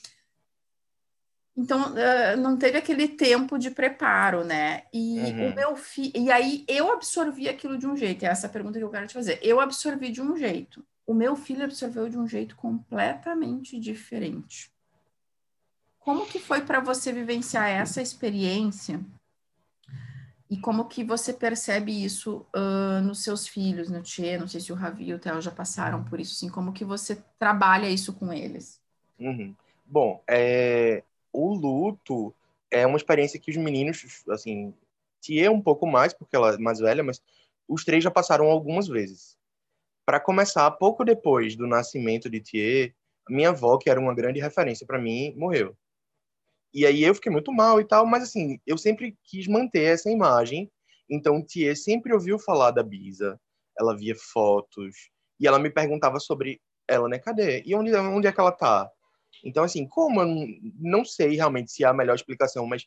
Então, 1.56 1.94
uh, 1.94 2.36
não 2.38 2.58
teve 2.58 2.76
aquele 2.76 3.08
tempo 3.08 3.58
de 3.58 3.70
preparo, 3.70 4.44
né? 4.44 4.82
E 4.92 5.18
uhum. 5.18 5.50
o 5.50 5.54
meu 5.54 5.74
filho. 5.74 6.12
E 6.14 6.30
aí 6.30 6.66
eu 6.68 6.92
absorvi 6.92 7.48
aquilo 7.48 7.78
de 7.78 7.86
um 7.86 7.96
jeito. 7.96 8.24
É 8.24 8.28
essa 8.28 8.46
pergunta 8.46 8.78
que 8.78 8.84
eu 8.84 8.90
quero 8.90 9.06
te 9.06 9.14
fazer. 9.14 9.40
Eu 9.42 9.58
absorvi 9.58 10.12
de 10.12 10.20
um 10.20 10.36
jeito 10.36 10.84
o 11.06 11.14
meu 11.14 11.36
filho 11.36 11.64
absorveu 11.64 12.08
de 12.08 12.18
um 12.18 12.26
jeito 12.26 12.56
completamente 12.56 13.78
diferente. 13.78 14.70
Como 15.98 16.26
que 16.26 16.38
foi 16.38 16.62
para 16.62 16.80
você 16.80 17.12
vivenciar 17.12 17.68
essa 17.68 18.02
experiência? 18.02 19.00
E 20.48 20.56
como 20.56 20.86
que 20.86 21.02
você 21.02 21.32
percebe 21.32 22.04
isso 22.04 22.46
uh, 22.54 23.00
nos 23.02 23.24
seus 23.24 23.48
filhos, 23.48 23.90
no 23.90 24.02
Tchê, 24.02 24.38
não 24.38 24.46
sei 24.46 24.60
se 24.60 24.72
o 24.72 24.76
Ravi 24.76 25.08
e 25.08 25.14
o 25.14 25.18
Theo 25.18 25.40
já 25.40 25.50
passaram 25.50 26.04
por 26.04 26.20
isso, 26.20 26.34
assim, 26.34 26.48
como 26.48 26.72
que 26.72 26.84
você 26.84 27.20
trabalha 27.38 27.90
isso 27.90 28.12
com 28.12 28.32
eles? 28.32 28.80
Uhum. 29.18 29.54
Bom, 29.84 30.22
é, 30.28 31.02
o 31.32 31.52
luto 31.52 32.32
é 32.70 32.86
uma 32.86 32.96
experiência 32.96 33.40
que 33.40 33.50
os 33.50 33.56
meninos, 33.56 34.24
assim, 34.28 34.72
Tia 35.20 35.50
um 35.50 35.60
pouco 35.60 35.86
mais, 35.86 36.14
porque 36.14 36.36
ela 36.36 36.54
é 36.54 36.58
mais 36.58 36.78
velha, 36.78 37.02
mas 37.02 37.20
os 37.66 37.84
três 37.84 38.04
já 38.04 38.10
passaram 38.10 38.46
algumas 38.46 38.86
vezes. 38.86 39.35
Para 40.06 40.20
começar, 40.20 40.70
pouco 40.70 41.04
depois 41.04 41.56
do 41.56 41.66
nascimento 41.66 42.30
de 42.30 42.40
Thier, 42.40 42.94
minha 43.28 43.48
avó, 43.48 43.76
que 43.76 43.90
era 43.90 43.98
uma 43.98 44.14
grande 44.14 44.38
referência 44.38 44.86
para 44.86 45.00
mim, 45.00 45.34
morreu. 45.36 45.76
E 46.72 46.86
aí 46.86 47.02
eu 47.02 47.14
fiquei 47.14 47.32
muito 47.32 47.52
mal 47.52 47.80
e 47.80 47.84
tal, 47.84 48.06
mas 48.06 48.22
assim, 48.22 48.60
eu 48.64 48.78
sempre 48.78 49.18
quis 49.24 49.48
manter 49.48 49.82
essa 49.82 50.08
imagem. 50.08 50.70
Então 51.10 51.44
Thier 51.44 51.76
sempre 51.76 52.14
ouviu 52.14 52.38
falar 52.38 52.70
da 52.70 52.84
Bisa, 52.84 53.36
ela 53.76 53.96
via 53.96 54.14
fotos 54.14 55.10
e 55.40 55.46
ela 55.46 55.58
me 55.58 55.70
perguntava 55.70 56.20
sobre 56.20 56.60
ela, 56.86 57.08
né? 57.08 57.18
Cadê? 57.18 57.64
E 57.66 57.74
onde, 57.74 57.92
onde 57.96 58.28
é 58.28 58.32
que 58.32 58.40
ela 58.40 58.52
tá? 58.52 58.88
Então, 59.44 59.64
assim, 59.64 59.86
como 59.88 60.22
eu 60.22 60.28
não 60.78 61.04
sei 61.04 61.34
realmente 61.34 61.72
se 61.72 61.84
há 61.84 61.90
a 61.90 61.94
melhor 61.94 62.14
explicação, 62.14 62.64
mas 62.64 62.86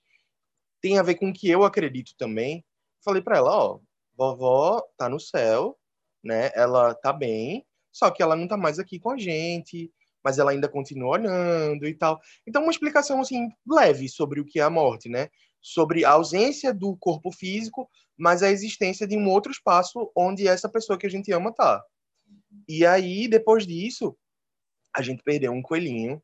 tem 0.81 0.97
a 0.97 1.03
ver 1.03 1.15
com 1.15 1.29
o 1.29 1.33
que 1.33 1.49
eu 1.49 1.65
acredito 1.65 2.15
também. 2.17 2.63
Falei 3.03 3.21
para 3.21 3.37
ela, 3.37 3.51
ó, 3.51 3.79
vovó 4.15 4.81
tá 4.97 5.09
no 5.09 5.19
céu, 5.19 5.77
né? 6.23 6.51
Ela 6.55 6.93
tá 6.95 7.13
bem, 7.13 7.65
só 7.91 8.11
que 8.11 8.21
ela 8.23 8.35
não 8.35 8.47
tá 8.47 8.57
mais 8.57 8.79
aqui 8.79 8.99
com 8.99 9.11
a 9.11 9.17
gente, 9.17 9.91
mas 10.23 10.37
ela 10.39 10.51
ainda 10.51 10.69
continua 10.69 11.11
olhando 11.11 11.87
e 11.87 11.93
tal. 11.93 12.19
Então, 12.47 12.61
uma 12.63 12.71
explicação 12.71 13.21
assim 13.21 13.49
leve 13.67 14.09
sobre 14.09 14.39
o 14.39 14.45
que 14.45 14.59
é 14.59 14.63
a 14.63 14.69
morte, 14.69 15.09
né? 15.09 15.29
Sobre 15.61 16.05
a 16.05 16.11
ausência 16.11 16.73
do 16.73 16.95
corpo 16.97 17.31
físico, 17.31 17.89
mas 18.17 18.43
a 18.43 18.49
existência 18.51 19.07
de 19.07 19.17
um 19.17 19.29
outro 19.29 19.51
espaço 19.51 20.11
onde 20.15 20.47
essa 20.47 20.69
pessoa 20.69 20.97
que 20.97 21.07
a 21.07 21.09
gente 21.09 21.31
ama 21.31 21.53
tá. 21.53 21.83
E 22.67 22.85
aí, 22.85 23.27
depois 23.27 23.65
disso, 23.67 24.17
a 24.95 25.01
gente 25.01 25.23
perdeu 25.23 25.51
um 25.51 25.61
coelhinho 25.61 26.21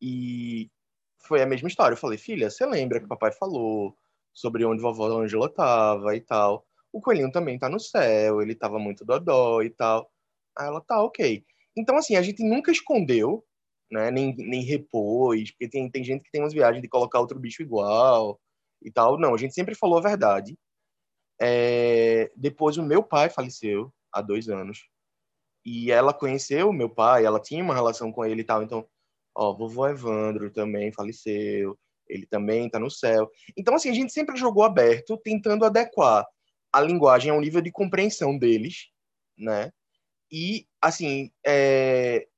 E 0.00 0.70
foi 1.18 1.42
a 1.42 1.46
mesma 1.46 1.68
história. 1.68 1.94
Eu 1.94 1.98
falei, 1.98 2.18
filha, 2.18 2.50
você 2.50 2.66
lembra 2.66 2.98
que 3.00 3.06
o 3.06 3.08
papai 3.08 3.32
falou 3.32 3.96
sobre 4.32 4.64
onde 4.64 4.82
vovó 4.82 5.06
Angela 5.08 5.48
tava 5.52 6.14
e 6.16 6.20
tal? 6.20 6.66
O 6.92 7.00
coelhinho 7.00 7.30
também 7.30 7.58
tá 7.58 7.68
no 7.68 7.80
céu, 7.80 8.40
ele 8.40 8.54
tava 8.54 8.78
muito 8.78 9.04
dodó 9.04 9.62
e 9.62 9.70
tal. 9.70 10.10
Aí 10.56 10.66
ela, 10.66 10.80
tá, 10.80 11.02
ok. 11.02 11.44
Então, 11.76 11.96
assim, 11.96 12.16
a 12.16 12.22
gente 12.22 12.42
nunca 12.42 12.72
escondeu, 12.72 13.44
né? 13.90 14.10
Nem, 14.10 14.34
nem 14.36 14.62
repôs, 14.62 15.50
porque 15.50 15.68
tem, 15.68 15.90
tem 15.90 16.04
gente 16.04 16.24
que 16.24 16.30
tem 16.30 16.42
umas 16.42 16.54
viagens 16.54 16.82
de 16.82 16.88
colocar 16.88 17.20
outro 17.20 17.38
bicho 17.38 17.62
igual 17.62 18.40
e 18.82 18.90
tal. 18.90 19.18
Não, 19.18 19.34
a 19.34 19.38
gente 19.38 19.54
sempre 19.54 19.74
falou 19.74 19.98
a 19.98 20.02
verdade. 20.02 20.58
É, 21.40 22.30
depois 22.36 22.78
o 22.78 22.82
meu 22.82 23.02
pai 23.02 23.28
faleceu 23.28 23.92
há 24.12 24.22
dois 24.22 24.48
anos 24.48 24.88
e 25.64 25.90
ela 25.90 26.14
conheceu 26.14 26.70
o 26.70 26.72
meu 26.72 26.88
pai, 26.88 27.24
ela 27.24 27.40
tinha 27.40 27.62
uma 27.62 27.74
relação 27.74 28.12
com 28.12 28.24
ele 28.24 28.42
e 28.42 28.44
tal. 28.44 28.62
Então, 28.62 28.86
ó, 29.34 29.52
vovô 29.52 29.88
Evandro 29.88 30.50
também 30.50 30.92
faleceu, 30.92 31.78
ele 32.08 32.26
também 32.26 32.70
tá 32.70 32.78
no 32.78 32.90
céu. 32.90 33.30
Então, 33.56 33.74
assim, 33.74 33.90
a 33.90 33.94
gente 33.94 34.12
sempre 34.12 34.36
jogou 34.36 34.62
aberto, 34.64 35.18
tentando 35.18 35.64
adequar 35.64 36.26
a 36.76 36.80
linguagem 36.80 37.30
ao 37.30 37.40
nível 37.40 37.62
de 37.62 37.72
compreensão 37.72 38.36
deles, 38.38 38.90
né? 39.36 39.72
E, 40.30 40.66
assim, 40.80 41.30
é... 41.46 42.28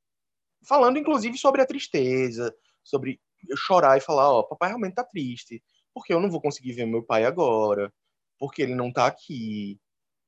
falando 0.65 0.99
inclusive 0.99 1.37
sobre 1.37 1.61
a 1.61 1.67
tristeza, 1.67 2.55
sobre 2.85 3.21
chorar 3.57 3.99
e 3.99 4.01
falar, 4.01 4.31
ó, 4.31 4.45
papai 4.45 4.69
realmente 4.69 4.95
tá 4.95 5.05
triste, 5.05 5.63
porque 5.93 6.13
eu 6.13 6.21
não 6.21 6.31
vou 6.31 6.41
conseguir 6.41 6.73
ver 6.73 6.87
meu 6.87 7.03
pai 7.03 7.25
agora, 7.25 7.93
porque 8.39 8.63
ele 8.63 8.77
não 8.77 8.93
tá 8.93 9.07
aqui, 9.07 9.81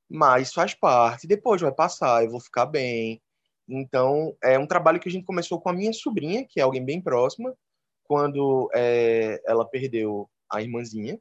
mas 0.08 0.52
faz 0.52 0.74
parte, 0.74 1.28
depois 1.28 1.60
vai 1.60 1.72
passar, 1.72 2.24
eu 2.24 2.30
vou 2.30 2.40
ficar 2.40 2.66
bem. 2.66 3.22
Então, 3.68 4.36
é 4.42 4.58
um 4.58 4.66
trabalho 4.66 4.98
que 4.98 5.08
a 5.08 5.12
gente 5.12 5.24
começou 5.24 5.60
com 5.60 5.68
a 5.68 5.72
minha 5.72 5.92
sobrinha, 5.92 6.44
que 6.44 6.58
é 6.58 6.64
alguém 6.64 6.84
bem 6.84 7.00
próxima, 7.00 7.56
quando 8.02 8.68
é, 8.74 9.40
ela 9.46 9.64
perdeu 9.64 10.28
a 10.50 10.60
irmãzinha. 10.60 11.20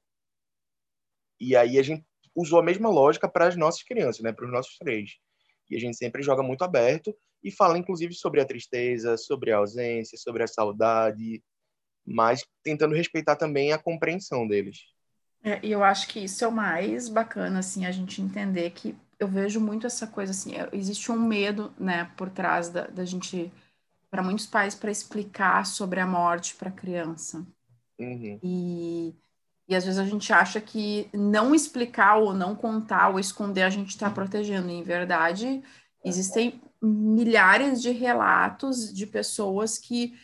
E 1.39 1.55
aí 1.55 1.77
a 1.77 1.83
gente 1.83 2.03
usou 2.35 2.59
a 2.59 2.63
mesma 2.63 2.89
lógica 2.89 3.27
para 3.27 3.47
as 3.47 3.55
nossas 3.55 3.83
crianças, 3.83 4.21
né, 4.21 4.31
para 4.31 4.45
os 4.45 4.51
nossos 4.51 4.77
três. 4.77 5.11
E 5.69 5.75
a 5.75 5.79
gente 5.79 5.97
sempre 5.97 6.23
joga 6.23 6.41
muito 6.41 6.63
aberto 6.63 7.15
e 7.43 7.51
fala, 7.51 7.77
inclusive, 7.77 8.13
sobre 8.13 8.41
a 8.41 8.45
tristeza, 8.45 9.17
sobre 9.17 9.51
a 9.51 9.57
ausência, 9.57 10.17
sobre 10.17 10.43
a 10.43 10.47
saudade, 10.47 11.43
mas 12.05 12.43
tentando 12.63 12.95
respeitar 12.95 13.35
também 13.35 13.71
a 13.71 13.77
compreensão 13.77 14.47
deles. 14.47 14.79
É, 15.43 15.59
e 15.65 15.71
eu 15.71 15.83
acho 15.83 16.07
que 16.07 16.19
isso 16.19 16.43
é 16.43 16.47
o 16.47 16.51
mais 16.51 17.07
bacana, 17.07 17.59
assim, 17.59 17.85
a 17.85 17.91
gente 17.91 18.21
entender 18.21 18.71
que 18.71 18.95
eu 19.19 19.27
vejo 19.27 19.59
muito 19.59 19.87
essa 19.87 20.07
coisa, 20.07 20.31
assim, 20.31 20.55
é, 20.55 20.67
existe 20.73 21.11
um 21.11 21.19
medo, 21.19 21.73
né, 21.79 22.11
por 22.17 22.29
trás 22.29 22.69
da, 22.69 22.87
da 22.87 23.05
gente, 23.05 23.51
para 24.09 24.23
muitos 24.23 24.45
pais, 24.45 24.75
para 24.75 24.91
explicar 24.91 25.65
sobre 25.65 25.99
a 25.99 26.07
morte 26.07 26.55
para 26.55 26.69
a 26.69 26.73
criança. 26.73 27.45
Uhum. 27.97 28.39
E, 28.43 29.15
e 29.69 29.75
às 29.75 29.85
vezes 29.85 29.99
a 29.99 30.03
gente 30.03 30.33
acha 30.33 30.59
que 30.59 31.07
não 31.13 31.53
explicar 31.53 32.17
ou 32.17 32.33
não 32.33 32.55
contar 32.55 33.09
ou 33.09 33.19
esconder 33.19 33.61
a 33.61 33.69
gente 33.69 33.89
está 33.89 34.09
protegendo. 34.09 34.67
E, 34.67 34.73
em 34.73 34.81
verdade, 34.81 35.61
existem 36.03 36.59
milhares 36.81 37.79
de 37.79 37.91
relatos 37.91 38.91
de 38.91 39.05
pessoas 39.05 39.77
que 39.77 40.17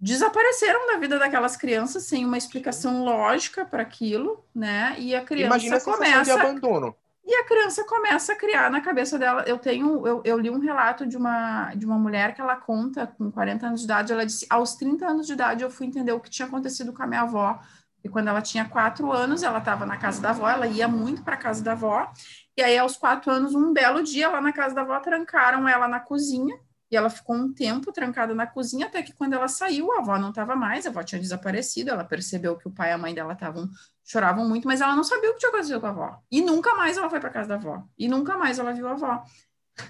desapareceram 0.00 0.88
da 0.88 0.98
vida 0.98 1.16
daquelas 1.16 1.56
crianças 1.56 2.04
sem 2.04 2.24
uma 2.24 2.36
explicação 2.36 3.04
lógica 3.04 3.64
para 3.64 3.82
aquilo, 3.82 4.44
né? 4.52 4.96
E 4.98 5.14
a 5.14 5.24
criança 5.24 5.46
Imagina 5.46 5.76
a 5.76 5.80
começa 5.80 6.24
de 6.24 6.30
abandono. 6.32 6.96
E 7.24 7.34
a 7.34 7.44
criança 7.44 7.84
começa 7.84 8.32
a 8.32 8.36
criar 8.36 8.68
na 8.68 8.80
cabeça 8.80 9.16
dela. 9.16 9.44
Eu 9.46 9.58
tenho, 9.58 10.04
eu, 10.08 10.22
eu, 10.24 10.38
li 10.38 10.50
um 10.50 10.58
relato 10.58 11.06
de 11.06 11.16
uma 11.16 11.72
de 11.74 11.86
uma 11.86 11.98
mulher 11.98 12.34
que 12.34 12.40
ela 12.40 12.56
conta 12.56 13.06
com 13.06 13.30
40 13.30 13.66
anos 13.66 13.80
de 13.80 13.86
idade, 13.86 14.12
ela 14.12 14.26
disse: 14.26 14.46
"Aos 14.50 14.74
30 14.74 15.06
anos 15.06 15.26
de 15.26 15.34
idade 15.34 15.62
eu 15.62 15.70
fui 15.70 15.86
entender 15.86 16.10
o 16.10 16.20
que 16.20 16.30
tinha 16.30 16.48
acontecido 16.48 16.92
com 16.92 17.02
a 17.02 17.06
minha 17.06 17.20
avó. 17.20 17.60
E 18.02 18.08
quando 18.08 18.28
ela 18.28 18.40
tinha 18.40 18.68
quatro 18.68 19.12
anos, 19.12 19.42
ela 19.42 19.58
estava 19.58 19.84
na 19.84 19.96
casa 19.96 20.20
da 20.20 20.30
avó, 20.30 20.48
ela 20.48 20.66
ia 20.66 20.86
muito 20.86 21.22
para 21.22 21.34
a 21.34 21.38
casa 21.38 21.62
da 21.62 21.72
avó. 21.72 22.10
E 22.56 22.62
aí, 22.62 22.76
aos 22.78 22.96
quatro 22.96 23.30
anos, 23.30 23.54
um 23.54 23.72
belo 23.72 24.02
dia, 24.02 24.28
lá 24.28 24.40
na 24.40 24.52
casa 24.52 24.74
da 24.74 24.82
avó, 24.82 24.98
trancaram 25.00 25.68
ela 25.68 25.88
na 25.88 26.00
cozinha 26.00 26.58
e 26.90 26.96
ela 26.96 27.10
ficou 27.10 27.36
um 27.36 27.52
tempo 27.52 27.92
trancada 27.92 28.34
na 28.34 28.46
cozinha, 28.46 28.86
até 28.86 29.02
que 29.02 29.12
quando 29.12 29.34
ela 29.34 29.46
saiu, 29.46 29.92
a 29.92 29.98
avó 29.98 30.18
não 30.18 30.30
estava 30.30 30.56
mais, 30.56 30.86
a 30.86 30.88
avó 30.88 31.02
tinha 31.02 31.20
desaparecido, 31.20 31.90
ela 31.90 32.02
percebeu 32.02 32.56
que 32.56 32.66
o 32.66 32.70
pai 32.70 32.90
e 32.90 32.92
a 32.92 32.98
mãe 32.98 33.14
dela 33.14 33.34
estavam 33.34 33.68
choravam 34.04 34.48
muito, 34.48 34.66
mas 34.66 34.80
ela 34.80 34.96
não 34.96 35.04
sabia 35.04 35.30
o 35.30 35.34
que 35.34 35.40
tinha 35.40 35.50
acontecido 35.50 35.80
com 35.80 35.86
a 35.86 35.90
avó. 35.90 36.18
E 36.30 36.40
nunca 36.40 36.74
mais 36.74 36.96
ela 36.96 37.10
foi 37.10 37.20
para 37.20 37.28
casa 37.28 37.50
da 37.50 37.54
avó. 37.56 37.84
E 37.98 38.08
nunca 38.08 38.38
mais 38.38 38.58
ela 38.58 38.72
viu 38.72 38.88
a 38.88 38.92
avó. 38.92 39.22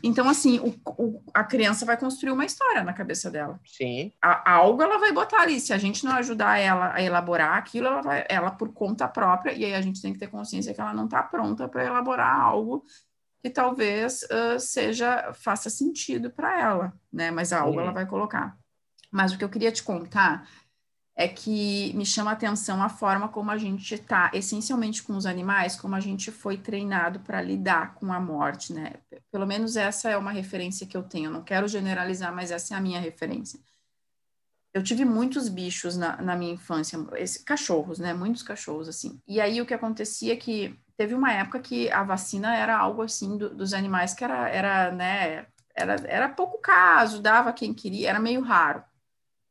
Então, 0.03 0.29
assim, 0.29 0.59
o, 0.61 0.75
o, 1.03 1.23
a 1.35 1.45
criança 1.45 1.85
vai 1.85 1.97
construir 1.97 2.33
uma 2.33 2.45
história 2.45 2.83
na 2.83 2.93
cabeça 2.93 3.31
dela. 3.31 3.59
Sim. 3.65 4.13
A, 4.23 4.53
algo 4.53 4.83
ela 4.83 4.99
vai 4.99 5.13
botar 5.13 5.43
ali. 5.43 5.61
Se 5.61 5.73
a 5.73 5.79
gente 5.79 6.05
não 6.05 6.13
ajudar 6.13 6.59
ela 6.59 6.95
a 6.95 7.03
elaborar 7.03 7.57
aquilo, 7.57 7.87
ela 7.87 8.03
vai, 8.03 8.25
ela 8.29 8.51
por 8.51 8.73
conta 8.73 9.09
própria, 9.09 9.53
e 9.53 9.65
aí 9.65 9.75
a 9.75 9.81
gente 9.81 10.01
tem 10.03 10.13
que 10.13 10.19
ter 10.19 10.29
consciência 10.29 10.75
que 10.75 10.81
ela 10.81 10.95
não 10.95 11.05
está 11.07 11.23
pronta 11.23 11.69
para 11.69 11.85
elaborar 11.85 12.39
algo 12.41 12.85
que 13.43 13.51
talvez 13.51 14.23
uh, 14.25 14.59
seja 14.59 15.33
faça 15.33 15.71
sentido 15.71 16.31
para 16.31 16.61
ela, 16.61 16.93
né? 17.13 17.31
Mas 17.31 17.53
algo 17.53 17.77
uhum. 17.77 17.81
ela 17.81 17.93
vai 17.93 18.07
colocar. 18.07 18.57
Mas 19.11 19.33
o 19.33 19.39
que 19.39 19.45
eu 19.45 19.49
queria 19.49 19.73
te 19.73 19.83
contar 19.83 20.47
é 21.21 21.27
que 21.27 21.93
me 21.97 22.07
chama 22.07 22.31
a 22.31 22.35
atenção 22.35 22.81
a 22.81 22.89
forma 22.89 23.29
como 23.29 23.51
a 23.51 23.59
gente 23.59 23.93
está, 23.93 24.31
essencialmente 24.33 25.03
com 25.03 25.17
os 25.17 25.27
animais, 25.27 25.75
como 25.75 25.97
a 25.97 26.01
gente 26.01 26.31
foi 26.31 26.57
treinado 26.57 27.19
para 27.19 27.43
lidar 27.43 27.97
com 27.97 28.13
a 28.13 28.21
morte, 28.21 28.73
né? 28.73 28.93
Pelo 29.29 29.45
menos 29.45 29.77
essa 29.77 30.09
é 30.09 30.17
uma 30.17 30.31
referência 30.31 30.87
que 30.87 30.97
eu 30.97 31.03
tenho. 31.03 31.29
Não 31.29 31.43
quero 31.43 31.67
generalizar, 31.67 32.33
mas 32.33 32.53
essa 32.53 32.73
é 32.73 32.77
a 32.77 32.81
minha 32.81 33.01
referência. 33.01 33.59
Eu 34.73 34.81
tive 34.81 35.05
muitos 35.05 35.49
bichos 35.49 35.97
na, 35.97 36.23
na 36.23 36.37
minha 36.37 36.53
infância, 36.53 36.97
esse, 37.17 37.45
cachorros, 37.45 37.99
né? 37.99 38.15
Muitos 38.15 38.45
cachorros, 38.45 38.89
assim. 38.89 39.21
E 39.27 39.41
aí 39.41 39.61
o 39.61 39.67
que 39.67 39.75
acontecia 39.75 40.35
é 40.35 40.37
que 40.37 40.79
teve 40.97 41.15
uma 41.15 41.33
época 41.33 41.59
que 41.59 41.91
a 41.91 42.05
vacina 42.05 42.55
era 42.55 42.79
algo 42.79 43.03
assim 43.03 43.37
do, 43.37 43.53
dos 43.53 43.75
animais 43.75 44.15
que 44.15 44.23
era, 44.23 44.49
era, 44.49 44.93
né, 44.93 45.47
era, 45.75 45.95
era 46.07 46.29
pouco 46.29 46.59
caso, 46.59 47.21
dava 47.21 47.53
quem 47.53 47.75
queria, 47.75 48.11
era 48.11 48.21
meio 48.21 48.41
raro. 48.41 48.85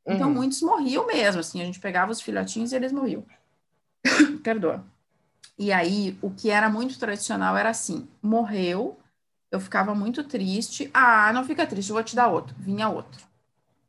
Então, 0.08 0.30
uhum. 0.30 0.36
muitos 0.36 0.62
morriam 0.62 1.06
mesmo, 1.06 1.42
assim, 1.42 1.62
a 1.62 1.66
gente 1.66 1.80
pegava 1.80 2.12
os 2.12 2.22
filhotinhos 2.22 2.72
e 2.72 2.76
eles 2.76 2.92
morriam. 2.92 3.26
Perdoa. 4.44 4.86
E 5.58 5.72
aí, 5.72 6.18
o 6.22 6.30
que 6.30 6.50
era 6.50 6.70
muito 6.70 6.98
tradicional 6.98 7.58
era 7.58 7.70
assim, 7.70 8.08
morreu, 8.22 8.98
eu 9.52 9.60
ficava 9.60 9.94
muito 9.94 10.24
triste, 10.24 10.90
ah, 10.94 11.32
não 11.34 11.44
fica 11.44 11.68
triste, 11.68 11.90
eu 11.90 11.96
vou 11.96 12.04
te 12.04 12.16
dar 12.16 12.28
outro. 12.28 12.56
Vinha 12.58 12.90
outro. 12.90 13.26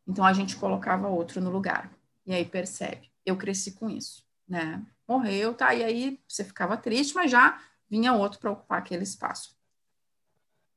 Então, 0.06 0.24
a 0.24 0.32
gente 0.32 0.56
colocava 0.56 1.08
outro 1.08 1.40
no 1.40 1.50
lugar. 1.50 1.90
E 2.26 2.34
aí, 2.34 2.44
percebe, 2.44 3.10
eu 3.24 3.36
cresci 3.36 3.72
com 3.72 3.88
isso, 3.88 4.24
né? 4.48 4.82
morreu, 5.08 5.54
tá? 5.54 5.74
E 5.74 5.82
aí 5.82 6.20
você 6.28 6.44
ficava 6.44 6.76
triste, 6.76 7.14
mas 7.14 7.30
já 7.30 7.58
vinha 7.88 8.12
outro 8.12 8.38
para 8.38 8.52
ocupar 8.52 8.78
aquele 8.78 9.02
espaço. 9.02 9.56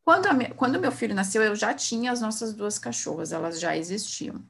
Quando, 0.04 0.28
a, 0.28 0.54
quando 0.56 0.80
meu 0.80 0.92
filho 0.92 1.14
nasceu, 1.14 1.44
eu 1.44 1.56
já 1.56 1.74
tinha 1.74 2.12
as 2.12 2.22
nossas 2.22 2.54
duas 2.54 2.80
cachorras, 2.80 3.34
elas 3.34 3.60
já 3.60 3.76
existiam. 3.76 4.42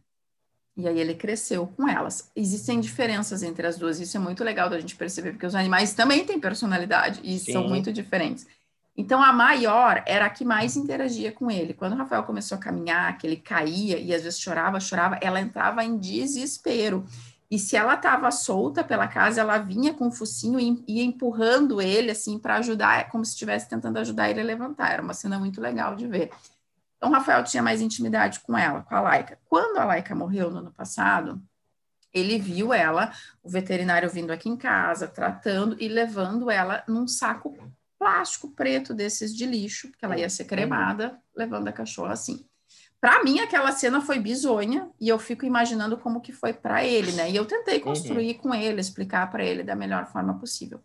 E 0.76 0.88
aí 0.88 0.99
ele 0.99 1.13
cresceu 1.15 1.67
com 1.67 1.88
elas. 1.88 2.32
Existem 2.36 2.80
diferenças 2.80 3.43
entre 3.43 3.67
as 3.67 3.78
duas, 3.78 3.99
isso 3.99 4.15
é 4.15 4.19
muito 4.19 4.43
legal 4.43 4.69
da 4.69 4.80
gente 4.80 4.95
perceber, 4.95 5.32
porque 5.32 5.45
os 5.45 5.55
animais 5.55 5.93
também 5.93 6.26
têm 6.26 6.39
personalidade 6.39 7.19
e 7.24 7.38
Sim. 7.38 7.53
são 7.53 7.67
muito 7.67 7.91
diferentes. 7.91 8.47
Então 8.95 9.22
a 9.22 9.32
maior 9.32 10.03
era 10.05 10.26
a 10.26 10.30
que 10.30 10.45
mais 10.45 10.76
interagia 10.76 11.32
com 11.32 11.49
ele. 11.49 11.74
Quando 11.74 11.93
o 11.93 11.97
Rafael 11.97 12.24
começou 12.24 12.57
a 12.57 12.61
caminhar, 12.61 13.17
que 13.17 13.26
ele 13.26 13.38
caía 13.38 13.97
e 13.97 14.13
às 14.13 14.24
vezes 14.24 14.39
chorava, 14.39 14.80
chorava, 14.80 15.17
ela 15.22 15.39
entrava 15.39 15.84
em 15.84 15.97
desespero. 15.97 17.05
E 17.49 17.59
se 17.59 17.76
ela 17.76 17.95
estava 17.95 18.32
solta 18.32 18.82
pela 18.82 19.07
casa, 19.09 19.41
ela 19.41 19.57
vinha 19.57 19.93
com 19.93 20.07
o 20.07 20.11
focinho 20.11 20.57
e 20.57 20.84
ia 20.88 21.03
empurrando 21.03 21.82
ele 21.82 22.09
assim 22.09 22.39
para 22.39 22.55
ajudar, 22.57 23.09
como 23.09 23.26
se 23.26 23.34
estivesse 23.34 23.67
tentando 23.67 23.97
ajudar 23.97 24.30
ele 24.30 24.39
a 24.39 24.43
levantar. 24.43 24.93
Era 24.93 25.01
uma 25.01 25.13
cena 25.13 25.38
muito 25.38 25.59
legal 25.59 25.95
de 25.95 26.07
ver. 26.07 26.32
Então, 27.01 27.09
o 27.09 27.13
Rafael 27.13 27.43
tinha 27.43 27.63
mais 27.63 27.81
intimidade 27.81 28.41
com 28.41 28.55
ela, 28.55 28.83
com 28.83 28.93
a 28.93 29.01
Laika. 29.01 29.39
Quando 29.49 29.79
a 29.79 29.85
Laika 29.85 30.13
morreu 30.13 30.51
no 30.51 30.59
ano 30.59 30.71
passado, 30.71 31.41
ele 32.13 32.37
viu 32.37 32.71
ela, 32.71 33.11
o 33.41 33.49
veterinário 33.49 34.07
vindo 34.07 34.29
aqui 34.29 34.47
em 34.47 34.55
casa, 34.55 35.07
tratando 35.07 35.75
e 35.79 35.87
levando 35.87 36.51
ela 36.51 36.83
num 36.87 37.07
saco 37.07 37.57
plástico 37.97 38.51
preto 38.51 38.93
desses 38.93 39.35
de 39.35 39.47
lixo, 39.47 39.87
porque 39.89 40.05
ela 40.05 40.15
ia 40.15 40.29
ser 40.29 40.45
cremada, 40.45 41.19
levando 41.35 41.67
a 41.69 41.71
cachorra 41.71 42.13
assim. 42.13 42.45
Para 42.99 43.23
mim, 43.23 43.39
aquela 43.39 43.71
cena 43.71 43.99
foi 43.99 44.19
bizonha 44.19 44.87
e 44.99 45.09
eu 45.09 45.17
fico 45.17 45.43
imaginando 45.43 45.97
como 45.97 46.21
que 46.21 46.31
foi 46.31 46.53
para 46.53 46.85
ele, 46.85 47.13
né? 47.13 47.31
E 47.31 47.35
eu 47.35 47.45
tentei 47.45 47.79
uhum. 47.79 47.85
construir 47.85 48.35
uhum. 48.35 48.41
com 48.43 48.53
ele, 48.53 48.79
explicar 48.79 49.27
para 49.31 49.43
ele 49.43 49.63
da 49.63 49.75
melhor 49.75 50.05
forma 50.05 50.37
possível. 50.37 50.79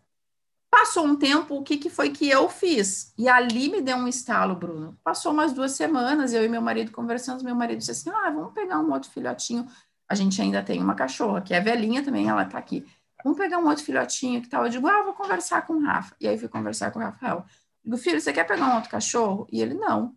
Passou 0.79 1.05
um 1.05 1.15
tempo, 1.15 1.55
o 1.55 1.63
que, 1.63 1.75
que 1.75 1.89
foi 1.89 2.11
que 2.11 2.29
eu 2.29 2.47
fiz? 2.47 3.11
E 3.17 3.27
ali 3.27 3.67
me 3.67 3.81
deu 3.81 3.97
um 3.97 4.07
estalo, 4.07 4.55
Bruno. 4.55 4.95
Passou 5.03 5.31
umas 5.31 5.51
duas 5.51 5.71
semanas, 5.71 6.33
eu 6.33 6.45
e 6.45 6.47
meu 6.47 6.61
marido 6.61 6.91
conversando, 6.91 7.43
meu 7.43 7.55
marido 7.55 7.79
disse 7.79 7.91
assim, 7.91 8.11
ah, 8.11 8.29
vamos 8.29 8.53
pegar 8.53 8.79
um 8.79 8.91
outro 8.91 9.09
filhotinho. 9.09 9.67
A 10.07 10.13
gente 10.13 10.39
ainda 10.39 10.61
tem 10.61 10.79
uma 10.79 10.93
cachorra, 10.93 11.41
que 11.41 11.51
é 11.51 11.59
velhinha 11.59 12.03
também, 12.03 12.29
ela 12.29 12.45
tá 12.45 12.59
aqui. 12.59 12.85
Vamos 13.23 13.39
pegar 13.39 13.57
um 13.57 13.67
outro 13.67 13.83
filhotinho 13.83 14.39
que 14.39 14.47
tal. 14.47 14.65
Eu 14.65 14.69
digo, 14.69 14.87
ah, 14.87 15.01
vou 15.01 15.13
conversar 15.13 15.65
com 15.65 15.73
o 15.73 15.83
Rafa. 15.83 16.15
E 16.21 16.27
aí 16.27 16.37
fui 16.37 16.47
conversar 16.47 16.91
com 16.91 16.99
o 16.99 17.01
Rafael. 17.01 17.43
Digo, 17.83 17.97
filho, 17.97 18.21
você 18.21 18.31
quer 18.31 18.45
pegar 18.45 18.67
um 18.67 18.75
outro 18.75 18.91
cachorro? 18.91 19.47
E 19.51 19.61
ele, 19.61 19.73
não 19.73 20.15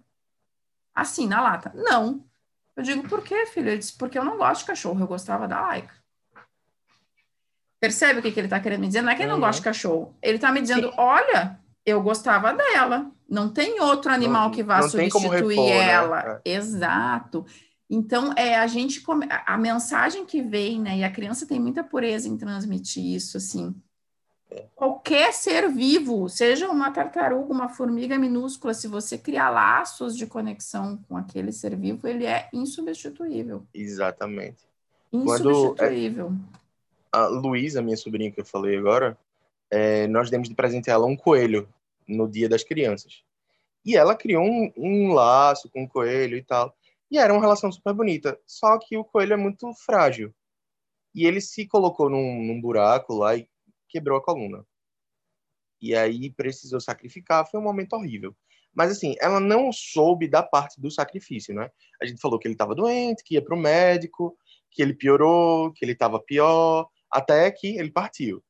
assim, 0.95 1.27
na 1.27 1.41
lata? 1.41 1.73
Não. 1.75 2.25
Eu 2.77 2.83
digo, 2.83 3.09
por 3.09 3.23
quê, 3.23 3.47
filho? 3.47 3.69
Ele 3.69 3.79
disse, 3.79 3.97
porque 3.97 4.19
eu 4.19 4.25
não 4.25 4.37
gosto 4.37 4.61
de 4.61 4.67
cachorro, 4.67 5.01
eu 5.01 5.07
gostava 5.07 5.49
da 5.49 5.61
Laika. 5.61 5.95
Percebe 7.81 8.21
o 8.21 8.23
que, 8.23 8.31
que 8.31 8.39
ele 8.39 8.47
está 8.47 8.61
querendo 8.61 8.81
me 8.81 8.87
dizer? 8.89 9.01
Não 9.01 9.11
é 9.11 9.15
que 9.15 9.23
ele 9.23 9.33
não 9.33 9.41
gosta 9.41 9.61
de 9.61 9.65
cachorro. 9.65 10.15
Ele 10.21 10.37
está 10.37 10.53
me 10.53 10.61
dizendo, 10.61 10.89
Sim. 10.89 10.95
olha, 10.99 11.59
eu 11.85 12.03
gostava 12.03 12.53
dela. 12.53 13.11
Não 13.29 13.49
tem 13.49 13.81
outro 13.81 14.13
animal 14.13 14.45
não, 14.45 14.51
que 14.51 14.63
vá 14.63 14.83
substituir 14.83 15.31
repor, 15.31 15.55
né? 15.55 15.91
ela. 15.91 16.23
Né? 16.23 16.41
Exato. 16.45 17.47
Então, 17.89 18.33
é 18.37 18.57
a 18.57 18.67
gente 18.67 19.03
a 19.47 19.57
mensagem 19.57 20.27
que 20.27 20.43
vem, 20.43 20.81
né? 20.81 20.99
E 20.99 21.05
a 21.05 21.11
criança 21.11 21.47
tem 21.47 21.59
muita 21.59 21.83
pureza 21.83 22.29
em 22.29 22.37
transmitir 22.37 23.05
isso, 23.05 23.37
assim. 23.37 23.75
É. 24.51 24.67
Qualquer 24.75 25.33
ser 25.33 25.69
vivo, 25.71 26.29
seja 26.29 26.69
uma 26.69 26.91
tartaruga, 26.91 27.53
uma 27.53 27.69
formiga 27.69 28.19
minúscula, 28.19 28.75
se 28.75 28.89
você 28.89 29.17
criar 29.17 29.49
laços 29.51 30.17
de 30.17 30.27
conexão 30.27 31.01
com 31.09 31.17
aquele 31.17 31.53
ser 31.53 31.77
vivo, 31.77 32.07
ele 32.07 32.27
é 32.27 32.49
insubstituível. 32.53 33.67
Exatamente. 33.73 34.69
Insubstituível. 35.13 36.27
Quando, 36.27 36.41
é, 36.57 36.60
a 37.13 37.27
Luísa, 37.27 37.83
minha 37.83 37.97
sobrinha 37.97 38.31
que 38.31 38.41
eu 38.41 38.45
falei 38.45 38.77
agora, 38.77 39.19
é, 39.71 40.07
nós 40.07 40.31
demos 40.31 40.49
de 40.49 40.55
presente 40.55 40.91
a 40.91 40.95
ela 40.95 41.07
um 41.07 41.17
coelho 41.17 41.69
no 42.07 42.29
Dia 42.29 42.49
das 42.49 42.65
Crianças. 42.65 43.23
E 43.85 43.97
ela 43.97 44.15
criou 44.15 44.45
um, 44.45 44.73
um 44.77 45.13
laço 45.13 45.71
com 45.71 45.85
o 45.85 45.89
coelho 45.89 46.37
e 46.37 46.43
tal. 46.43 46.77
E 47.11 47.19
era 47.19 47.33
uma 47.33 47.41
relação 47.41 47.71
super 47.73 47.95
bonita. 47.95 48.39
Só 48.47 48.79
que 48.79 48.97
o 48.97 49.05
coelho 49.05 49.33
é 49.33 49.37
muito 49.37 49.73
frágil. 49.75 50.35
E 51.15 51.27
ele 51.27 51.41
se 51.41 51.67
colocou 51.67 52.09
num, 52.09 52.43
num 52.43 52.61
buraco 52.61 53.15
lá 53.15 53.37
e 53.37 53.49
quebrou 53.89 54.19
a 54.19 54.23
coluna. 54.23 54.65
E 55.81 55.95
aí 55.95 56.31
precisou 56.31 56.81
sacrificar. 56.81 57.49
Foi 57.49 57.59
um 57.59 57.63
momento 57.63 57.95
horrível. 57.95 58.37
Mas 58.73 58.93
assim, 58.93 59.17
ela 59.21 59.41
não 59.41 59.73
soube 59.73 60.29
da 60.29 60.43
parte 60.43 60.81
do 60.81 60.91
sacrifício, 60.91 61.55
né? 61.55 61.71
A 62.01 62.07
gente 62.07 62.21
falou 62.21 62.39
que 62.39 62.47
ele 62.47 62.55
estava 62.55 62.75
doente, 62.75 63.25
que 63.25 63.35
ia 63.35 63.43
para 63.43 63.55
o 63.55 63.59
médico, 63.59 64.37
que 64.71 64.81
ele 64.81 64.95
piorou, 64.95 65.73
que 65.73 65.85
ele 65.85 65.93
estava 65.93 66.21
pior, 66.21 66.89
até 67.11 67.51
que 67.51 67.79
ele 67.79 67.91
partiu. 67.91 68.43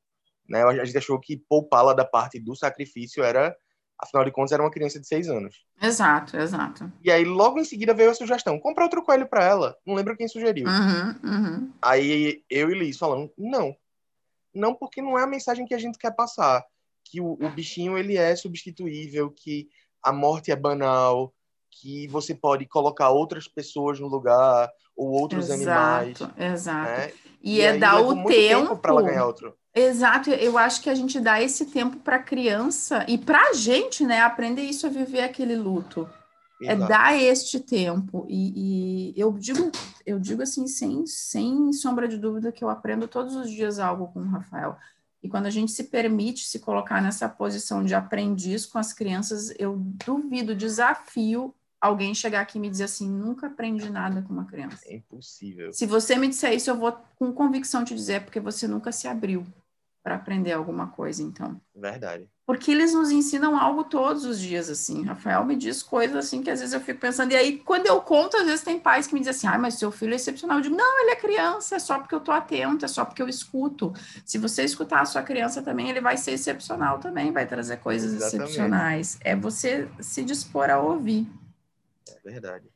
Né? 0.49 0.63
A 0.63 0.85
gente 0.85 0.99
achou 0.99 1.19
que 1.19 1.37
poupá-la 1.49 1.95
da 1.95 2.05
parte 2.05 2.41
do 2.41 2.57
sacrifício 2.57 3.23
era, 3.23 3.57
afinal 3.99 4.25
de 4.25 4.33
contas, 4.33 4.53
era 4.53 4.63
uma 4.63 4.71
criança 4.71 4.99
de 4.99 5.07
seis 5.07 5.29
anos. 5.29 5.65
Exato, 5.81 6.37
exato. 6.37 6.93
E 7.05 7.11
aí, 7.11 7.25
logo 7.25 7.59
em 7.61 7.65
seguida, 7.65 7.95
veio 7.95 8.11
a 8.11 8.15
sugestão: 8.15 8.59
compra 8.59 8.85
outro 8.85 9.03
coelho 9.03 9.29
para 9.29 9.45
ela. 9.45 9.77
Não 9.87 9.95
lembro 9.95 10.17
quem 10.17 10.27
sugeriu. 10.27 10.67
Uhum, 10.67 11.31
uhum. 11.31 11.73
Aí 11.81 12.43
eu 12.51 12.71
e 12.71 12.79
Liz 12.79 12.99
falando: 12.99 13.33
não. 13.39 13.75
Não, 14.53 14.75
porque 14.75 15.01
não 15.01 15.17
é 15.17 15.23
a 15.23 15.29
mensagem 15.29 15.65
que 15.65 15.75
a 15.75 15.79
gente 15.79 15.99
quer 15.99 16.11
passar. 16.11 16.65
Que 17.05 17.21
o, 17.21 17.35
o 17.41 17.51
bichinho 17.51 17.97
ele 17.97 18.17
é 18.17 18.35
substituível, 18.35 19.31
que 19.31 19.69
a 20.03 20.13
morte 20.13 20.51
é 20.51 20.57
banal, 20.57 21.33
que 21.71 22.09
você 22.09 22.35
pode 22.35 22.67
colocar 22.67 23.11
outras 23.11 23.47
pessoas 23.47 24.01
no 24.01 24.09
lugar 24.09 24.69
ou 24.97 25.11
outros 25.11 25.49
exato, 25.49 26.25
animais. 26.25 26.53
Exato. 26.53 26.91
Né? 26.91 27.13
E, 27.43 27.57
e 27.57 27.61
é 27.61 27.76
dar 27.76 28.01
o 28.01 28.24
tempo, 28.24 28.28
tempo 28.28 28.76
para 28.76 28.91
ela 28.91 29.03
ganhar 29.03 29.26
outro. 29.26 29.55
Exato, 29.74 30.30
eu 30.30 30.59
acho 30.59 30.82
que 30.82 30.91
a 30.91 30.95
gente 30.95 31.20
dá 31.20 31.41
esse 31.41 31.66
tempo 31.66 31.97
para 31.99 32.16
a 32.16 32.22
criança 32.22 33.05
e 33.07 33.16
para 33.16 33.51
a 33.51 33.53
gente, 33.53 34.05
né, 34.05 34.20
aprender 34.20 34.62
isso 34.62 34.86
a 34.86 34.91
viver 34.91 35.20
aquele 35.20 35.55
luto. 35.55 36.09
É 36.62 36.72
Exato. 36.72 36.84
É 36.84 36.88
dar 36.88 37.16
este 37.18 37.61
tempo. 37.61 38.26
E, 38.28 39.12
e, 39.14 39.20
eu 39.20 39.32
digo, 39.32 39.70
eu 40.05 40.18
digo 40.18 40.43
assim, 40.43 40.66
sem, 40.66 41.07
sem 41.07 41.72
sombra 41.72 42.07
de 42.07 42.18
dúvida, 42.18 42.53
que 42.53 42.62
eu 42.62 42.68
aprendo 42.68 43.09
todos 43.09 43.34
os 43.34 43.51
dias 43.51 43.78
algo 43.78 44.09
com 44.09 44.20
o 44.20 44.28
Rafael. 44.28 44.76
E 45.22 45.28
quando 45.28 45.47
a 45.47 45.51
gente 45.51 45.70
se 45.72 45.84
permite 45.84 46.45
se 46.45 46.59
colocar 46.59 47.01
nessa 47.01 47.28
posição 47.28 47.84
de 47.84 47.95
aprendiz 47.95 48.66
com 48.66 48.78
as 48.78 48.93
crianças, 48.93 49.55
eu 49.59 49.76
duvido, 49.78 50.55
desafio 50.55 51.55
alguém 51.81 52.14
chegar 52.14 52.41
aqui 52.41 52.59
e 52.59 52.61
me 52.61 52.68
dizer 52.68 52.85
assim, 52.85 53.09
nunca 53.09 53.47
aprendi 53.47 53.89
nada 53.89 54.22
com 54.22 54.33
uma 54.33 54.45
criança. 54.45 54.83
É 54.87 54.97
impossível. 54.97 55.72
Se 55.72 55.87
você 55.87 56.16
me 56.16 56.28
disser 56.28 56.53
isso, 56.53 56.70
eu 56.70 56.76
vou 56.76 56.93
com 57.16 57.33
convicção 57.33 57.85
te 57.85 57.95
dizer, 57.95 58.22
porque 58.22 58.39
você 58.39 58.68
nunca 58.68 58.93
se 58.93 59.09
abriu 59.09 59.47
para 60.03 60.14
aprender 60.14 60.53
alguma 60.53 60.87
coisa, 60.87 61.22
então. 61.22 61.61
Verdade. 61.74 62.28
Porque 62.47 62.72
eles 62.72 62.93
nos 62.93 63.11
ensinam 63.11 63.57
algo 63.57 63.85
todos 63.85 64.24
os 64.24 64.41
dias, 64.41 64.68
assim. 64.68 65.05
Rafael 65.05 65.45
me 65.45 65.55
diz 65.55 65.83
coisas 65.83 66.16
assim 66.16 66.43
que 66.43 66.51
às 66.51 66.59
vezes 66.59 66.74
eu 66.74 66.81
fico 66.81 66.99
pensando, 66.99 67.33
e 67.33 67.37
aí 67.37 67.59
quando 67.59 67.87
eu 67.87 68.01
conto, 68.01 68.37
às 68.37 68.45
vezes 68.45 68.64
tem 68.64 68.81
pais 68.81 69.07
que 69.07 69.14
me 69.14 69.20
dizem 69.20 69.31
assim, 69.31 69.47
ah, 69.47 69.59
mas 69.59 69.74
seu 69.74 69.93
filho 69.93 70.12
é 70.12 70.16
excepcional. 70.16 70.59
Eu 70.59 70.62
digo, 70.62 70.76
não, 70.76 71.03
ele 71.03 71.11
é 71.11 71.16
criança, 71.16 71.76
é 71.76 71.78
só 71.78 71.99
porque 71.99 72.14
eu 72.14 72.20
tô 72.20 72.33
atento, 72.33 72.85
é 72.85 72.89
só 72.89 73.05
porque 73.05 73.22
eu 73.22 73.28
escuto. 73.28 73.93
Se 74.24 74.37
você 74.39 74.64
escutar 74.64 75.01
a 75.03 75.05
sua 75.05 75.22
criança 75.22 75.62
também, 75.62 75.91
ele 75.91 76.01
vai 76.01 76.16
ser 76.16 76.33
excepcional 76.33 76.99
também, 76.99 77.31
vai 77.31 77.47
trazer 77.47 77.76
coisas 77.76 78.14
Exatamente. 78.14 78.51
excepcionais. 78.51 79.18
É 79.20 79.37
você 79.37 79.89
se 80.01 80.24
dispor 80.24 80.70
a 80.70 80.81
ouvir. 80.81 81.28
É 82.09 82.30
verdade. 82.30 82.68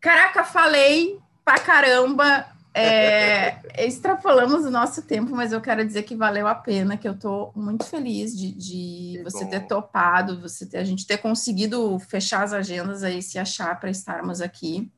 Caraca, 0.00 0.44
falei 0.44 1.18
pra 1.44 1.58
caramba. 1.58 2.46
É, 2.76 3.60
extrapolamos 3.86 4.64
o 4.64 4.70
nosso 4.70 5.02
tempo, 5.02 5.30
mas 5.34 5.52
eu 5.52 5.60
quero 5.60 5.86
dizer 5.86 6.02
que 6.02 6.16
valeu 6.16 6.48
a 6.48 6.54
pena, 6.54 6.96
que 6.96 7.06
eu 7.06 7.12
estou 7.12 7.52
muito 7.54 7.84
feliz 7.84 8.36
de, 8.36 8.52
de 8.52 9.22
você 9.22 9.44
bom. 9.44 9.50
ter 9.50 9.60
topado, 9.68 10.40
você 10.40 10.66
ter, 10.66 10.78
a 10.78 10.84
gente 10.84 11.06
ter 11.06 11.18
conseguido 11.18 11.98
fechar 12.00 12.42
as 12.42 12.52
agendas 12.52 13.04
aí, 13.04 13.22
se 13.22 13.38
achar 13.38 13.78
para 13.78 13.90
estarmos 13.90 14.40
aqui. 14.40 14.90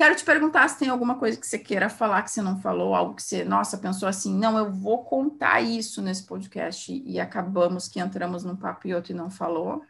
Quero 0.00 0.14
te 0.14 0.24
perguntar 0.24 0.68
se 0.68 0.78
tem 0.78 0.88
alguma 0.88 1.18
coisa 1.18 1.36
que 1.36 1.44
você 1.44 1.58
queira 1.58 1.88
falar 1.88 2.22
que 2.22 2.30
você 2.30 2.40
não 2.40 2.60
falou, 2.60 2.94
algo 2.94 3.16
que 3.16 3.22
você, 3.22 3.44
nossa, 3.44 3.76
pensou 3.76 4.08
assim, 4.08 4.32
não, 4.32 4.56
eu 4.56 4.70
vou 4.70 5.04
contar 5.04 5.60
isso 5.60 6.00
nesse 6.00 6.22
podcast 6.22 6.92
e 7.04 7.18
acabamos 7.18 7.88
que 7.88 7.98
entramos 7.98 8.44
num 8.44 8.54
papo 8.54 8.86
e 8.86 8.94
outro 8.94 9.10
e 9.10 9.16
não 9.16 9.28
falou. 9.28 9.82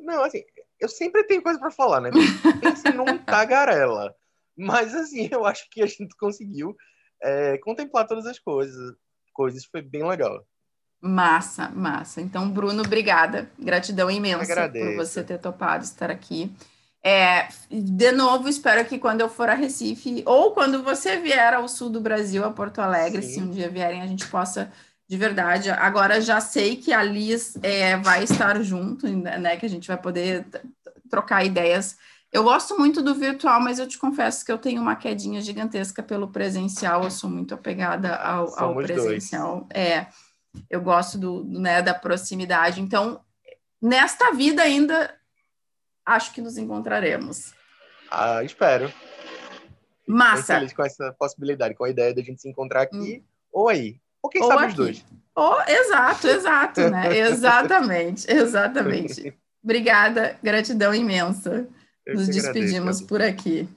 Não, 0.00 0.24
assim, 0.24 0.42
eu 0.82 0.88
sempre 0.88 1.22
tenho 1.24 1.42
coisa 1.42 1.60
para 1.60 1.70
falar, 1.70 2.00
né? 2.00 2.10
Pense 2.60 2.88
num 2.90 3.16
tagarela. 3.24 4.12
Mas, 4.56 4.92
assim, 4.94 5.28
eu 5.30 5.46
acho 5.46 5.70
que 5.70 5.80
a 5.80 5.86
gente 5.86 6.16
conseguiu 6.18 6.76
é, 7.22 7.56
contemplar 7.58 8.06
todas 8.06 8.26
as 8.26 8.38
coisas. 8.38 8.94
Coisas 9.32 9.64
foi 9.64 9.80
bem 9.80 10.04
legal. 10.04 10.44
Massa, 11.00 11.68
massa. 11.70 12.20
Então, 12.20 12.50
Bruno, 12.50 12.82
obrigada. 12.82 13.48
Gratidão 13.58 14.10
imensa 14.10 14.68
por 14.68 14.96
você 14.96 15.22
ter 15.22 15.38
topado 15.38 15.84
estar 15.84 16.10
aqui. 16.10 16.52
É, 17.04 17.48
de 17.70 18.12
novo, 18.12 18.48
espero 18.48 18.84
que 18.84 18.98
quando 18.98 19.20
eu 19.20 19.28
for 19.28 19.48
a 19.48 19.54
Recife, 19.54 20.22
ou 20.26 20.52
quando 20.52 20.82
você 20.82 21.16
vier 21.16 21.54
ao 21.54 21.68
sul 21.68 21.90
do 21.90 22.00
Brasil, 22.00 22.44
a 22.44 22.50
Porto 22.50 22.80
Alegre, 22.80 23.22
Sim. 23.22 23.32
se 23.32 23.40
um 23.40 23.50
dia 23.50 23.68
vierem, 23.68 24.02
a 24.02 24.06
gente 24.06 24.26
possa 24.28 24.72
de 25.08 25.16
verdade. 25.16 25.70
Agora 25.70 26.20
já 26.20 26.40
sei 26.40 26.76
que 26.76 26.92
a 26.92 27.02
Liz 27.02 27.56
é, 27.62 27.96
vai 27.96 28.24
estar 28.24 28.60
junto, 28.62 29.06
né? 29.08 29.56
Que 29.56 29.66
a 29.66 29.68
gente 29.68 29.88
vai 29.88 29.96
poder 29.96 30.46
trocar 31.08 31.44
ideias 31.44 31.96
eu 32.32 32.42
gosto 32.42 32.78
muito 32.78 33.02
do 33.02 33.14
virtual, 33.14 33.60
mas 33.60 33.78
eu 33.78 33.86
te 33.86 33.98
confesso 33.98 34.42
que 34.42 34.50
eu 34.50 34.56
tenho 34.56 34.80
uma 34.80 34.96
quedinha 34.96 35.42
gigantesca 35.42 36.02
pelo 36.02 36.28
presencial. 36.28 37.04
Eu 37.04 37.10
sou 37.10 37.28
muito 37.28 37.52
apegada 37.52 38.16
ao, 38.16 38.58
ao 38.58 38.74
presencial. 38.74 39.66
Dois. 39.68 39.68
É, 39.74 40.06
eu 40.70 40.80
gosto 40.80 41.18
do, 41.18 41.44
né, 41.44 41.82
da 41.82 41.92
proximidade. 41.92 42.80
Então, 42.80 43.22
nesta 43.80 44.32
vida 44.32 44.62
ainda, 44.62 45.14
acho 46.06 46.32
que 46.32 46.40
nos 46.40 46.56
encontraremos. 46.56 47.52
Ah, 48.10 48.42
espero. 48.42 48.90
Massa. 50.08 50.54
feliz 50.54 50.72
com 50.72 50.84
essa 50.84 51.14
possibilidade, 51.18 51.74
com 51.74 51.84
a 51.84 51.90
ideia 51.90 52.14
de 52.14 52.20
a 52.22 52.24
gente 52.24 52.40
se 52.40 52.48
encontrar 52.48 52.82
aqui 52.82 53.22
hum. 53.22 53.24
ou 53.52 53.68
aí. 53.68 54.00
Ou 54.22 54.30
quem 54.30 54.42
ou 54.42 54.48
sabe 54.48 54.62
aqui. 54.62 54.70
os 54.70 54.74
dois. 54.74 55.04
Oh, 55.36 55.56
exato, 55.66 56.28
exato, 56.28 56.90
né? 56.90 57.16
exatamente, 57.18 58.30
exatamente. 58.30 59.34
Obrigada, 59.64 60.38
gratidão 60.42 60.94
imensa. 60.94 61.66
Nos 62.06 62.28
despedimos 62.28 63.00
agradeço. 63.00 63.06
por 63.06 63.22
aqui. 63.22 63.68